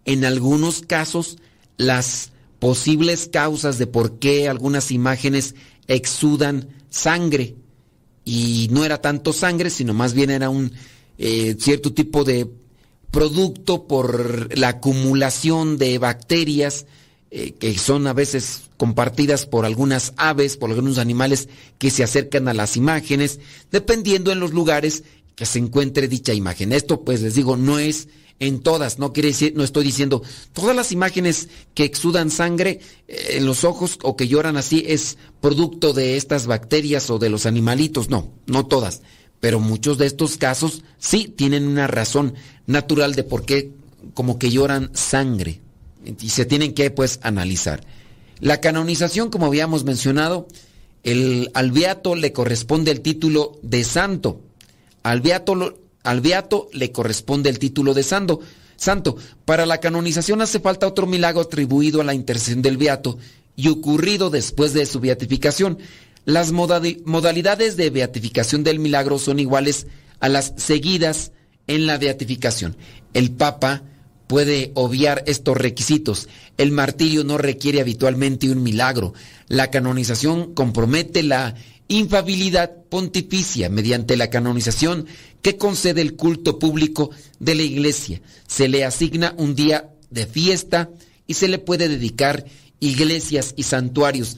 en 0.05 0.25
algunos 0.25 0.81
casos 0.81 1.37
las 1.77 2.31
posibles 2.59 3.29
causas 3.31 3.77
de 3.77 3.87
por 3.87 4.19
qué 4.19 4.49
algunas 4.49 4.91
imágenes 4.91 5.55
exudan 5.87 6.69
sangre. 6.89 7.55
Y 8.25 8.67
no 8.71 8.85
era 8.85 9.01
tanto 9.01 9.33
sangre, 9.33 9.69
sino 9.69 9.93
más 9.93 10.13
bien 10.13 10.29
era 10.29 10.49
un 10.49 10.71
eh, 11.17 11.55
cierto 11.59 11.93
tipo 11.93 12.23
de 12.23 12.47
producto 13.09 13.87
por 13.87 14.57
la 14.57 14.69
acumulación 14.69 15.77
de 15.77 15.97
bacterias 15.97 16.85
eh, 17.33 17.53
que 17.53 17.77
son 17.77 18.07
a 18.07 18.13
veces 18.13 18.63
compartidas 18.75 19.45
por 19.45 19.65
algunas 19.65 20.11
aves, 20.17 20.57
por 20.57 20.69
algunos 20.69 20.97
animales 20.97 21.47
que 21.77 21.89
se 21.89 22.03
acercan 22.03 22.49
a 22.49 22.53
las 22.53 22.75
imágenes, 22.75 23.39
dependiendo 23.71 24.33
en 24.33 24.41
los 24.41 24.51
lugares 24.51 25.03
que 25.35 25.45
se 25.45 25.59
encuentre 25.59 26.09
dicha 26.09 26.33
imagen. 26.33 26.73
Esto, 26.73 27.05
pues 27.05 27.21
les 27.21 27.33
digo, 27.33 27.55
no 27.55 27.79
es 27.79 28.09
en 28.39 28.59
todas, 28.59 28.99
no 28.99 29.13
quiere 29.13 29.29
decir, 29.29 29.53
no 29.55 29.63
estoy 29.63 29.85
diciendo 29.85 30.23
todas 30.51 30.75
las 30.75 30.91
imágenes 30.91 31.47
que 31.73 31.85
exudan 31.85 32.31
sangre 32.31 32.81
eh, 33.07 33.37
en 33.37 33.45
los 33.45 33.63
ojos 33.63 33.97
o 34.03 34.17
que 34.17 34.27
lloran 34.27 34.57
así 34.57 34.83
es 34.85 35.17
producto 35.39 35.93
de 35.93 36.17
estas 36.17 36.47
bacterias 36.47 37.09
o 37.11 37.17
de 37.17 37.29
los 37.29 37.45
animalitos, 37.45 38.09
no, 38.09 38.33
no 38.45 38.65
todas, 38.65 39.03
pero 39.39 39.61
muchos 39.61 39.97
de 39.97 40.07
estos 40.07 40.35
casos 40.35 40.83
sí 40.97 41.33
tienen 41.33 41.65
una 41.65 41.87
razón 41.87 42.33
natural 42.67 43.15
de 43.15 43.23
por 43.23 43.45
qué 43.45 43.71
como 44.15 44.37
que 44.37 44.51
lloran 44.51 44.89
sangre 44.93 45.61
y 46.05 46.29
se 46.29 46.45
tienen 46.45 46.73
que 46.73 46.91
pues 46.91 47.19
analizar. 47.23 47.83
La 48.39 48.59
canonización, 48.59 49.29
como 49.29 49.45
habíamos 49.45 49.83
mencionado, 49.83 50.47
el, 51.03 51.51
al 51.53 51.71
beato 51.71 52.15
le 52.15 52.33
corresponde 52.33 52.91
el 52.91 53.01
título 53.01 53.59
de 53.61 53.83
santo. 53.83 54.41
Al 55.03 55.21
beato, 55.21 55.75
al 56.03 56.21
beato 56.21 56.69
le 56.73 56.91
corresponde 56.91 57.49
el 57.49 57.59
título 57.59 57.93
de 57.93 58.03
santo. 58.03 58.39
Santo, 58.77 59.15
para 59.45 59.65
la 59.65 59.79
canonización 59.79 60.41
hace 60.41 60.59
falta 60.59 60.87
otro 60.87 61.05
milagro 61.05 61.41
atribuido 61.41 62.01
a 62.01 62.03
la 62.03 62.15
intercesión 62.15 62.63
del 62.63 62.77
beato 62.77 63.17
y 63.55 63.67
ocurrido 63.67 64.29
después 64.29 64.73
de 64.73 64.85
su 64.87 64.99
beatificación. 64.99 65.77
Las 66.25 66.51
modalidades 66.51 67.77
de 67.77 67.89
beatificación 67.89 68.63
del 68.63 68.79
milagro 68.79 69.19
son 69.19 69.39
iguales 69.39 69.87
a 70.19 70.29
las 70.29 70.53
seguidas 70.57 71.31
en 71.67 71.85
la 71.87 71.97
beatificación. 71.97 72.75
El 73.13 73.31
Papa 73.31 73.83
puede 74.31 74.71
obviar 74.75 75.25
estos 75.27 75.57
requisitos. 75.57 76.29
El 76.57 76.71
martirio 76.71 77.25
no 77.25 77.37
requiere 77.37 77.81
habitualmente 77.81 78.49
un 78.49 78.63
milagro. 78.63 79.13
La 79.49 79.69
canonización 79.69 80.53
compromete 80.53 81.21
la 81.21 81.55
infabilidad 81.89 82.71
pontificia 82.89 83.67
mediante 83.67 84.15
la 84.15 84.29
canonización 84.29 85.05
que 85.41 85.57
concede 85.57 85.99
el 85.99 86.15
culto 86.15 86.59
público 86.59 87.09
de 87.39 87.55
la 87.55 87.63
iglesia. 87.63 88.21
Se 88.47 88.69
le 88.69 88.85
asigna 88.85 89.35
un 89.37 89.53
día 89.53 89.89
de 90.09 90.25
fiesta 90.25 90.89
y 91.27 91.33
se 91.33 91.49
le 91.49 91.59
puede 91.59 91.89
dedicar 91.89 92.45
iglesias 92.79 93.53
y 93.57 93.63
santuarios. 93.63 94.37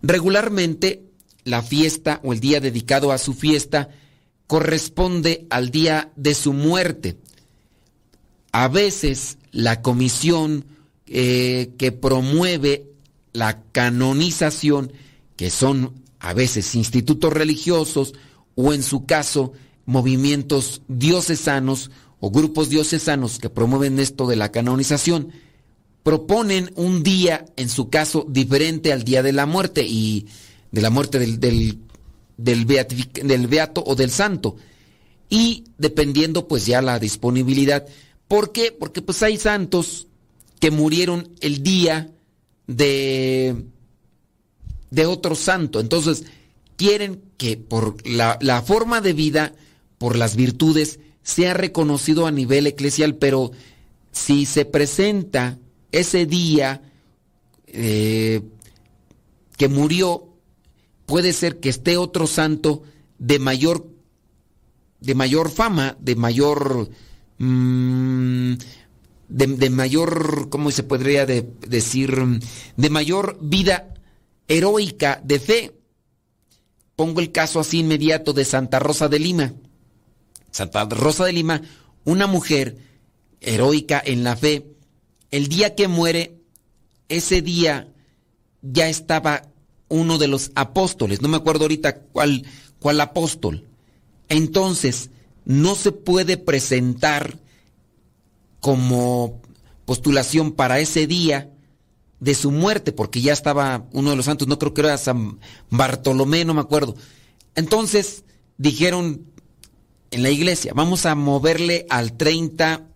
Regularmente 0.00 1.02
la 1.44 1.60
fiesta 1.60 2.18
o 2.24 2.32
el 2.32 2.40
día 2.40 2.60
dedicado 2.60 3.12
a 3.12 3.18
su 3.18 3.34
fiesta 3.34 3.90
corresponde 4.46 5.46
al 5.50 5.70
día 5.70 6.12
de 6.16 6.34
su 6.34 6.54
muerte 6.54 7.18
a 8.54 8.68
veces 8.68 9.36
la 9.50 9.82
comisión 9.82 10.64
eh, 11.08 11.72
que 11.76 11.90
promueve 11.90 12.86
la 13.32 13.60
canonización, 13.72 14.92
que 15.34 15.50
son 15.50 15.92
a 16.20 16.34
veces 16.34 16.76
institutos 16.76 17.32
religiosos 17.32 18.14
o 18.54 18.72
en 18.72 18.84
su 18.84 19.06
caso 19.06 19.54
movimientos 19.86 20.82
diocesanos 20.86 21.90
o 22.20 22.30
grupos 22.30 22.68
diocesanos 22.68 23.40
que 23.40 23.50
promueven 23.50 23.98
esto 23.98 24.28
de 24.28 24.36
la 24.36 24.52
canonización, 24.52 25.32
proponen 26.04 26.70
un 26.76 27.02
día, 27.02 27.46
en 27.56 27.68
su 27.68 27.90
caso, 27.90 28.24
diferente 28.28 28.92
al 28.92 29.02
día 29.02 29.24
de 29.24 29.32
la 29.32 29.46
muerte 29.46 29.84
y 29.84 30.28
de 30.70 30.80
la 30.80 30.90
muerte 30.90 31.18
del, 31.18 31.40
del, 31.40 31.80
del, 32.36 32.66
del 32.66 33.46
beato 33.48 33.82
o 33.84 33.96
del 33.96 34.12
santo. 34.12 34.54
Y 35.28 35.64
dependiendo 35.76 36.46
pues 36.46 36.66
ya 36.66 36.80
la 36.82 37.00
disponibilidad 37.00 37.84
¿Por 38.28 38.52
qué? 38.52 38.72
Porque 38.72 39.02
pues 39.02 39.22
hay 39.22 39.36
santos 39.36 40.08
que 40.60 40.70
murieron 40.70 41.30
el 41.40 41.62
día 41.62 42.10
de, 42.66 43.64
de 44.90 45.06
otro 45.06 45.34
santo. 45.34 45.80
Entonces, 45.80 46.24
quieren 46.76 47.22
que 47.36 47.56
por 47.56 47.96
la, 48.06 48.62
forma 48.62 49.00
de 49.00 49.12
vida, 49.12 49.54
por 49.98 50.16
las 50.16 50.36
virtudes, 50.36 51.00
sea 51.22 51.54
reconocido 51.54 52.26
a 52.26 52.30
nivel 52.30 52.66
eclesial, 52.66 53.16
pero 53.16 53.52
si 54.12 54.46
se 54.46 54.64
presenta 54.64 55.58
ese 55.92 56.26
día 56.26 56.82
eh, 57.66 58.42
que 59.56 59.68
murió, 59.68 60.28
puede 61.06 61.32
ser 61.32 61.60
que 61.60 61.68
esté 61.68 61.96
otro 61.96 62.26
santo 62.26 62.82
de 63.18 63.38
mayor, 63.38 63.86
de 65.00 65.14
mayor 65.14 65.50
fama, 65.50 65.96
de 66.00 66.16
mayor 66.16 66.90
Mm, 67.38 68.54
de, 69.28 69.70
mayor, 69.70 70.48
¿cómo 70.50 70.70
se 70.70 70.82
podría 70.82 71.26
decir? 71.26 72.14
De 72.76 72.90
mayor 72.90 73.38
vida 73.40 73.94
heroica 74.48 75.20
de 75.24 75.40
fe. 75.40 75.72
Pongo 76.96 77.20
el 77.20 77.32
caso 77.32 77.60
así 77.60 77.80
inmediato 77.80 78.32
de 78.32 78.44
Santa 78.44 78.78
Rosa 78.78 79.08
de 79.08 79.18
Lima. 79.18 79.52
Santa 80.50 80.84
Rosa 80.84 81.24
de 81.24 81.32
Lima, 81.32 81.62
una 82.04 82.26
mujer 82.26 82.78
heroica 83.40 84.02
en 84.04 84.24
la 84.24 84.36
fe, 84.36 84.66
el 85.30 85.48
día 85.48 85.74
que 85.74 85.88
muere, 85.88 86.38
ese 87.08 87.42
día 87.42 87.88
ya 88.62 88.88
estaba 88.88 89.42
uno 89.88 90.18
de 90.18 90.28
los 90.28 90.50
apóstoles, 90.54 91.20
no 91.20 91.28
me 91.28 91.36
acuerdo 91.36 91.64
ahorita 91.64 91.96
cuál, 91.96 92.46
cuál 92.78 93.00
apóstol. 93.00 93.66
Entonces, 94.28 95.10
no 95.44 95.74
se 95.74 95.92
puede 95.92 96.36
presentar 96.36 97.38
como 98.60 99.40
postulación 99.84 100.52
para 100.52 100.78
ese 100.78 101.06
día 101.06 101.50
de 102.20 102.34
su 102.34 102.50
muerte, 102.50 102.92
porque 102.92 103.20
ya 103.20 103.32
estaba 103.32 103.86
uno 103.92 104.10
de 104.10 104.16
los 104.16 104.24
santos, 104.24 104.48
no 104.48 104.58
creo 104.58 104.72
que 104.72 104.80
era 104.80 104.96
San 104.96 105.38
Bartolomé, 105.68 106.44
no 106.44 106.54
me 106.54 106.62
acuerdo. 106.62 106.96
Entonces 107.54 108.24
dijeron 108.56 109.26
en 110.10 110.22
la 110.22 110.30
iglesia, 110.30 110.72
vamos 110.74 111.04
a 111.06 111.14
moverle 111.14 111.86
al 111.90 112.16
30, 112.16 112.86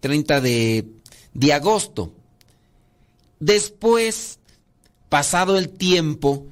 30 0.00 0.40
de, 0.40 0.86
de 1.34 1.52
agosto. 1.52 2.14
Después, 3.40 4.38
pasado 5.08 5.58
el 5.58 5.68
tiempo, 5.68 6.46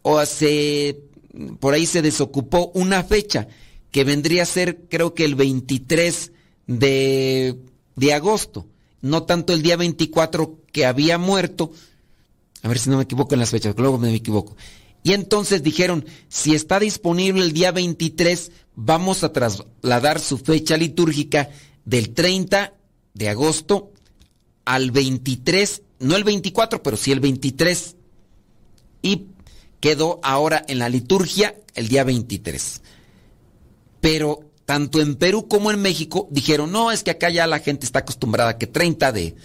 o 0.00 0.18
hace, 0.18 0.98
por 1.60 1.74
ahí 1.74 1.86
se 1.86 2.02
desocupó 2.02 2.72
una 2.74 3.04
fecha 3.04 3.46
que 3.92 4.02
vendría 4.02 4.42
a 4.42 4.46
ser 4.46 4.88
creo 4.88 5.14
que 5.14 5.24
el 5.24 5.36
23 5.36 6.32
de, 6.66 7.58
de 7.94 8.12
agosto, 8.14 8.66
no 9.00 9.22
tanto 9.24 9.52
el 9.52 9.62
día 9.62 9.76
24 9.76 10.58
que 10.72 10.86
había 10.86 11.18
muerto, 11.18 11.70
a 12.62 12.68
ver 12.68 12.78
si 12.78 12.90
no 12.90 12.96
me 12.96 13.04
equivoco 13.04 13.34
en 13.34 13.40
las 13.40 13.50
fechas, 13.50 13.74
luego 13.76 13.98
me 13.98 14.12
equivoco. 14.14 14.56
Y 15.04 15.12
entonces 15.12 15.62
dijeron, 15.62 16.06
si 16.28 16.54
está 16.54 16.78
disponible 16.78 17.42
el 17.42 17.52
día 17.52 17.72
23, 17.72 18.52
vamos 18.76 19.24
a 19.24 19.32
trasladar 19.32 20.20
su 20.20 20.38
fecha 20.38 20.76
litúrgica 20.76 21.50
del 21.84 22.14
30 22.14 22.74
de 23.14 23.28
agosto 23.28 23.92
al 24.64 24.90
23, 24.90 25.82
no 25.98 26.16
el 26.16 26.24
24, 26.24 26.82
pero 26.82 26.96
sí 26.96 27.12
el 27.12 27.20
23. 27.20 27.96
Y 29.02 29.26
quedó 29.80 30.20
ahora 30.22 30.64
en 30.68 30.78
la 30.78 30.88
liturgia 30.88 31.56
el 31.74 31.88
día 31.88 32.04
23. 32.04 32.82
Pero 34.02 34.50
tanto 34.66 35.00
en 35.00 35.14
Perú 35.14 35.46
como 35.46 35.70
en 35.70 35.80
México 35.80 36.28
dijeron, 36.32 36.72
no, 36.72 36.90
es 36.90 37.04
que 37.04 37.12
acá 37.12 37.30
ya 37.30 37.46
la 37.46 37.60
gente 37.60 37.86
está 37.86 38.00
acostumbrada 38.00 38.58
que 38.58 38.66
30 38.66 39.12
de, 39.12 39.36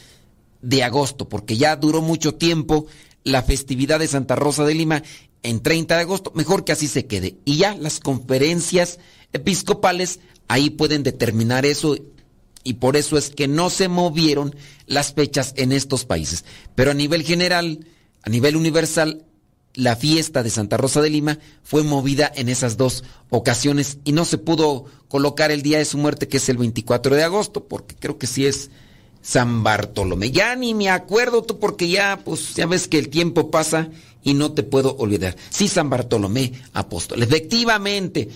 de 0.64 0.84
agosto, 0.84 1.30
porque 1.30 1.58
ya 1.58 1.76
duró 1.76 2.02
mucho 2.02 2.34
tiempo 2.34 2.88
la 3.24 3.44
festividad 3.44 4.00
de 4.00 4.08
Santa 4.08 4.36
Rosa 4.36 4.66
de 4.66 4.74
Lima 4.74 5.04
en 5.44 5.62
30 5.62 5.96
de 5.96 6.02
agosto, 6.02 6.32
mejor 6.34 6.66
que 6.66 6.72
así 6.72 6.88
se 6.88 7.06
quede. 7.06 7.36
Y 7.46 7.58
ya 7.58 7.76
las 7.76 8.00
conferencias 8.00 8.98
episcopales 9.32 10.22
ahí 10.48 10.72
pueden 10.72 11.04
determinar 11.04 11.68
eso 11.68 11.96
y 12.64 12.74
por 12.74 12.98
eso 12.98 13.16
es 13.16 13.30
que 13.30 13.48
no 13.48 13.70
se 13.70 13.90
movieron 13.90 14.56
las 14.88 15.14
fechas 15.14 15.54
en 15.56 15.72
estos 15.72 16.04
países. 16.06 16.46
Pero 16.74 16.92
a 16.92 16.96
nivel 16.96 17.22
general, 17.22 17.86
a 18.24 18.30
nivel 18.32 18.56
universal, 18.56 19.24
la 19.78 19.96
fiesta 19.96 20.42
de 20.42 20.50
Santa 20.50 20.76
Rosa 20.76 21.02
de 21.02 21.12
Lima 21.12 21.38
fue 21.64 21.84
movida 21.84 22.32
en 22.36 22.50
esas 22.50 22.78
dos 22.78 23.04
ocasiones 23.30 24.00
y 24.04 24.12
no 24.12 24.26
se 24.26 24.40
pudo 24.40 24.86
colocar 25.08 25.52
el 25.52 25.62
día 25.62 25.78
de 25.78 25.86
su 25.86 26.00
muerte, 26.00 26.28
que 26.28 26.38
es 26.38 26.50
el 26.50 26.58
24 26.58 27.16
de 27.16 27.24
agosto, 27.24 27.66
porque 27.66 27.96
creo 27.96 28.18
que 28.18 28.26
sí 28.26 28.48
es 28.48 28.72
San 29.22 29.64
Bartolomé. 29.64 30.32
Ya 30.32 30.56
ni 30.56 30.74
me 30.74 30.90
acuerdo 30.90 31.44
tú, 31.44 31.60
porque 31.60 31.88
ya, 31.88 32.20
pues, 32.26 32.56
ya 32.56 32.66
ves 32.66 32.88
que 32.88 32.98
el 32.98 33.10
tiempo 33.10 33.52
pasa 33.52 33.90
y 34.24 34.34
no 34.34 34.52
te 34.52 34.64
puedo 34.64 34.98
olvidar. 34.98 35.38
Sí, 35.52 35.68
San 35.68 35.92
Bartolomé, 35.92 36.54
apóstol. 36.74 37.22
Efectivamente. 37.22 38.30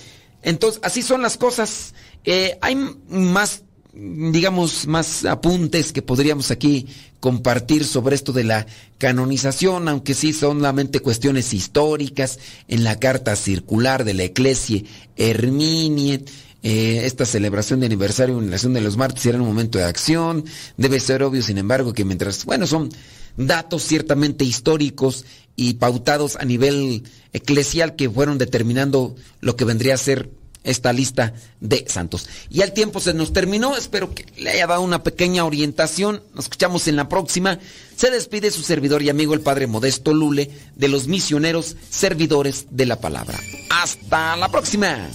Entonces, 0.44 0.80
así 0.84 1.02
son 1.02 1.24
las 1.24 1.38
cosas. 1.38 1.96
Eh, 2.24 2.60
hay 2.62 2.76
más 3.10 3.64
digamos, 3.94 4.88
más 4.88 5.26
apuntes 5.26 5.92
que 5.92 6.02
podríamos 6.02 6.50
aquí 6.50 6.88
compartir 7.20 7.84
sobre 7.86 8.16
esto 8.16 8.32
de 8.32 8.46
la 8.46 8.66
canonización, 8.98 9.88
aunque 9.88 10.14
sí 10.14 10.34
son 10.34 10.58
solamente 10.60 11.02
cuestiones 11.02 11.54
históricas, 11.54 12.40
en 12.68 12.84
la 12.84 13.00
carta 13.00 13.36
circular 13.36 14.04
de 14.04 14.14
la 14.14 14.24
Eclesia 14.24 14.82
Herminie, 15.18 16.24
eh, 16.64 17.02
esta 17.06 17.26
celebración 17.26 17.80
de 17.80 17.88
aniversario 17.88 18.40
de 18.40 18.48
nación 18.48 18.74
de 18.74 18.82
los 18.82 18.96
martes 18.96 19.26
era 19.26 19.40
un 19.40 19.48
momento 19.48 19.78
de 19.78 19.86
acción, 19.86 20.46
debe 20.78 21.00
ser 21.00 21.24
obvio, 21.24 21.42
sin 21.42 21.58
embargo, 21.58 21.94
que 21.94 22.06
mientras, 22.06 22.46
bueno, 22.46 22.68
son 22.68 22.90
datos 23.36 23.84
ciertamente 23.84 24.46
históricos 24.46 25.26
y 25.56 25.76
pautados 25.76 26.38
a 26.38 26.46
nivel 26.46 27.04
eclesial 27.34 27.96
que 27.96 28.10
fueron 28.10 28.38
determinando 28.38 29.16
lo 29.42 29.56
que 29.56 29.66
vendría 29.66 29.96
a 29.96 29.98
ser 29.98 30.30
esta 30.64 30.94
lista 30.94 31.34
de 31.60 31.86
santos. 31.88 32.28
Y 32.50 32.62
el 32.62 32.74
tiempo 32.74 33.00
se 33.00 33.14
nos 33.14 33.34
terminó, 33.34 33.76
espero 33.76 34.14
que 34.14 34.26
le 34.38 34.52
haya 34.52 34.68
dado 34.68 34.82
una 34.82 35.04
pequeña 35.04 35.46
orientación, 35.46 36.24
nos 36.34 36.46
escuchamos 36.46 36.88
en 36.88 36.96
la 36.96 37.10
próxima. 37.10 37.60
Se 37.96 38.12
despide 38.12 38.52
su 38.52 38.62
servidor 38.64 39.02
y 39.02 39.10
amigo 39.10 39.34
el 39.34 39.42
Padre 39.42 39.68
Modesto 39.68 40.14
Lule 40.14 40.50
de 40.76 40.88
los 40.88 41.08
misioneros 41.08 41.76
servidores 41.90 42.68
de 42.72 42.86
la 42.86 43.00
palabra. 43.00 43.40
Hasta 43.70 44.36
la 44.36 44.50
próxima. 44.50 45.10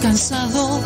Cansado 0.00 0.80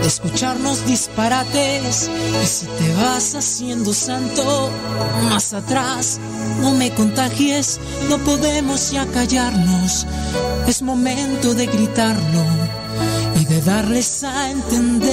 de 0.00 0.06
escucharnos 0.06 0.86
disparates. 0.86 2.10
Y 2.42 2.46
si 2.46 2.66
te 2.66 2.94
vas 2.94 3.34
haciendo 3.34 3.92
santo, 3.92 4.70
más 5.30 5.52
atrás, 5.52 6.20
no 6.60 6.72
me 6.72 6.92
contagies, 6.94 7.80
no 8.08 8.18
podemos 8.18 8.90
ya 8.90 9.06
callarnos. 9.06 10.06
Es 10.66 10.82
momento 10.82 11.54
de 11.54 11.66
gritarlo 11.66 12.44
y 13.40 13.44
de 13.46 13.60
darles 13.62 14.24
a 14.24 14.50
entender 14.50 15.10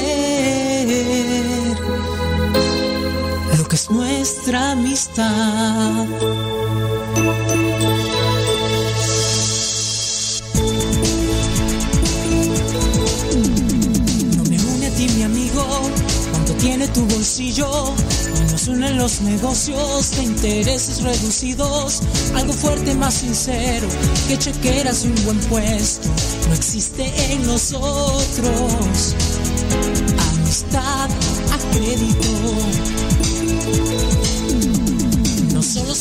lo 3.57 3.67
que 3.67 3.75
es 3.75 3.89
nuestra 3.89 4.71
amistad. 4.71 6.05
Tu 16.94 17.06
bolsillo. 17.06 17.94
Nos 18.52 18.68
unen 18.68 18.98
los 18.98 19.22
negocios 19.22 20.12
de 20.12 20.24
intereses 20.24 21.02
reducidos. 21.02 22.02
Algo 22.36 22.54
fuerte, 22.54 22.94
más 22.96 23.16
sincero 23.16 23.88
que 24.28 24.38
chequeras 24.38 25.06
y 25.06 25.08
un 25.08 25.26
buen 25.26 25.39
puesto. 25.42 26.10
No 26.48 26.54
existe 26.54 27.12
en 27.32 27.46
nosotros. 27.46 29.16
Amistad 30.34 31.10
a 31.52 31.58
crédito 31.74 32.28